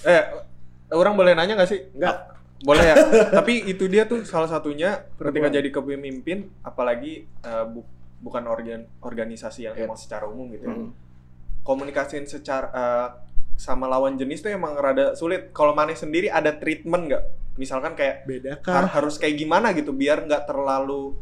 Eh, 0.00 0.22
orang 0.90 1.14
boleh 1.14 1.32
nanya 1.32 1.54
gak 1.54 1.68
sih? 1.68 1.80
Enggak. 1.92 2.34
Boleh 2.60 2.82
ya. 2.82 2.94
Tapi 3.38 3.62
itu 3.64 3.86
dia 3.86 4.02
tuh 4.02 4.22
salah 4.22 4.46
satunya 4.46 5.06
ketika 5.14 5.46
jadi 5.48 5.68
kepemimpin, 5.68 6.50
apalagi 6.60 7.22
eh, 7.24 7.64
bu- 7.64 7.86
bukan 8.18 8.42
organ 8.44 8.86
organisasi 8.98 9.64
yang 9.64 9.74
Iya. 9.74 9.86
emang 9.86 9.94
secara 9.94 10.26
umum 10.26 10.50
gitu. 10.50 10.66
Hmm. 10.66 10.90
Komunikasiin 11.62 12.24
secara 12.24 12.70
eh, 12.70 13.08
sama 13.54 13.86
lawan 13.86 14.14
jenis 14.14 14.38
tuh 14.40 14.50
emang 14.50 14.74
rada 14.74 15.12
sulit. 15.12 15.50
Kalau 15.50 15.70
Maneh 15.72 15.94
sendiri 15.94 16.26
ada 16.26 16.50
treatment 16.52 17.06
nggak 17.06 17.24
misalkan 17.54 17.94
kayak 17.94 18.22
Beda 18.22 18.62
har- 18.64 18.86
harus 18.88 19.18
kayak 19.18 19.34
gimana 19.36 19.70
gitu 19.72 19.90
biar 19.90 20.22
nggak 20.24 20.46
terlalu 20.46 21.18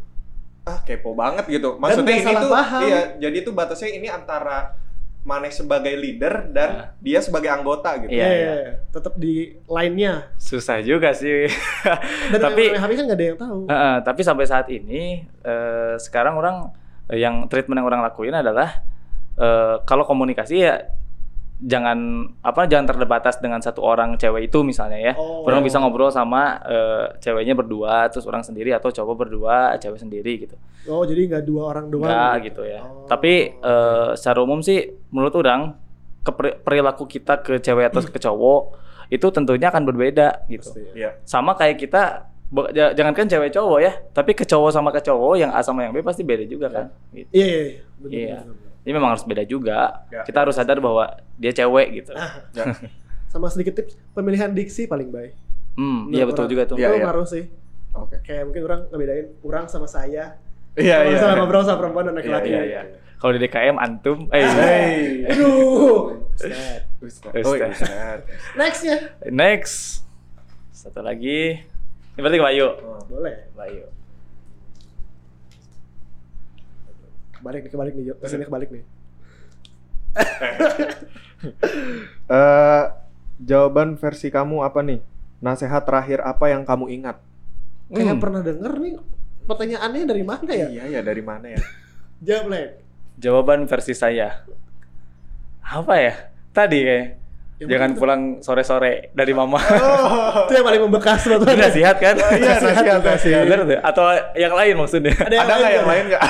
ah 0.67 0.83
kepo 0.83 1.15
banget 1.15 1.47
gitu. 1.49 1.79
Maksudnya 1.79 2.11
ini 2.13 2.27
salah 2.27 2.43
tuh 2.43 2.51
paham. 2.51 2.81
iya, 2.83 3.01
jadi 3.17 3.37
tuh 3.41 3.55
batasnya 3.55 3.91
ini 3.93 4.11
antara 4.11 4.75
Maneh 5.23 5.51
sebagai 5.51 5.91
leader 5.91 6.55
dan 6.55 6.71
Nah. 6.71 6.87
dia 7.01 7.19
sebagai 7.19 7.51
anggota 7.51 7.99
gitu. 7.99 8.15
Iya, 8.15 8.27
Iya, 8.27 8.53
iya. 8.55 8.73
Tetap 8.89 9.15
di 9.17 9.59
line-nya. 9.61 10.31
Susah 10.37 10.79
juga 10.81 11.11
sih. 11.11 11.51
Dan 12.31 12.39
Tapi- 12.41 12.71
HP 12.71 12.91
kan 12.95 13.05
nggak 13.05 13.19
ada 13.19 13.27
yang 13.27 13.35
tahu. 13.37 13.59
Heeh, 13.67 13.95
tapi 14.03 14.21
sampai 14.23 14.47
saat 14.47 14.71
ini 14.71 15.27
eh, 15.43 15.95
sekarang 15.99 16.35
orang 16.35 16.71
eh, 17.11 17.19
yang 17.19 17.47
treatment 17.47 17.75
yang 17.77 17.87
orang 17.87 18.07
lakuin 18.07 18.39
adalah 18.39 18.87
eh, 19.35 19.83
kalau 19.83 20.03
komunikasi 20.03 20.63
ya 20.63 20.95
jangan 21.57 21.97
apa 22.45 22.69
jangan 22.69 22.85
terbatas 22.87 23.41
dengan 23.41 23.65
satu 23.65 23.81
orang 23.81 24.15
cewek 24.15 24.49
itu 24.49 24.61
misalnya 24.61 25.01
ya. 25.01 25.13
Oh. 25.17 25.41
Orang 25.43 25.65
bisa 25.65 25.81
ngobrol 25.81 26.09
sama 26.09 26.61
eh, 26.63 27.05
ceweknya 27.19 27.57
berdua, 27.57 28.13
terus 28.13 28.25
orang 28.25 28.45
sendiri 28.45 28.71
atau 28.71 28.89
cowok 28.89 29.15
berdua, 29.17 29.75
cewek 29.77 29.97
sendiri 29.97 30.33
gitu. 30.39 30.57
Oh, 30.87 31.03
jadi 31.03 31.27
nggak 31.27 31.45
dua 31.45 31.63
orang 31.73 31.89
doang. 31.89 32.07
Enggak 32.07 32.35
gitu 32.45 32.63
ya. 32.63 32.85
Oh, 32.85 33.09
Tapi 33.09 33.57
eh, 33.57 34.09
secara 34.15 34.39
umum 34.41 34.61
sih 34.61 34.85
menurut 35.09 35.33
orang 35.35 35.73
perilaku 36.61 37.07
kita 37.07 37.39
ke 37.39 37.57
cewek 37.57 37.89
atau 37.89 38.03
ke 38.03 38.19
cowok 38.19 38.63
itu 39.07 39.27
tentunya 39.31 39.71
akan 39.71 39.87
berbeda 39.87 40.45
gitu. 40.47 40.67
Pasti. 40.67 40.83
Iya. 40.93 41.23
Sama 41.23 41.55
kayak 41.55 41.79
kita 41.79 42.03
bo- 42.51 42.67
ja- 42.69 42.91
jangankan 42.91 43.31
cewek 43.31 43.55
cowok 43.55 43.79
ya, 43.79 43.93
tapi 44.11 44.35
ke 44.35 44.43
cowok 44.43 44.71
sama 44.71 44.91
ke 44.91 44.99
cowok 45.01 45.39
yang 45.39 45.55
A 45.55 45.63
sama 45.63 45.87
yang 45.87 45.95
B 45.95 46.03
pasti 46.03 46.21
beda 46.21 46.43
juga 46.45 46.67
kan. 46.69 46.87
Gitu. 47.15 47.31
Iya, 47.31 47.47
iya, 47.47 47.63
iya. 47.63 47.81
Bener, 47.97 48.11
Iya. 48.13 48.37
bener, 48.37 48.53
bener. 48.53 48.66
Ini 48.87 48.95
memang 48.95 49.11
harus 49.11 49.27
beda 49.27 49.43
juga. 49.43 50.07
Ya. 50.09 50.23
Kita 50.23 50.47
harus 50.47 50.55
sadar 50.55 50.79
bahwa 50.79 51.11
dia 51.35 51.51
cewek 51.51 51.87
gitu. 51.93 52.15
Ah, 52.15 52.47
Ya. 52.55 52.71
sama 53.35 53.51
sedikit 53.51 53.75
tips 53.77 53.99
pemilihan 54.15 54.55
diksi 54.55 54.87
paling 54.87 55.11
baik. 55.11 55.35
Hmm, 55.75 56.09
iya 56.09 56.23
betul 56.25 56.47
orang. 56.47 56.53
juga 56.55 56.63
tuh. 56.65 56.77
Iya, 56.79 56.89
Itu 56.89 56.97
iya. 56.97 57.05
ngaruh 57.05 57.27
sih. 57.27 57.45
Oke. 57.93 58.17
Kayak 58.23 58.43
mungkin 58.49 58.63
orang 58.65 58.81
ngebedain 58.89 59.27
orang 59.43 59.65
sama 59.67 59.85
saya. 59.85 60.39
Iya, 60.79 60.97
iya. 61.03 61.11
misalnya 61.11 61.35
ngobrol 61.43 61.67
sama 61.67 61.79
perempuan 61.83 62.05
dan 62.07 62.15
laki-laki. 62.15 62.49
Iya, 62.49 62.63
iya. 62.63 62.83
Kalau 63.17 63.33
di 63.33 63.41
DKM 63.43 63.77
antum, 63.77 64.19
eh 64.31 64.45
Hey. 64.45 65.01
Aduh. 65.35 66.23
Ustaz. 66.37 66.53
Ustaz. 67.03 67.33
Ustaz. 67.33 67.45
Oh, 67.45 67.55
iya, 67.57 67.67
Ustaz. 67.73 68.19
Next 68.55 68.81
ya. 68.85 68.97
next. 69.27 69.77
Satu 70.71 71.01
lagi. 71.03 71.59
Ini 72.15 72.21
berarti 72.21 72.39
ke 72.39 72.45
Bayu. 72.45 72.67
Oh. 72.71 73.01
Boleh. 73.11 73.49
Bayu. 73.53 73.85
Balik 77.47 77.61
nih, 77.63 77.71
kebalik 77.71 77.95
nih. 77.95 78.05
Ke 78.19 78.27
sini 78.27 78.45
kebalik 78.45 78.69
nih. 78.75 78.83
Eh, 82.27 82.85
jawaban 83.39 83.95
versi 84.01 84.33
kamu 84.33 84.65
apa 84.65 84.81
nih? 84.83 84.99
Nasehat 85.39 85.85
terakhir 85.85 86.25
apa 86.25 86.49
yang 86.51 86.65
kamu 86.65 86.89
ingat? 86.91 87.21
Kayak 87.93 88.17
Hmm. 88.17 88.23
pernah 88.25 88.41
denger 88.43 88.73
nih 88.83 88.93
pertanyaannya 89.47 90.05
dari 90.09 90.25
mana 90.27 90.51
ya? 90.51 90.67
Iya 90.67 90.85
ya 90.91 91.01
dari 91.05 91.23
mana 91.23 91.47
ya? 91.55 91.61
Jawab. 92.25 92.83
Jawaban 93.21 93.69
versi 93.69 93.95
saya. 93.95 94.43
Apa 95.63 95.95
ya? 96.01 96.15
Tadi 96.51 96.79
kayak 96.83 97.07
Yang 97.57 97.69
jangan 97.73 97.89
betul. 97.89 98.01
pulang 98.05 98.23
sore-sore 98.39 98.93
dari 99.11 99.33
mama. 99.33 99.57
Oh, 99.57 100.45
Itu 100.45 100.53
yang 100.55 100.67
paling 100.67 100.83
membekas 100.85 101.25
buat 101.25 101.41
Itu 101.41 101.57
nasihat 101.57 101.97
kan? 101.97 102.15
iya 102.37 102.61
nasihat 102.61 103.01
nasihat. 103.01 103.43
Bener 103.43 103.61
tuh? 103.65 103.79
Atau 103.81 104.05
yang 104.35 104.53
lain 104.53 104.75
maksudnya? 104.77 105.17
Ada 105.17 105.37
Ada 105.41 105.55
nggak 105.57 105.73
yang 105.73 105.89
lain 105.89 106.05
nggak? 106.07 106.23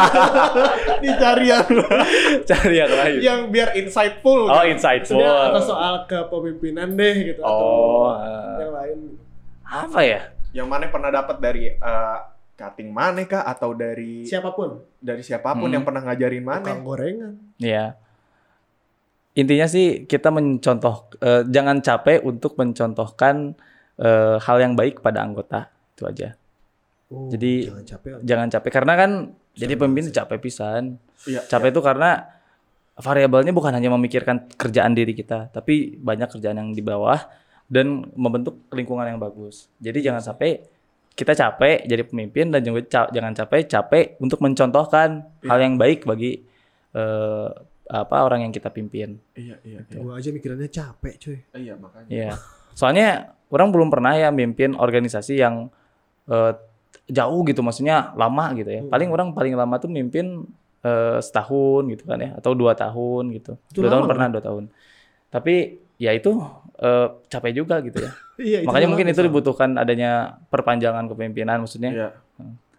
Dicari 1.04 1.46
yang 1.46 1.66
Cari 2.48 2.74
yang 2.74 2.88
lain. 2.90 3.18
yang 3.20 3.40
biar 3.48 3.68
insightful. 3.74 4.46
Oh, 4.46 4.60
gitu. 4.60 4.72
insightful. 4.72 5.16
Maksudnya 5.16 5.48
atau 5.50 5.62
soal 5.62 5.94
kepemimpinan 6.06 6.88
deh 6.94 7.14
gitu 7.26 7.40
Oh, 7.40 8.08
atau 8.10 8.24
eh. 8.24 8.58
yang 8.58 8.72
lain. 8.74 8.98
Apa 9.62 10.00
ya? 10.00 10.20
Yang 10.52 10.66
mana 10.66 10.84
pernah 10.88 11.10
dapat 11.10 11.36
dari 11.38 11.68
eh, 11.70 12.18
cutting 12.56 12.88
mana 12.88 13.24
kah 13.24 13.40
atau 13.42 13.72
dari 13.72 14.24
Siapa 14.24 14.50
pun. 14.50 14.84
dari 14.96 15.20
siapa 15.20 15.52
pun 15.52 15.64
Hmm. 15.64 15.76
yang 15.76 15.84
pernah 15.84 16.02
ngajarin 16.02 16.40
mana? 16.42 16.60
Tukang 16.62 16.82
gorengan. 16.82 17.32
Iya. 17.56 17.96
Intinya 19.32 19.66
sih 19.66 20.04
kita 20.04 20.28
mencontoh, 20.28 21.14
eh, 21.18 21.42
jangan 21.46 21.78
capek 21.78 22.22
untuk 22.22 22.54
mencontohkan 22.56 23.54
eh, 23.96 24.36
hal 24.40 24.56
yang 24.58 24.72
baik 24.72 24.98
pada 24.98 25.20
anggota 25.20 25.68
itu 25.92 26.02
aja. 26.02 26.28
Oh, 27.12 27.28
Jadi- 27.28 27.68
jangan 27.68 27.84
capek. 27.84 28.10
Jangan 28.24 28.48
capek 28.48 28.70
karena 28.72 28.94
kan 28.96 29.10
jadi 29.52 29.74
Sama 29.74 29.80
pemimpin 29.84 30.04
sih. 30.08 30.14
capek 30.14 30.38
pisan. 30.40 30.82
Iya. 31.28 31.40
Capek 31.44 31.68
itu 31.68 31.80
karena 31.80 32.10
variabelnya 32.96 33.52
bukan 33.52 33.70
hanya 33.70 33.90
memikirkan 33.90 34.48
kerjaan 34.50 34.92
diri 34.92 35.12
kita, 35.12 35.48
tapi 35.48 35.96
banyak 35.96 36.28
kerjaan 36.28 36.56
yang 36.56 36.70
di 36.70 36.80
bawah 36.80 37.20
dan 37.66 38.08
membentuk 38.14 38.64
lingkungan 38.68 39.04
yang 39.06 39.16
bagus. 39.16 39.68
Jadi 39.76 40.00
jangan 40.00 40.24
sampai 40.24 40.64
kita 41.10 41.36
capek 41.36 41.84
jadi 41.84 42.00
pemimpin 42.00 42.48
dan 42.48 42.64
juga 42.64 42.80
ca- 42.82 43.10
jangan 43.10 43.36
capek 43.36 43.68
capek 43.68 44.04
untuk 44.16 44.40
mencontohkan 44.40 45.28
hal 45.44 45.58
yang 45.60 45.76
baik 45.76 46.02
bagi 46.02 46.40
eh, 46.90 47.48
apa 47.90 48.22
orang 48.22 48.46
yang 48.46 48.52
kita 48.54 48.70
pimpin. 48.70 49.18
Iya 49.34 49.58
iya 49.66 49.82
iya. 49.82 49.98
Gua 49.98 50.22
aja 50.22 50.30
mikirannya 50.30 50.70
capek, 50.70 51.14
cuy. 51.18 51.38
Iya 51.58 51.74
makanya. 51.74 52.08
Iya. 52.08 52.32
Soalnya 52.78 53.34
orang 53.50 53.74
belum 53.74 53.90
pernah 53.90 54.14
ya 54.14 54.30
mimpin 54.30 54.78
organisasi 54.78 55.42
yang 55.42 55.66
eh, 56.30 56.54
jauh 57.10 57.42
gitu, 57.42 57.60
maksudnya 57.66 58.14
lama 58.14 58.54
gitu 58.54 58.70
ya. 58.70 58.80
Hmm. 58.86 58.90
Paling 58.94 59.08
orang 59.10 59.28
paling 59.34 59.54
lama 59.58 59.74
tuh 59.82 59.90
mimpin 59.90 60.46
eh, 60.86 61.18
setahun 61.18 61.90
gitu 61.90 62.06
kan 62.06 62.22
ya, 62.22 62.38
atau 62.38 62.54
dua 62.54 62.78
tahun 62.78 63.34
gitu. 63.34 63.58
Itu 63.74 63.82
dua 63.82 63.90
tahun 63.90 64.06
lama 64.06 64.10
pernah 64.14 64.28
dua 64.30 64.42
tahun. 64.46 64.64
Tapi 65.34 65.54
ya 65.98 66.14
itu 66.14 66.38
eh, 66.78 67.08
capek 67.26 67.52
juga 67.58 67.82
gitu 67.82 68.06
ya. 68.06 68.12
Iya, 68.40 68.64
Makanya 68.64 68.88
mungkin 68.88 69.12
itu 69.12 69.20
dibutuhkan 69.20 69.76
adanya 69.76 70.40
perpanjangan 70.48 71.12
kepemimpinan, 71.12 71.60
maksudnya. 71.60 71.92
Iya. 71.92 72.08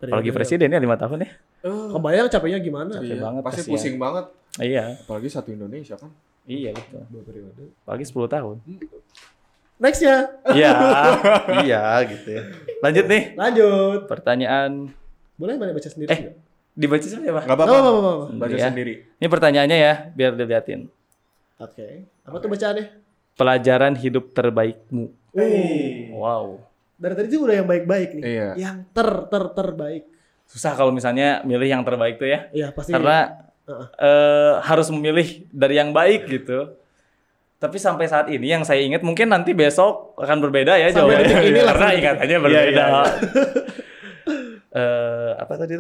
Apalagi 0.01 0.34
presiden 0.34 0.74
ya 0.74 0.82
lima 0.82 0.97
tahun 0.97 1.22
ya. 1.22 1.30
Oh, 1.62 1.93
Kebayang 1.93 2.28
capeknya 2.28 2.57
gimana? 2.57 2.91
Capek 2.91 3.07
iya. 3.07 3.22
banget, 3.22 3.41
Pasti 3.41 3.62
kasihan. 3.62 3.74
pusing 3.74 3.95
banget. 3.95 4.26
Iya, 4.57 4.86
Apalagi 4.97 5.28
satu 5.28 5.49
Indonesia 5.49 5.95
kan. 5.95 6.12
iya 6.43 6.70
betul. 6.72 7.05
Dua 7.07 7.22
periode. 7.22 7.64
Apalagi 7.80 8.03
10 8.03 8.28
tahun. 8.28 8.55
Next 9.78 10.01
ya. 10.01 10.18
Iya, 10.47 10.74
iya 11.66 11.82
gitu 12.03 12.28
ya. 12.32 12.43
Lanjut 12.80 13.05
nih, 13.07 13.24
Lanjut. 13.34 13.99
pertanyaan 14.05 14.89
Boleh 15.34 15.55
mana 15.55 15.72
baca 15.72 15.86
sendiri? 15.86 16.09
Eh, 16.09 16.20
nggak? 16.20 16.36
dibaca 16.72 17.01
siapa? 17.01 17.18
Gak 17.20 17.34
Nggak 17.41 17.45
apa-apa. 17.47 17.66
apa-apa, 17.68 17.89
nggak 17.91 18.03
apa-apa. 18.03 18.26
Baca 18.38 18.55
Ya. 18.55 18.68
sendiri. 18.68 18.93
Ini 19.16 19.28
pertanyaannya 19.28 19.78
ya, 19.80 19.93
biar 20.12 20.32
dilihatin. 20.34 20.82
Oke. 21.57 21.88
Apa 22.22 22.36
tuh 22.38 22.49
bacaannya? 22.49 22.86
Pelajaran 23.34 23.93
hidup 23.95 24.34
terbaikmu. 24.34 25.09
Hey. 25.32 26.09
Wow. 26.12 26.62
Dari 26.95 27.14
tadi 27.16 27.28
tuh 27.28 27.41
udah 27.41 27.55
yang 27.55 27.66
baik-baik 27.66 28.09
nih. 28.18 28.24
Iya. 28.24 28.47
Yang 28.55 28.78
ter 28.91 29.09
ter 29.28 29.43
terbaik. 29.51 30.03
Susah 30.52 30.76
kalau 30.76 30.91
misalnya 30.91 31.39
milih 31.41 31.64
yang 31.66 31.84
terbaik 31.88 32.20
tuh 32.20 32.28
ya. 32.28 32.52
Iya, 32.52 32.76
pasti. 32.76 32.91
Karena 32.91 33.47
Heeh. 33.64 33.88
eh, 33.95 34.54
harus 34.62 34.91
memilih 34.91 35.47
dari 35.47 35.80
yang 35.80 35.95
baik 35.95 36.28
gitu. 36.28 36.76
Tapi 37.56 37.78
sampai 37.78 38.10
saat 38.10 38.28
ini 38.28 38.49
yang 38.49 38.66
saya 38.66 38.82
ingat 38.82 38.99
mungkin 38.99 39.30
nanti 39.30 39.54
besok 39.54 40.18
akan 40.18 40.41
berbeda 40.41 40.76
ya 40.76 40.89
Sampai 40.89 41.24
jawabannya. 41.24 41.38
ini 41.45 41.60
Karena 41.62 41.88
ingatannya 41.93 42.36
Iya, 42.36 42.41
berbeda. 42.43 42.68
iya, 42.68 42.86
iya. 42.89 43.04
Eh, 44.72 45.32
apa 45.36 45.60
tadi? 45.60 45.76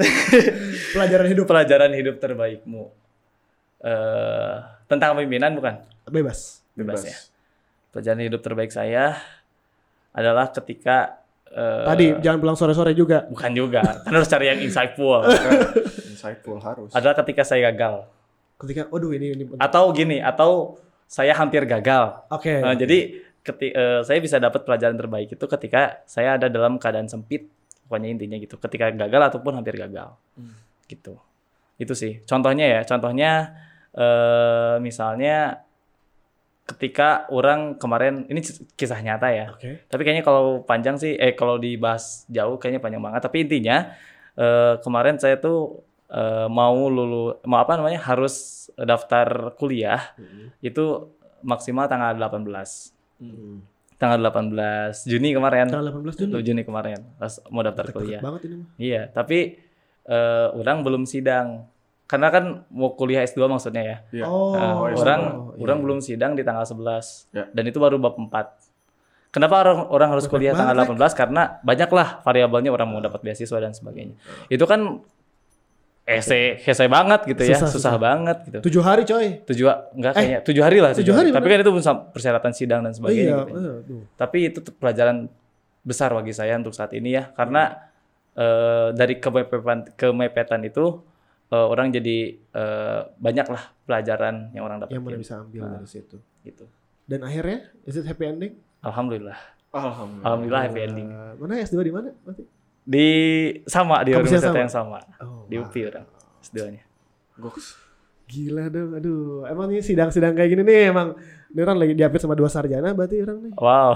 pelajaran 0.95 1.27
hidup 1.31 1.47
Pelajaran 1.47 1.91
hidup 1.95 2.19
terbaikmu. 2.19 2.91
Eh, 3.81 4.55
tentang 4.85 5.15
pemimpinan 5.15 5.55
bukan? 5.55 5.79
bebas. 6.11 6.59
Bebas, 6.75 7.07
ya. 7.07 7.15
Pelajaran 7.91 8.19
hidup 8.19 8.43
terbaik 8.43 8.67
saya 8.67 9.15
adalah 10.11 10.51
ketika 10.51 11.20
eh, 11.51 11.85
Tadi 11.85 12.05
jangan 12.19 12.39
pulang 12.39 12.57
sore-sore 12.57 12.91
juga. 12.91 13.27
bukan 13.27 13.51
juga, 13.51 13.81
kan 14.01 14.11
harus 14.11 14.27
cari 14.27 14.47
yang 14.49 14.59
insightful. 14.59 15.21
Insightful 16.11 16.57
harus. 16.59 16.89
adalah 16.93 17.15
ketika 17.19 17.41
saya 17.41 17.69
gagal. 17.69 18.05
Ketika, 18.55 18.85
waduh 18.89 19.09
ini 19.11 19.33
ini. 19.33 19.43
Atau 19.57 19.89
gini, 19.91 20.21
atau 20.21 20.77
saya 21.09 21.33
hampir 21.33 21.65
gagal. 21.65 22.23
Oke. 22.29 22.61
Eh, 22.61 22.75
jadi 22.77 22.97
keti- 23.41 23.73
eh, 23.73 23.99
saya 24.05 24.21
bisa 24.21 24.37
dapat 24.37 24.63
pelajaran 24.63 24.95
terbaik 24.95 25.33
itu 25.33 25.45
ketika 25.49 25.99
saya 26.05 26.37
ada 26.37 26.47
dalam 26.47 26.77
keadaan 26.77 27.09
sempit. 27.09 27.49
Pokoknya 27.89 28.07
intinya 28.13 28.37
gitu. 28.39 28.55
Ketika 28.55 28.87
gagal 28.93 29.33
ataupun 29.33 29.57
hampir 29.57 29.75
gagal. 29.75 30.13
Hmm. 30.37 30.55
Gitu. 30.87 31.17
Itu 31.75 31.97
sih. 31.97 32.21
Contohnya 32.23 32.69
ya, 32.69 32.81
contohnya 32.85 33.31
eh 33.91 34.79
misalnya 34.79 35.65
ketika 36.63 37.25
orang 37.27 37.75
kemarin 37.75 38.23
ini 38.25 38.39
kisah 38.73 38.99
nyata 38.99 39.27
ya. 39.29 39.45
Oke. 39.51 39.83
Tapi 39.85 40.01
kayaknya 40.01 40.21
kalau 40.21 40.61
panjang 40.61 40.95
sih, 40.95 41.13
eh 41.13 41.33
kalau 41.33 41.57
dibahas 41.57 42.23
jauh 42.27 42.55
kayaknya 42.55 42.79
panjang 42.79 43.01
banget. 43.01 43.21
Tapi 43.21 43.37
intinya 43.41 43.91
eh, 44.33 44.79
kemarin 44.79 45.17
saya 45.17 45.35
tuh 45.35 45.83
eh, 46.07 46.47
mau 46.47 46.87
lulu, 46.87 47.39
mau 47.43 47.59
apa 47.59 47.75
namanya 47.75 47.99
harus 48.01 48.57
daftar 48.73 49.51
kuliah 49.53 50.15
itu 50.59 51.11
maksimal 51.41 51.85
tanggal 51.85 52.13
18 52.15 52.97
Hmm. 53.21 53.61
tanggal 53.97 54.17
18 54.17 55.05
Juni 55.05 55.29
kemarin. 55.31 55.69
Tanggal 55.69 55.93
18 55.93 56.25
Juni. 56.25 56.41
Juni 56.41 56.61
kemarin 56.63 57.05
pas 57.15 57.37
mau 57.47 57.61
daftar 57.61 57.85
Deket 57.85 57.95
kuliah. 57.95 58.17
banget 58.17 58.41
ini. 58.49 58.65
Iya, 58.81 59.01
tapi 59.07 59.61
eh, 60.03 60.47
orang 60.51 60.81
belum 60.81 61.05
sidang. 61.05 61.69
Karena 62.11 62.27
kan 62.27 62.43
mau 62.67 62.91
kuliah 62.91 63.23
S2 63.23 63.47
maksudnya 63.47 63.83
ya. 63.83 63.97
Iya. 64.11 64.25
Oh, 64.27 64.51
Eh, 64.51 64.59
oh, 64.59 64.99
orang 64.99 65.21
oh, 65.31 65.55
iya. 65.55 65.63
orang 65.63 65.77
belum 65.79 65.99
sidang 66.03 66.35
di 66.35 66.43
tanggal 66.43 66.67
11. 66.67 67.31
Ya. 67.31 67.47
Dan 67.47 67.63
itu 67.65 67.79
baru 67.79 67.95
bab 67.95 68.19
4. 68.19 69.31
Kenapa 69.31 69.63
orang 69.63 69.87
orang 69.87 70.09
harus 70.11 70.27
kuliah 70.27 70.51
tanggal 70.51 70.75
banget, 70.75 70.91
18? 70.99 71.15
Karena 71.15 71.41
banyaklah 71.63 72.19
variabelnya 72.19 72.67
orang 72.67 72.83
mau 72.85 72.99
dapat 72.99 73.23
beasiswa 73.23 73.57
dan 73.57 73.71
sebagainya. 73.71 74.19
Itu 74.51 74.67
kan 74.67 74.99
ese 76.03 76.59
hese 76.59 76.91
banget 76.91 77.23
gitu 77.23 77.47
ya, 77.47 77.55
Susah, 77.55 77.69
susah, 77.71 77.79
susah. 77.79 77.93
banget 77.95 78.37
gitu. 78.43 78.57
Tujuh 78.67 78.83
hari 78.83 79.07
coy. 79.07 79.27
Tujuh 79.47 79.65
enggak 79.95 80.11
kayaknya 80.11 80.39
tujuh 80.43 80.63
hari 80.65 80.77
lah. 80.83 80.91
tujuh 80.91 81.13
hari, 81.15 81.29
Tapi 81.31 81.47
kan 81.47 81.57
itu 81.63 81.71
persyaratan 82.11 82.51
sidang 82.51 82.81
dan 82.83 82.91
sebagainya. 82.91 83.23
iya. 83.23 83.39
gitu 83.47 83.55
ya. 83.55 83.71
aduh. 83.79 84.03
Tapi 84.19 84.37
itu 84.51 84.59
pelajaran 84.75 85.31
besar 85.81 86.11
bagi 86.11 86.35
saya 86.35 86.59
untuk 86.59 86.75
saat 86.75 86.91
ini 86.91 87.15
ya, 87.15 87.31
karena 87.31 87.87
eh, 88.35 88.91
dari 88.91 89.15
kemepetan 89.15 89.95
kemepetan 89.95 90.59
itu 90.67 90.99
eh, 91.51 91.65
orang 91.67 91.89
jadi 91.89 92.33
eh, 92.33 92.99
banyak 93.13 93.45
lah 93.45 93.61
pelajaran 93.83 94.49
yang 94.51 94.63
orang 94.63 94.79
dapat 94.79 94.93
Yang 94.93 95.03
mana 95.03 95.17
bisa 95.17 95.33
ambil 95.37 95.61
Nah. 95.61 95.69
dari 95.75 95.85
situ. 95.85 96.17
gitu. 96.41 96.65
Dan 97.03 97.21
akhirnya, 97.21 97.69
is 97.83 97.93
it 97.93 98.03
happy 98.03 98.25
ending? 98.25 98.57
Alhamdulillah. 98.81 99.37
Alhamdulillah. 99.69 100.25
Alhamdulillah 100.25 100.61
happy 100.65 100.81
ending. 100.81 101.07
Eh, 101.07 101.31
mana 101.37 101.51
S2 101.59 101.77
di 101.81 101.91
mana? 101.91 102.09
Berarti? 102.17 102.43
Di 102.81 103.07
sama 103.63 104.01
di 104.01 104.09
Kampus 104.09 104.09
yang 104.09 104.41
universitas 104.41 104.49
sama? 104.49 104.57
yang 104.57 104.71
sama. 104.71 104.97
Oh, 105.21 105.45
Di 105.45 105.55
UPI 105.55 105.81
orang. 105.87 106.05
S2-nya. 106.41 106.81
Goks. 107.37 107.77
Gila 108.25 108.63
dong, 108.67 108.91
aduh. 108.95 109.43
Emang 109.45 109.67
ini 109.69 109.79
sidang-sidang 109.79 110.31
kayak 110.31 110.49
gini 110.49 110.63
nih 110.63 110.87
emang 110.87 111.13
ini 111.51 111.59
orang 111.59 111.77
lagi 111.77 111.93
diapit 111.93 112.17
sama 112.17 112.31
dua 112.31 112.47
sarjana 112.47 112.95
berarti 112.95 113.19
orang 113.19 113.37
nih. 113.43 113.53
Wow. 113.53 113.91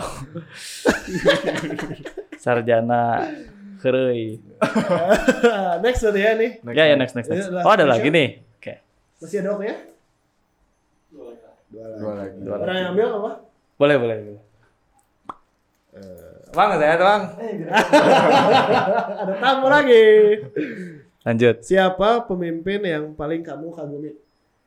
Sarjana 2.38 3.26
kerei. 3.86 4.42
Next 5.86 6.02
berarti 6.02 6.22
ya 6.26 6.32
nih. 6.34 6.52
Next 6.66 6.78
Ya 6.78 6.84
ya 6.90 6.96
next 6.98 7.14
next 7.14 7.30
next. 7.30 7.54
Oh 7.54 7.70
ada 7.70 7.86
lagi 7.86 8.10
nih. 8.10 8.42
Oke. 8.58 8.82
Masih 9.22 9.46
ada 9.46 9.54
waktunya? 9.54 9.78
Dua 11.14 11.30
Dua 12.02 12.12
lagi. 12.18 12.38
Dua 12.42 12.56
Orang 12.58 12.76
yang 12.82 12.90
ambil 12.98 13.08
apa? 13.14 13.32
Boleh 13.78 13.96
boleh. 14.02 14.18
boleh. 14.26 14.42
Bang 16.56 16.80
saya 16.80 16.96
bang. 16.96 17.22
ada 19.22 19.34
tamu 19.44 19.68
lagi. 19.68 20.06
Lanjut. 21.28 21.56
Siapa 21.60 22.24
pemimpin 22.32 22.80
yang 22.80 23.12
paling 23.12 23.44
kamu 23.44 23.76
kagumi? 23.76 24.16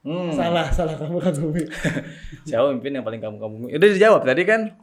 Hmm. 0.04 0.30
Salah, 0.36 0.68
salah 0.68 0.94
kamu 1.00 1.16
kagumi. 1.16 1.64
Siapa 2.48 2.68
pemimpin 2.68 2.92
yang 3.00 3.04
paling 3.08 3.20
kamu 3.24 3.36
kamu? 3.40 3.54
Udah 3.72 3.88
dijawab 3.88 4.22
tadi 4.28 4.42
kan? 4.44 4.76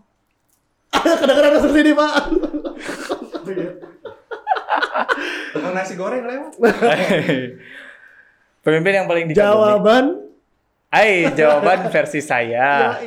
Kadang-kadang 0.89 1.61
seperti 1.61 1.79
ini 1.85 1.93
pak. 1.93 2.13
Tukang 5.55 5.71
nasi 5.71 5.93
goreng 5.95 6.23
lewat. 6.23 6.51
pemimpin 8.65 8.93
yang 8.93 9.07
paling 9.07 9.25
dikagumi. 9.29 9.47
Jawaban. 9.47 10.05
Ai, 10.91 11.27
jawaban 11.31 11.87
versi 11.87 12.19
saya. 12.19 12.99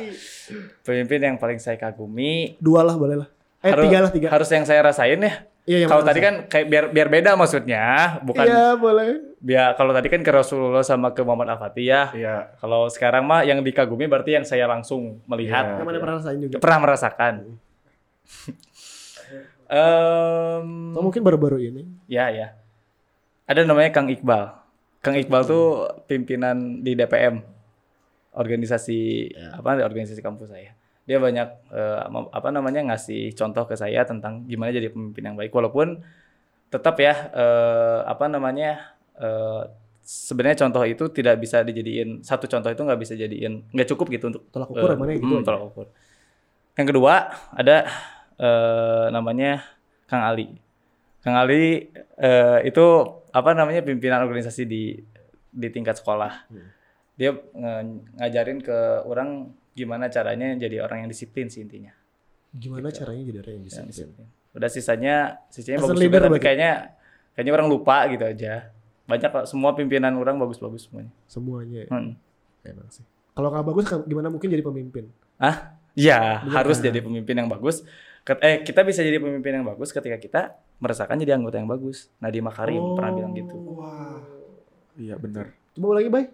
Pemimpin 0.81 1.19
yang 1.21 1.37
paling 1.37 1.57
saya 1.57 1.77
kagumi. 1.77 2.57
Dua 2.57 2.81
lah 2.81 2.97
boleh 2.97 3.21
lah. 3.21 3.29
Eh 3.59 3.69
harus, 3.69 3.85
tiga 3.85 3.97
lah 3.99 4.11
tiga. 4.11 4.27
Harus 4.31 4.49
yang 4.49 4.65
saya 4.65 4.81
rasain 4.81 5.19
ya. 5.19 5.33
Iya, 5.69 5.85
yang 5.85 5.89
Kalau 5.91 6.01
tadi 6.01 6.17
kan 6.17 6.49
kayak 6.49 6.65
biar 6.65 6.85
biar 6.89 7.07
beda 7.11 7.37
maksudnya, 7.37 8.17
bukan 8.25 8.41
Iya 8.41 8.73
boleh. 8.73 9.37
biar 9.37 9.77
kalau 9.77 9.93
tadi 9.93 10.09
kan 10.09 10.25
ke 10.25 10.31
Rasulullah 10.33 10.81
sama 10.81 11.13
ke 11.13 11.21
Muhammad 11.21 11.53
Al-Fatih 11.53 11.85
ya. 11.85 12.01
Iya. 12.09 12.35
Kalau 12.57 12.89
sekarang 12.89 13.21
mah 13.21 13.45
yang 13.45 13.61
dikagumi 13.61 14.09
berarti 14.09 14.33
yang 14.33 14.45
saya 14.47 14.65
langsung 14.65 15.21
melihat, 15.29 15.65
Iya. 15.69 15.77
Yang 15.77 15.85
mana 15.85 15.97
pernah 16.01 16.15
rasain 16.17 16.39
juga. 16.41 16.57
pernah 16.57 16.79
merasakan. 16.81 17.33
Em, 19.69 20.91
Atau 20.91 21.03
mungkin 21.05 21.21
baru-baru 21.21 21.61
ini. 21.61 21.85
ya 22.05 22.33
ya. 22.33 22.57
Ada 23.45 23.65
namanya 23.65 23.93
Kang 23.93 24.09
Iqbal. 24.09 24.49
Kang 24.99 25.15
Iqbal 25.15 25.41
tuh 25.45 25.65
pimpinan 26.05 26.81
di 26.81 26.93
DPM. 26.93 27.41
Organisasi 28.29 29.29
apa 29.53 29.81
organisasi 29.81 30.21
kampus 30.21 30.49
saya. 30.49 30.73
Dia 31.05 31.17
banyak 31.17 31.47
eh, 31.69 31.99
apa 32.29 32.49
namanya 32.49 32.93
ngasih 32.93 33.33
contoh 33.33 33.65
ke 33.65 33.73
saya 33.73 34.05
tentang 34.05 34.45
gimana 34.45 34.69
jadi 34.69 34.93
pemimpin 34.93 35.25
yang 35.25 35.37
baik 35.37 35.49
walaupun 35.49 36.01
tetap 36.69 37.01
ya 37.01 37.33
eh, 37.33 37.99
apa 38.05 38.29
namanya 38.29 38.93
eh, 39.17 39.65
sebenarnya 40.05 40.65
contoh 40.65 40.85
itu 40.85 41.09
tidak 41.09 41.41
bisa 41.41 41.65
dijadiin 41.65 42.21
satu 42.21 42.45
contoh 42.45 42.69
itu 42.69 42.81
nggak 42.81 43.01
bisa 43.01 43.17
jadiin 43.17 43.65
nggak 43.73 43.89
cukup 43.89 44.05
gitu 44.13 44.29
untuk 44.29 44.45
Tolak 44.53 44.69
ukur 44.69 44.89
eh, 44.93 44.97
mana 44.97 45.11
gitu. 45.17 45.25
hmm, 45.25 45.41
tolak 45.41 45.63
ukur. 45.65 45.87
Yang 46.77 46.87
kedua 46.93 47.13
ada 47.49 47.77
eh, 48.39 49.05
namanya 49.11 49.61
Kang 50.07 50.23
Ali. 50.23 50.55
Kang 51.19 51.35
Ali 51.35 51.91
eh, 52.15 52.59
itu 52.63 52.85
apa 53.29 53.51
namanya 53.53 53.83
pimpinan 53.83 54.23
organisasi 54.25 54.63
di 54.65 54.95
di 55.49 55.67
tingkat 55.69 55.99
sekolah. 55.99 56.47
Hmm. 56.47 56.67
Dia 57.19 57.35
nge- 57.35 58.15
ngajarin 58.15 58.59
ke 58.63 58.77
orang 59.03 59.51
gimana 59.75 60.07
caranya 60.07 60.55
jadi 60.55 60.79
orang 60.81 61.03
yang 61.05 61.09
disiplin 61.11 61.51
sih 61.51 61.61
intinya. 61.61 61.91
Gimana 62.55 62.89
caranya 62.89 63.23
jadi 63.27 63.37
orang 63.43 63.53
yang 63.59 63.65
bisa? 63.67 63.79
Yang 63.83 63.89
disiplin. 63.93 64.27
Udah 64.55 64.69
sisanya 64.71 65.15
sisanya 65.53 65.77
As 65.77 65.85
bagus 65.85 66.01
juga 66.01 66.17
tapi 66.23 66.39
kayaknya 66.41 66.95
kayaknya 67.35 67.53
orang 67.53 67.69
lupa 67.69 68.07
gitu 68.09 68.25
aja. 68.25 68.71
Banyak 69.05 69.29
kok 69.29 69.45
semua 69.49 69.73
pimpinan 69.73 70.13
orang 70.17 70.37
bagus-bagus 70.37 70.89
semuanya. 70.89 71.11
Semuanya 71.29 71.85
ya. 71.85 71.89
Hmm. 71.91 72.13
emang 72.65 72.89
sih. 72.89 73.05
Kalau 73.33 73.49
nggak 73.53 73.65
bagus 73.67 73.85
gimana 74.05 74.27
mungkin 74.27 74.49
jadi 74.51 74.63
pemimpin? 74.65 75.05
Ah, 75.39 75.75
ya 75.95 76.43
Bener 76.43 76.53
harus 76.59 76.77
kan? 76.81 76.85
jadi 76.91 76.99
pemimpin 77.03 77.35
yang 77.39 77.49
bagus. 77.49 77.83
Eh, 78.37 78.61
kita 78.61 78.85
bisa 78.85 79.01
jadi 79.01 79.17
pemimpin 79.17 79.57
yang 79.57 79.65
bagus 79.65 79.89
ketika 79.89 80.21
kita 80.21 80.41
merasakan 80.77 81.17
jadi 81.17 81.33
anggota 81.33 81.57
yang 81.57 81.65
bagus. 81.65 82.13
Nadiem 82.21 82.45
Makarim 82.45 82.77
Oh. 82.77 82.93
pernah 82.93 83.11
bilang 83.17 83.33
gitu. 83.33 83.57
Wah. 83.73 84.21
Iya 84.93 85.15
benar. 85.17 85.49
Coba 85.73 85.97
lagi, 85.97 86.09
Bay. 86.13 86.25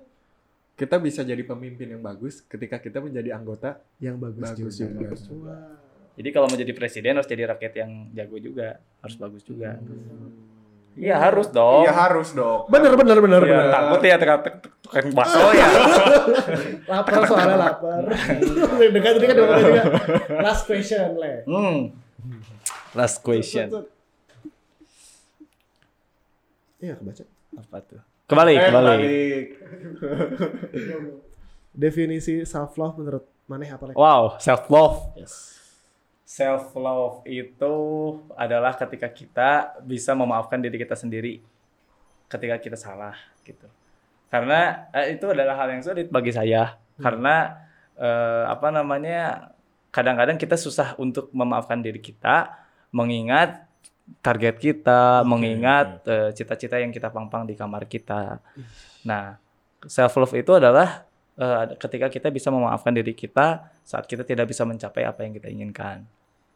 Kita 0.76 1.00
bisa 1.00 1.24
jadi 1.24 1.40
pemimpin 1.40 1.88
yang 1.88 2.04
bagus 2.04 2.44
ketika 2.44 2.76
kita 2.84 3.00
menjadi 3.00 3.40
anggota. 3.40 3.80
Yang 4.04 4.18
bagus, 4.20 4.44
Bagus 4.44 4.74
juga. 4.76 5.08
juga. 5.16 5.56
Jadi 6.16 6.30
kalau 6.32 6.48
mau 6.52 6.60
jadi 6.60 6.74
presiden 6.76 7.16
harus 7.16 7.28
jadi 7.28 7.44
rakyat 7.48 7.74
yang 7.80 7.92
jago 8.12 8.38
juga, 8.40 8.80
harus 9.00 9.16
bagus 9.16 9.44
juga. 9.44 9.80
Iya 10.96 11.16
harus 11.20 11.52
dong. 11.52 11.84
Iya 11.84 11.92
harus 11.92 12.32
dong. 12.32 12.72
Bener, 12.72 12.96
bener, 12.96 13.18
bener, 13.20 13.42
Iya, 13.44 13.52
bener. 13.52 13.68
takut 13.70 14.00
ya 14.00 14.16
tukang 14.16 14.40
tukang 14.80 15.08
bakso 15.12 15.44
ya. 15.52 15.68
Lapar 16.88 17.14
soalnya 17.28 17.58
lapar. 17.60 18.02
Dekat 18.80 19.12
tadi 19.20 19.26
kan 19.28 19.36
udah 19.36 19.60
juga. 19.60 19.84
Last 20.40 20.64
question, 20.64 21.20
Le. 21.20 21.44
Hmm. 21.44 21.92
Last 22.96 23.20
question. 23.20 23.68
Iya, 26.80 26.96
kebaca. 26.96 27.24
Apa 27.56 27.78
tuh? 27.84 28.02
Kembali, 28.26 28.54
Eh, 28.54 28.64
kembali. 28.64 28.96
Definisi 31.72 32.42
self 32.44 32.76
love 32.76 32.96
menurut 32.96 33.24
Maneh 33.46 33.70
apa, 33.70 33.86
Le? 33.86 33.94
Wow, 33.94 34.40
self 34.40 34.66
love. 34.68 35.12
Yes. 35.14 35.55
Self 36.26 36.74
love 36.74 37.22
itu 37.30 37.76
adalah 38.34 38.74
ketika 38.74 39.06
kita 39.14 39.50
bisa 39.86 40.18
memaafkan 40.18 40.58
diri 40.58 40.82
kita 40.82 40.98
sendiri 40.98 41.46
ketika 42.26 42.58
kita 42.58 42.74
salah 42.74 43.14
gitu. 43.46 43.70
Karena 44.34 44.90
eh, 44.90 45.14
itu 45.14 45.30
adalah 45.30 45.54
hal 45.54 45.70
yang 45.78 45.86
sulit 45.86 46.10
bagi 46.10 46.34
saya 46.34 46.82
karena 46.98 47.62
eh, 47.94 48.44
apa 48.50 48.74
namanya 48.74 49.54
kadang-kadang 49.94 50.42
kita 50.42 50.58
susah 50.58 50.98
untuk 50.98 51.30
memaafkan 51.30 51.80
diri 51.80 52.02
kita 52.02 52.66
mengingat 52.90 53.68
target 54.22 54.58
kita, 54.58 55.26
mengingat 55.26 56.02
eh, 56.06 56.30
cita-cita 56.34 56.78
yang 56.78 56.94
kita 56.94 57.10
pang-pang 57.10 57.46
di 57.46 57.58
kamar 57.58 57.86
kita. 57.90 58.42
Nah, 59.06 59.38
self 59.86 60.14
love 60.18 60.36
itu 60.38 60.52
adalah 60.58 61.05
eh, 61.36 61.64
ketika 61.76 62.08
kita 62.08 62.28
bisa 62.32 62.50
memaafkan 62.50 62.96
diri 62.96 63.12
kita 63.12 63.68
saat 63.84 64.08
kita 64.08 64.24
tidak 64.24 64.50
bisa 64.50 64.64
mencapai 64.64 65.04
apa 65.04 65.24
yang 65.24 65.34
kita 65.36 65.48
inginkan. 65.52 66.04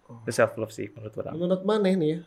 Itu 0.10 0.32
self 0.34 0.58
love 0.58 0.74
sih 0.74 0.90
menurut 0.90 1.14
orang. 1.22 1.34
Menurut 1.38 1.62
Maneh 1.64 1.94
nih 1.94 2.10
ya, 2.10 2.20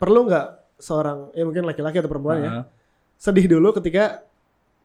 perlu 0.00 0.24
nggak 0.24 0.46
seorang, 0.80 1.34
ya 1.36 1.42
mungkin 1.44 1.68
laki-laki 1.68 2.00
atau 2.00 2.08
perempuan 2.08 2.38
ya, 2.40 2.48
Heeh. 2.48 2.64
sedih 3.20 3.46
dulu 3.50 3.76
ketika 3.76 4.24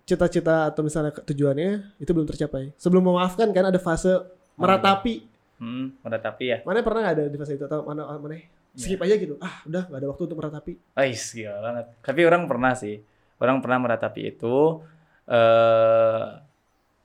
cita-cita 0.04 0.68
atau 0.68 0.84
misalnya 0.84 1.16
tujuannya 1.16 1.96
itu 2.04 2.12
belum 2.12 2.28
tercapai. 2.28 2.76
Sebelum 2.76 3.08
memaafkan 3.08 3.48
kan 3.56 3.72
ada 3.72 3.80
fase 3.80 4.20
meratapi. 4.60 5.24
Hmm, 5.64 5.96
menetapi 6.04 6.44
ya. 6.44 6.58
Mana 6.68 6.84
pernah 6.84 7.08
nggak 7.08 7.16
ada 7.16 7.26
di 7.32 7.38
fase 7.40 7.56
itu 7.56 7.64
atau 7.64 7.88
mana 7.88 8.04
mana 8.20 8.36
skip 8.76 9.00
aja 9.00 9.16
gitu. 9.16 9.40
Ah, 9.40 9.64
udah 9.64 9.88
nggak 9.88 10.00
ada 10.04 10.08
waktu 10.12 10.22
untuk 10.28 10.38
meratapi. 10.44 10.74
Ais, 11.00 11.24
gila 11.32 11.56
banget. 11.64 11.86
Tapi 12.04 12.22
orang 12.28 12.44
pernah 12.52 12.74
sih. 12.76 13.00
Orang 13.40 13.64
pernah 13.64 13.80
meratapi 13.80 14.22
itu. 14.36 14.84
eh 15.24 16.26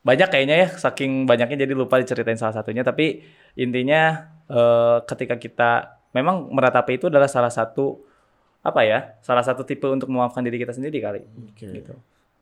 banyak 0.02 0.28
kayaknya 0.30 0.56
ya, 0.64 0.68
saking 0.74 1.26
banyaknya 1.26 1.66
jadi 1.66 1.72
lupa 1.74 1.98
diceritain 1.98 2.38
salah 2.38 2.54
satunya. 2.54 2.86
Tapi 2.86 3.22
intinya 3.58 4.30
eh 4.48 4.98
ketika 5.04 5.36
kita 5.36 5.70
memang 6.16 6.48
meratapi 6.48 6.96
itu 6.96 7.06
adalah 7.12 7.28
salah 7.28 7.52
satu 7.52 8.00
apa 8.64 8.80
ya? 8.86 9.18
Salah 9.22 9.44
satu 9.44 9.62
tipe 9.62 9.86
untuk 9.86 10.08
memaafkan 10.10 10.42
diri 10.42 10.58
kita 10.58 10.72
sendiri 10.74 10.98
kali. 11.02 11.20
Oke. 11.52 11.66
Gitu. 11.68 11.94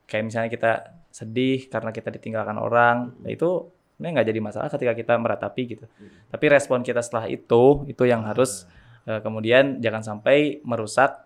Kayak 0.07 0.25
misalnya 0.29 0.51
kita 0.53 0.73
sedih 1.11 1.67
karena 1.67 1.91
kita 1.91 2.15
ditinggalkan 2.15 2.57
orang, 2.61 3.17
nah 3.25 3.31
itu 3.33 3.75
ini 3.97 4.13
nggak 4.13 4.29
jadi 4.29 4.41
masalah 4.45 4.69
ketika 4.69 4.93
kita 4.93 5.13
meratapi 5.17 5.63
gitu. 5.67 5.85
Tapi 6.29 6.45
respon 6.53 6.85
kita 6.85 7.01
setelah 7.01 7.27
itu, 7.27 7.89
itu 7.89 8.03
yang 8.05 8.23
harus 8.23 8.69
eh, 9.09 9.19
kemudian 9.25 9.81
jangan 9.81 10.05
sampai 10.05 10.61
merusak 10.63 11.25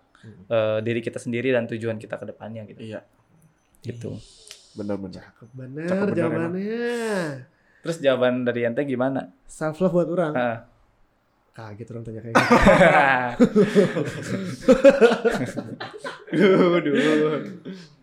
eh, 0.48 0.78
diri 0.80 1.02
kita 1.02 1.18
sendiri 1.18 1.50
dan 1.50 1.66
tujuan 1.66 1.98
kita 1.98 2.16
ke 2.16 2.24
depannya 2.30 2.62
gitu. 2.70 2.80
Iya. 2.94 3.00
Gitu. 3.82 4.16
Benar-benar. 4.74 5.24
Bener 5.50 5.88
Cakep 5.88 6.06
bener 6.06 6.16
jawabannya. 6.16 6.88
Terus 7.80 7.96
jawaban 7.98 8.44
dari 8.44 8.60
ente 8.68 8.84
gimana? 8.84 9.32
Self 9.48 9.80
love 9.82 9.94
buat 9.96 10.08
orang. 10.12 10.32
Heeh. 10.36 10.58
Kaget 11.50 11.88
orang 11.90 12.02
tanya 12.06 12.20
kayak 12.22 12.34
gitu. 12.38 12.54
Duh, 16.30 16.78
duh. 16.78 16.94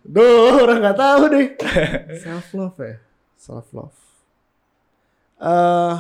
Duh, 0.08 0.56
orang 0.68 0.80
nggak 0.84 1.00
tahu 1.00 1.22
deh. 1.32 1.48
self 2.20 2.48
love 2.52 2.78
ya, 2.84 2.96
self 3.40 3.68
love. 3.72 3.98
Eh, 5.40 5.96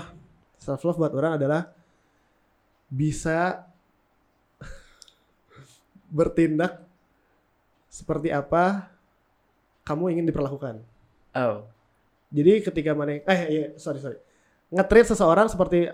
self 0.59 0.82
love 0.84 0.99
buat 0.99 1.13
orang 1.15 1.39
adalah 1.39 1.72
bisa 2.91 3.63
bertindak 6.18 6.84
seperti 7.88 8.30
apa 8.32 8.91
kamu 9.88 10.04
ingin 10.20 10.26
diperlakukan. 10.28 10.84
oh. 11.40 11.64
Jadi 12.28 12.60
ketika 12.60 12.92
mana 12.92 13.24
eh 13.24 13.42
iya, 13.48 13.66
sorry 13.80 14.04
sorry. 14.04 14.20
Nge-treat 14.68 15.08
seseorang 15.16 15.48
seperti 15.48 15.88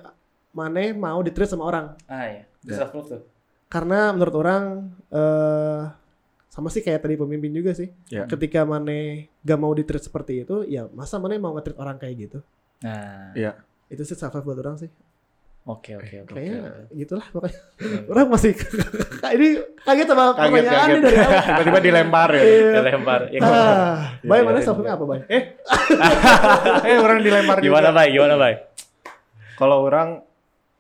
mana 0.50 0.90
mau 0.98 1.22
di-treat 1.22 1.46
sama 1.46 1.70
orang. 1.70 1.94
Ah 2.10 2.26
ya. 2.26 2.44
Ya. 2.66 2.74
Self 2.82 2.92
love 2.98 3.10
tuh. 3.14 3.22
Karena 3.70 4.10
menurut 4.10 4.34
orang 4.34 4.90
eh 5.14 5.94
sama 6.50 6.74
sih 6.74 6.82
kayak 6.82 7.06
tadi 7.06 7.22
pemimpin 7.22 7.54
juga 7.54 7.78
sih. 7.78 7.94
Ya. 8.10 8.26
Ketika 8.26 8.66
mana 8.66 9.30
gak 9.46 9.60
mau 9.62 9.74
di-treat 9.78 10.02
seperti 10.02 10.42
itu, 10.42 10.66
ya 10.66 10.90
masa 10.90 11.22
mana 11.22 11.38
mau 11.38 11.54
nge-treat 11.54 11.78
orang 11.78 12.02
kayak 12.02 12.16
gitu. 12.18 12.40
Nah. 12.82 13.30
Iya. 13.38 13.62
Itu 13.94 14.02
sih 14.02 14.18
self 14.18 14.34
love 14.34 14.50
buat 14.50 14.58
orang 14.58 14.82
sih. 14.82 14.90
Oke 15.64 15.96
oke 15.96 16.28
oke. 16.28 16.36
Kayaknya 16.36 16.92
gitulah 16.92 17.24
pokoknya. 17.32 17.60
orang 18.12 18.28
masih 18.28 18.52
ini 19.40 19.48
kaget 19.80 20.08
sama 20.12 20.24
Kaget, 20.30 20.44
pertanyaan 20.60 20.76
kaget. 20.84 21.02
dari 21.02 21.18
awal. 21.18 21.40
Tiba-tiba 21.40 21.80
dilempar 21.80 22.30
ya. 22.30 22.44
Iya. 22.44 22.72
Dilempar. 22.76 23.22
Ya, 23.28 23.40
Ah, 23.40 23.98
Bay 24.22 24.38
Iya, 24.38 24.44
mana 24.44 24.58
iya, 24.58 24.66
self 24.66 24.78
love 24.78 24.92
apa, 24.92 25.04
Bay? 25.08 25.20
Eh, 25.30 25.44
eh 26.92 26.98
orang 26.98 27.20
dilempar 27.20 27.58
Gimana 27.58 27.90
juga. 27.90 27.98
bay? 27.98 28.08
Gimana 28.12 28.36
bay? 28.36 28.54
Kalau 29.54 29.78
orang 29.82 30.10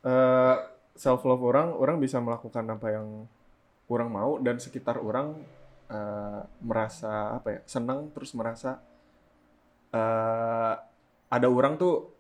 eh, 0.04 0.56
self 0.94 1.22
love 1.24 1.42
orang, 1.42 1.68
orang 1.72 1.96
bisa 1.98 2.20
melakukan 2.20 2.66
apa 2.68 2.88
yang 2.92 3.08
orang 3.88 4.10
mau 4.10 4.36
dan 4.38 4.60
sekitar 4.60 5.00
orang 5.00 5.40
eh, 5.88 6.42
merasa 6.60 7.40
apa 7.40 7.48
ya 7.50 7.60
senang 7.64 8.12
terus 8.12 8.36
merasa 8.36 8.84
eh, 9.92 10.74
ada 11.30 11.48
orang 11.48 11.76
tuh 11.76 12.13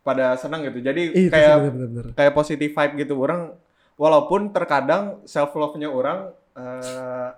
pada 0.00 0.32
senang 0.34 0.64
gitu. 0.64 0.80
Jadi 0.80 1.02
Itu 1.10 1.18
sih 1.20 1.30
kayak 1.30 1.56
bener-bener. 1.62 2.04
kayak 2.12 2.32
positive 2.32 2.70
vibe 2.70 2.94
gitu 2.98 3.14
orang 3.16 3.52
walaupun 3.94 4.48
terkadang 4.48 5.02
self 5.24 5.52
love 5.52 5.76
nya 5.76 5.86
orang 5.86 6.28
eh, 6.52 7.28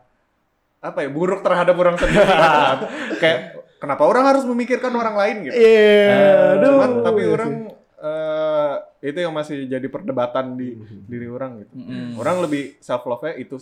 apa 0.81 0.99
ya 0.99 1.09
buruk 1.09 1.41
terhadap 1.41 1.75
orang 1.75 1.95
sendiri 1.95 2.19
gitu 2.19 2.33
kan. 2.43 2.79
kayak 3.17 3.41
kenapa 3.77 4.03
orang 4.03 4.25
harus 4.27 4.43
memikirkan 4.43 4.91
orang 4.91 5.15
lain 5.15 5.37
gitu 5.45 5.55
Iya, 5.55 6.07
Eh, 6.09 6.53
aduh. 6.53 6.67
cuman 6.69 6.91
tapi 7.03 7.21
Iya 7.21 7.31
orang 7.31 7.51
sih. 7.53 7.75
eh, 8.01 8.75
itu 9.03 9.19
yang 9.21 9.31
masih 9.33 9.57
jadi 9.65 9.87
perdebatan 9.87 10.55
di 10.55 10.75
Mhm. 10.75 10.99
diri 11.05 11.27
orang 11.27 11.51
gitu 11.61 11.73
Mm-mm. 11.77 12.09
orang 12.17 12.37
lebih 12.41 12.79
self 12.79 13.03
love 13.05 13.23
nya 13.23 13.35
itu 13.37 13.59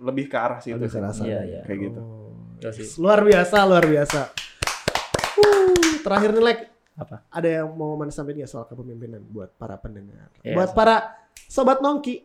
lebih 0.00 0.26
ke 0.26 0.36
arah 0.36 0.58
situ 0.58 0.74
Lebih 0.76 0.90
sih. 1.12 1.22
Iya, 1.24 1.40
iya. 1.44 1.60
kayak 1.62 1.78
gitu 1.80 2.00
Oh. 2.00 2.30
Iya 2.58 2.70
sih. 2.72 2.86
Luar 2.96 3.20
biasa, 3.20 3.56
luar 3.64 3.84
biasa. 3.84 4.20
Uh, 5.34 5.74
terakhir 6.00 6.30
nih, 6.32 6.42
Lek. 6.44 6.58
Apa? 6.92 7.24
Ada 7.28 7.48
yang 7.60 7.72
mau 7.72 7.94
mana 7.94 8.08
sampaikan 8.08 8.40
nggak 8.40 8.50
soal 8.50 8.64
kepemimpinan 8.64 9.24
buat 9.24 9.52
para 9.54 9.76
pendengar? 9.76 10.28
Iya. 10.40 10.54
Buat 10.54 10.70
para 10.72 10.96
sobat 11.46 11.80
nongki. 11.80 12.24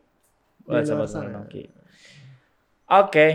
Buat 0.63 0.84
sobat 0.84 1.07
sana. 1.07 1.41
Oke. 1.41 1.72
Oke. 2.88 3.28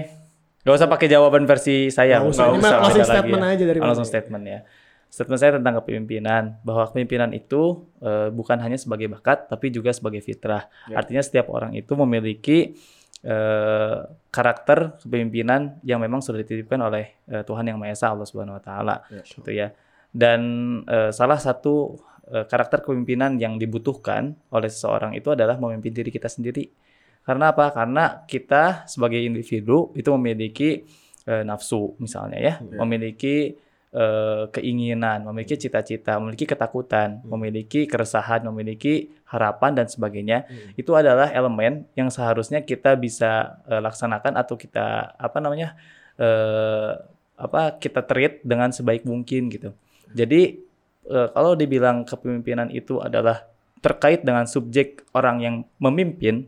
Gak 0.63 0.75
usah 0.75 0.87
pakai 0.87 1.09
jawaban 1.09 1.43
versi 1.43 1.89
saya. 1.89 2.21
Nggak 2.21 2.31
usah. 2.31 2.45
Closing 2.47 2.63
beda 2.63 2.79
lagi 2.79 3.01
statement 3.03 3.43
aja 3.45 3.65
dari 3.67 3.79
Oh, 3.79 3.85
langsung 3.85 4.05
mana? 4.05 4.13
statement 4.13 4.45
ya. 4.47 4.61
Statement 5.09 5.39
saya 5.39 5.53
tentang 5.53 5.75
kepemimpinan 5.77 6.43
bahwa 6.63 6.83
kepemimpinan 6.87 7.31
itu 7.33 7.63
eh, 7.99 8.29
bukan 8.29 8.57
hanya 8.59 8.77
sebagai 8.77 9.09
bakat 9.09 9.45
tapi 9.47 9.69
juga 9.69 9.91
sebagai 9.91 10.21
fitrah. 10.21 10.69
Ya. 10.87 11.01
Artinya 11.01 11.21
setiap 11.21 11.49
orang 11.49 11.75
itu 11.75 11.93
memiliki 11.95 12.79
eh, 13.21 13.97
karakter 14.31 14.97
kepemimpinan 14.99 15.83
yang 15.83 15.99
memang 15.99 16.21
sudah 16.21 16.41
dititipkan 16.41 16.81
oleh 16.81 17.13
eh, 17.27 17.43
Tuhan 17.43 17.67
yang 17.67 17.77
Maha 17.77 17.93
Esa 17.93 18.09
Allah 18.09 18.25
Subhanahu 18.25 18.57
wa 18.57 18.63
taala 18.63 18.95
Ya. 19.11 19.21
gitu 19.21 19.51
ya. 19.51 19.75
Dan 20.13 20.41
eh, 20.85 21.11
salah 21.11 21.41
satu 21.41 21.97
eh, 22.29 22.45
karakter 22.45 22.85
kepemimpinan 22.85 23.41
yang 23.41 23.57
dibutuhkan 23.57 24.37
oleh 24.53 24.69
seseorang 24.69 25.17
itu 25.17 25.33
adalah 25.33 25.57
memimpin 25.57 25.93
diri 25.93 26.13
kita 26.13 26.29
sendiri. 26.29 26.69
Karena 27.25 27.55
apa? 27.55 27.71
Karena 27.73 28.27
kita 28.27 28.85
sebagai 28.91 29.19
individu 29.23 29.95
itu 29.97 30.11
memiliki 30.13 30.85
eh, 31.25 31.43
nafsu 31.47 31.97
misalnya 32.03 32.39
ya, 32.39 32.55
Ya. 32.61 32.77
memiliki 32.83 33.57
eh, 33.93 34.45
keinginan, 34.53 35.25
memiliki 35.29 35.57
cita-cita, 35.61 36.17
memiliki 36.21 36.45
ketakutan, 36.49 37.21
memiliki 37.25 37.85
keresahan, 37.85 38.41
memiliki 38.49 39.13
harapan 39.29 39.73
dan 39.77 39.87
sebagainya. 39.89 40.45
Hmm. 40.49 40.81
Itu 40.81 40.97
adalah 40.97 41.29
elemen 41.33 41.85
yang 41.97 42.09
seharusnya 42.09 42.65
kita 42.65 42.97
bisa 42.97 43.61
eh, 43.69 43.81
laksanakan 43.81 44.37
atau 44.37 44.57
kita 44.61 45.17
apa 45.17 45.39
namanya? 45.41 45.77
eh, 46.21 46.93
apa 47.37 47.81
kita 47.81 48.05
treat 48.05 48.45
dengan 48.45 48.71
sebaik 48.71 49.03
mungkin 49.09 49.49
gitu. 49.51 49.73
Jadi 50.13 50.41
eh, 51.09 51.29
kalau 51.33 51.53
dibilang 51.57 52.05
kepemimpinan 52.05 52.69
itu 52.71 53.01
adalah 53.01 53.49
terkait 53.83 54.23
dengan 54.23 54.47
subjek 54.47 55.03
orang 55.11 55.37
yang 55.43 55.57
memimpin, 55.83 56.47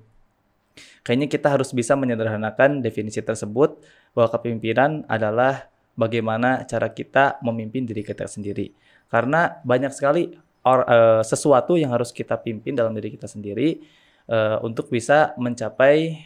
kayaknya 1.03 1.27
kita 1.27 1.51
harus 1.51 1.75
bisa 1.75 1.99
menyederhanakan 1.99 2.79
definisi 2.79 3.19
tersebut 3.19 3.83
bahwa 4.15 4.29
kepemimpinan 4.31 5.03
adalah 5.11 5.67
bagaimana 5.99 6.63
cara 6.67 6.95
kita 6.95 7.43
memimpin 7.43 7.87
diri 7.87 8.07
kita 8.07 8.31
sendiri. 8.31 8.71
Karena 9.11 9.59
banyak 9.67 9.91
sekali 9.91 10.31
or- 10.63 10.87
eh, 10.87 11.23
sesuatu 11.27 11.75
yang 11.75 11.91
harus 11.91 12.15
kita 12.15 12.39
pimpin 12.39 12.79
dalam 12.79 12.95
diri 12.95 13.15
kita 13.15 13.27
sendiri 13.27 13.83
eh, 14.25 14.57
untuk 14.65 14.89
bisa 14.89 15.37
mencapai 15.37 16.17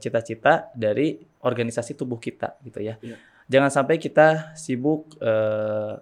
cita-cita 0.00 0.72
dari 0.72 1.20
organisasi 1.44 1.92
tubuh 1.92 2.16
kita 2.16 2.56
gitu 2.64 2.80
ya. 2.80 2.96
Iya. 3.04 3.20
Jangan 3.48 3.70
sampai 3.72 3.96
kita 3.96 4.52
sibuk 4.56 5.16
eh, 5.20 5.96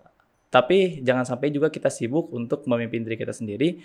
tapi 0.56 1.04
jangan 1.04 1.28
sampai 1.28 1.52
juga 1.52 1.68
kita 1.68 1.92
sibuk 1.92 2.32
untuk 2.32 2.64
memimpin 2.64 3.04
diri 3.04 3.20
kita 3.20 3.36
sendiri 3.36 3.76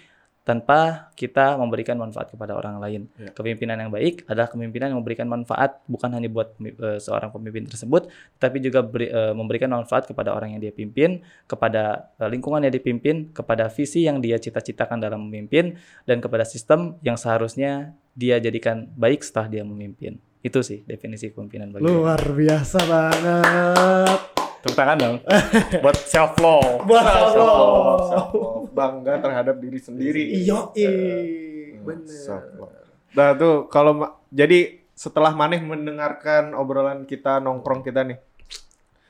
tanpa 0.41 1.11
kita 1.13 1.53
memberikan 1.53 1.99
manfaat 2.01 2.34
kepada 2.34 2.57
orang 2.57 2.82
lain. 2.82 3.01
Ya. 3.19 3.30
Kepemimpinan 3.30 3.78
yang 3.78 3.91
baik 3.93 4.26
adalah 4.26 4.49
kepemimpinan 4.49 4.89
yang 4.89 4.99
memberikan 5.03 5.28
manfaat 5.30 5.84
bukan 5.86 6.09
hanya 6.15 6.32
buat 6.34 6.55
eh, 6.63 6.97
seorang 6.97 7.30
pemimpin 7.30 7.67
tersebut, 7.69 8.07
tapi 8.41 8.57
juga 8.63 8.82
beri- 8.82 9.11
eh, 9.11 9.34
memberikan 9.36 9.69
manfaat 9.69 10.07
kepada 10.09 10.32
orang 10.34 10.55
yang 10.57 10.61
dia 10.63 10.74
pimpin, 10.74 11.22
kepada 11.45 12.09
eh, 12.17 12.30
lingkungan 12.32 12.63
yang 12.63 12.74
dipimpin, 12.74 13.30
kepada 13.36 13.69
visi 13.69 14.07
yang 14.07 14.17
dia 14.24 14.41
cita-citakan 14.41 14.97
dalam 14.97 15.30
memimpin, 15.30 15.78
dan 16.09 16.17
kepada 16.17 16.47
sistem 16.47 16.97
yang 17.05 17.19
seharusnya 17.19 17.93
dia 18.17 18.41
jadikan 18.41 18.89
baik 18.97 19.22
setelah 19.22 19.45
dia 19.45 19.61
memimpin. 19.61 20.17
Itu 20.41 20.65
sih 20.65 20.82
definisi 20.89 21.30
kepemimpinan 21.30 21.69
bagi. 21.69 21.86
Luar 21.86 22.17
biasa 22.17 22.80
banget. 22.89 24.41
Tepuk 24.62 24.76
tangan 24.76 24.97
dong. 24.97 25.18
buat 25.84 25.97
self 25.99 26.38
love. 26.38 26.86
Buat 26.86 27.03
Self 27.03 27.34
love, 27.36 28.01
self 28.07 28.30
love. 28.32 28.70
bangga 28.72 29.14
terhadap 29.20 29.55
diri 29.57 29.80
sendiri 29.80 30.24
Iyo, 30.38 30.70
Hmm, 30.70 31.82
bener. 31.82 32.05
self 32.07 32.45
love. 32.55 32.76
Nah 33.12 33.34
tuh 33.34 33.66
kalau 33.68 33.93
jadi 34.30 34.80
setelah 34.93 35.34
Maneh 35.34 35.57
mendengarkan 35.59 36.53
obrolan 36.53 37.03
kita 37.03 37.38
nongkrong 37.38 37.82
kita 37.82 38.05
nih, 38.05 38.22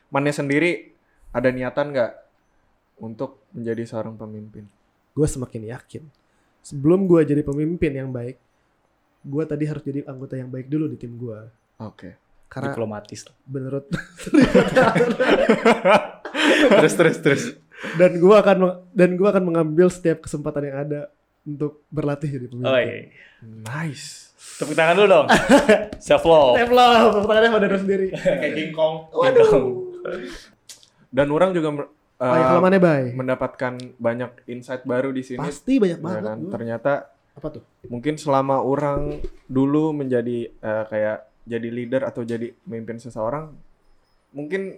Maneh 0.07 0.31
sendiri 0.31 0.95
ada 1.29 1.47
niatan 1.47 1.91
nggak 1.91 2.11
untuk 2.99 3.43
menjadi 3.51 3.83
seorang 3.85 4.15
pemimpin? 4.15 4.67
Gue 5.11 5.25
semakin 5.25 5.67
yakin. 5.69 6.03
Sebelum 6.61 7.03
gue 7.05 7.23
jadi 7.23 7.41
pemimpin 7.41 7.91
yang 7.91 8.07
baik, 8.07 8.37
gue 9.21 9.43
tadi 9.43 9.65
harus 9.65 9.81
jadi 9.81 10.05
anggota 10.05 10.37
yang 10.37 10.47
baik 10.47 10.69
dulu 10.69 10.85
di 10.85 10.95
tim 10.95 11.17
gue. 11.17 11.39
Oke. 11.79 12.20
Karena 12.51 12.75
Diplomatis. 12.75 13.23
menurut 13.47 13.87
terus 16.75 16.93
terus 16.93 17.17
terus. 17.23 17.43
dan 17.95 18.19
gue 18.19 18.35
akan 18.35 18.57
dan 18.91 19.15
gue 19.15 19.23
akan 19.23 19.43
mengambil 19.47 19.87
setiap 19.87 20.27
kesempatan 20.27 20.67
yang 20.67 20.77
ada 20.77 21.01
untuk 21.41 21.81
berlatih 21.89 22.29
jadi 22.29 22.45
pemimpin. 22.45 22.69
Oh, 22.69 22.77
iya. 22.77 23.09
Nice. 23.41 24.29
Tepuk 24.61 24.77
tangan 24.77 24.93
dulu 24.93 25.07
dong. 25.09 25.27
self 26.05 26.21
love. 26.21 26.53
Step 26.53 26.69
lah, 26.69 27.09
pertanyaannya 27.09 27.49
pada 27.49 27.65
diri 27.65 27.79
sendiri. 27.81 28.05
Kayak 28.21 28.53
King 28.53 28.71
Kong. 28.75 28.95
Waduh. 29.09 29.49
Dan 31.09 31.27
orang 31.33 31.49
juga 31.51 31.69
uh, 31.73 31.87
Oh, 32.21 32.35
ya, 32.61 32.77
bay? 32.77 33.17
mendapatkan 33.17 33.73
banyak 33.97 34.45
insight 34.45 34.85
baru 34.85 35.09
di 35.09 35.25
sini. 35.25 35.41
Pasti 35.41 35.81
banyak 35.81 35.97
Ya 35.97 36.05
banget. 36.05 36.21
kan? 36.21 36.37
gua. 36.37 36.51
Ternyata 36.53 36.93
Apa 37.33 37.47
tuh? 37.49 37.63
mungkin 37.89 38.21
selama 38.21 38.61
orang 38.61 39.17
dulu 39.47 39.97
menjadi 39.97 40.51
eh, 40.51 40.83
kayak 40.85 41.30
jadi 41.43 41.67
leader 41.67 42.01
atau 42.03 42.21
jadi 42.21 42.53
pemimpin 42.61 42.97
seseorang 42.97 43.51
mungkin 44.31 44.77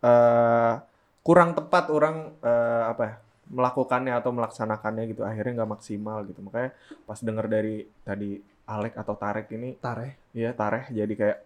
eh, 0.00 0.72
kurang 1.20 1.52
tepat 1.52 1.90
orang 1.90 2.16
eh, 2.40 2.82
apa 2.86 3.02
ya 3.04 3.14
melakukannya 3.48 4.12
atau 4.12 4.30
melaksanakannya 4.30 5.04
gitu 5.08 5.24
akhirnya 5.24 5.52
nggak 5.58 5.72
maksimal 5.72 6.20
gitu 6.22 6.40
makanya 6.40 6.70
pas 7.04 7.18
dengar 7.18 7.48
dari 7.48 7.88
tadi 8.02 8.36
Alek 8.68 8.92
atau 8.94 9.16
Tarek 9.16 9.48
ini 9.50 9.72
Tare. 9.74 10.28
Iya 10.30 10.52
tareh 10.52 10.92
jadi 10.92 11.08
kayak 11.08 11.38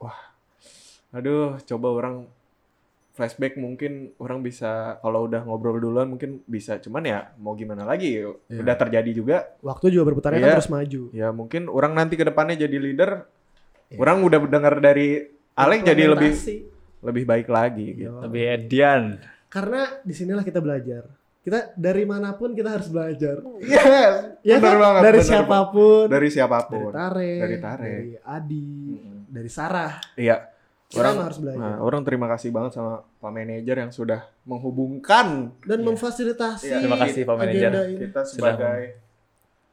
wah 0.00 0.16
aduh 1.12 1.60
coba 1.60 1.88
orang 1.92 2.24
flashback 3.12 3.60
mungkin 3.60 4.16
orang 4.16 4.40
bisa 4.40 4.96
kalau 4.98 5.28
udah 5.28 5.44
ngobrol 5.44 5.76
duluan 5.76 6.08
mungkin 6.08 6.40
bisa 6.46 6.80
cuman 6.80 7.04
ya 7.04 7.18
mau 7.36 7.52
gimana 7.52 7.84
lagi 7.84 8.16
Iya. 8.16 8.32
udah 8.48 8.76
terjadi 8.78 9.10
juga 9.12 9.36
Waktu 9.60 9.92
juga 9.92 10.08
berputarnya 10.08 10.40
kan 10.40 10.48
Iya. 10.48 10.56
terus 10.56 10.72
maju. 10.72 11.02
ya 11.12 11.28
mungkin 11.28 11.68
orang 11.68 11.92
nanti 11.92 12.16
ke 12.16 12.24
depannya 12.24 12.56
jadi 12.56 12.76
leader 12.80 13.28
Iya. 13.90 13.98
orang 13.98 14.22
udah 14.22 14.38
dengar 14.44 14.74
dari 14.78 15.26
Alek 15.52 15.82
jadi 15.82 16.02
lebih 16.06 16.32
lebih 17.00 17.24
baik 17.24 17.48
lagi 17.48 17.86
gitu. 17.96 18.08
Yo. 18.08 18.22
Lebih 18.22 18.42
edian. 18.56 19.18
Karena 19.46 19.84
di 20.00 20.12
sinilah 20.12 20.40
kita 20.40 20.58
belajar. 20.58 21.10
Kita 21.40 21.72
dari 21.72 22.04
mana 22.04 22.32
pun 22.32 22.52
kita 22.52 22.70
harus 22.70 22.86
belajar. 22.86 23.40
Yes, 23.58 24.38
Ya 24.46 24.56
bener 24.56 24.76
kan? 24.76 24.80
banget. 24.80 25.02
dari 25.02 25.18
bener 25.18 25.26
siapa 25.26 25.58
pun. 25.68 26.04
banget. 26.04 26.06
Dari 26.06 26.20
Dari 26.20 26.28
siapa 26.30 26.58
pun. 26.62 26.90
Tare. 26.92 27.32
Dari 27.34 27.56
Tare. 27.58 27.88
Dari 27.90 28.12
Adi. 28.20 28.68
Mm-mm. 28.92 29.18
Dari 29.26 29.50
Sarah. 29.50 29.92
Iya. 30.14 30.36
Kita 30.86 31.00
Orang 31.00 31.16
harus 31.22 31.38
belajar. 31.38 31.60
Nah, 31.60 31.76
orang 31.80 32.02
terima 32.02 32.26
kasih 32.26 32.50
banget 32.50 32.72
sama 32.74 32.92
Pak 33.00 33.30
Manajer 33.30 33.76
yang 33.78 33.90
sudah 33.90 34.20
menghubungkan 34.44 35.54
Dan 35.60 35.78
Iya. 35.80 35.86
memfasilitasi 35.88 36.66
Iya. 36.66 36.78
Terima 36.78 36.98
kasih, 36.98 37.22
Pak 37.24 37.36
Manajer. 37.36 37.70
kita 37.96 38.20
sebagai 38.24 38.80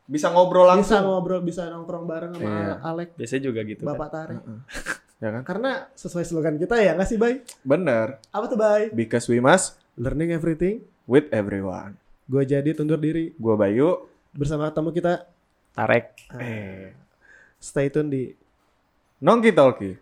bisa 0.07 0.31
ngobrol 0.31 0.63
Bisa 0.63 0.71
langsung. 0.73 1.01
ngobrol, 1.05 1.41
bisa 1.41 1.67
nongkrong 1.67 2.05
bareng 2.05 2.31
sama 2.31 2.47
Iya. 2.47 2.73
Alek, 2.81 3.09
Biasanya 3.13 3.43
juga 3.43 3.59
gitu 3.61 3.83
Bapak 3.83 4.07
kan. 4.07 4.15
Tare. 4.15 4.33
Heeh. 4.35 4.59
Ya 5.17 5.33
kan? 5.33 5.41
Karena 5.43 5.89
sesuai 5.91 6.23
slogan 6.23 6.55
kita 6.55 6.77
ya 6.77 6.93
nggak 6.93 7.05
sih, 7.05 7.17
Bay? 7.17 7.41
Bener. 7.61 8.21
Apa 8.29 8.45
tuh, 8.45 8.53
Bay? 8.53 8.93
Because 8.93 9.25
we 9.25 9.37
must 9.37 9.73
Learning 9.93 10.29
everything. 10.29 10.85
with 11.03 11.25
everyone. 11.31 11.97
Gue 12.23 12.43
jadi 12.43 12.69
tundur 12.71 12.97
diri 12.97 13.33
Gua 13.33 13.57
Bayu. 13.57 14.05
bersama 14.29 14.69
tamu 14.69 14.93
kita. 14.93 15.25
Tarek. 15.73 16.13
Eh. 16.37 16.93
Stay 17.57 17.89
tune 17.89 18.07
di 18.07 18.23
Nongki 19.17 19.49
Talki. 19.51 19.97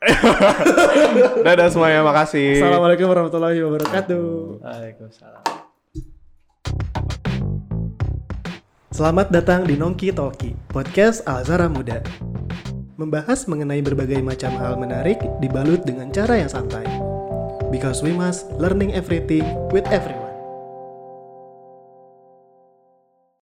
Dadah 1.44 1.68
semuanya, 1.68 2.00
makasih. 2.00 2.56
Assalamualaikum 2.56 3.06
warahmatullahi 3.06 3.60
wabarakatuh. 3.60 4.24
Waalaikumsalam. 4.60 5.55
Selamat 8.96 9.28
datang 9.28 9.68
di 9.68 9.76
Nongki 9.76 10.08
Talki, 10.08 10.56
podcast 10.72 11.20
Alzara 11.28 11.68
Muda. 11.68 12.00
Membahas 12.96 13.44
mengenai 13.44 13.84
berbagai 13.84 14.24
macam 14.24 14.48
hal 14.56 14.80
menarik 14.80 15.20
dibalut 15.36 15.84
dengan 15.84 16.08
cara 16.08 16.40
yang 16.40 16.48
santai. 16.48 16.88
Because 17.68 18.00
we 18.00 18.16
must 18.16 18.48
learning 18.56 18.96
everything 18.96 19.44
with 19.68 19.84
everyone. 19.92 20.25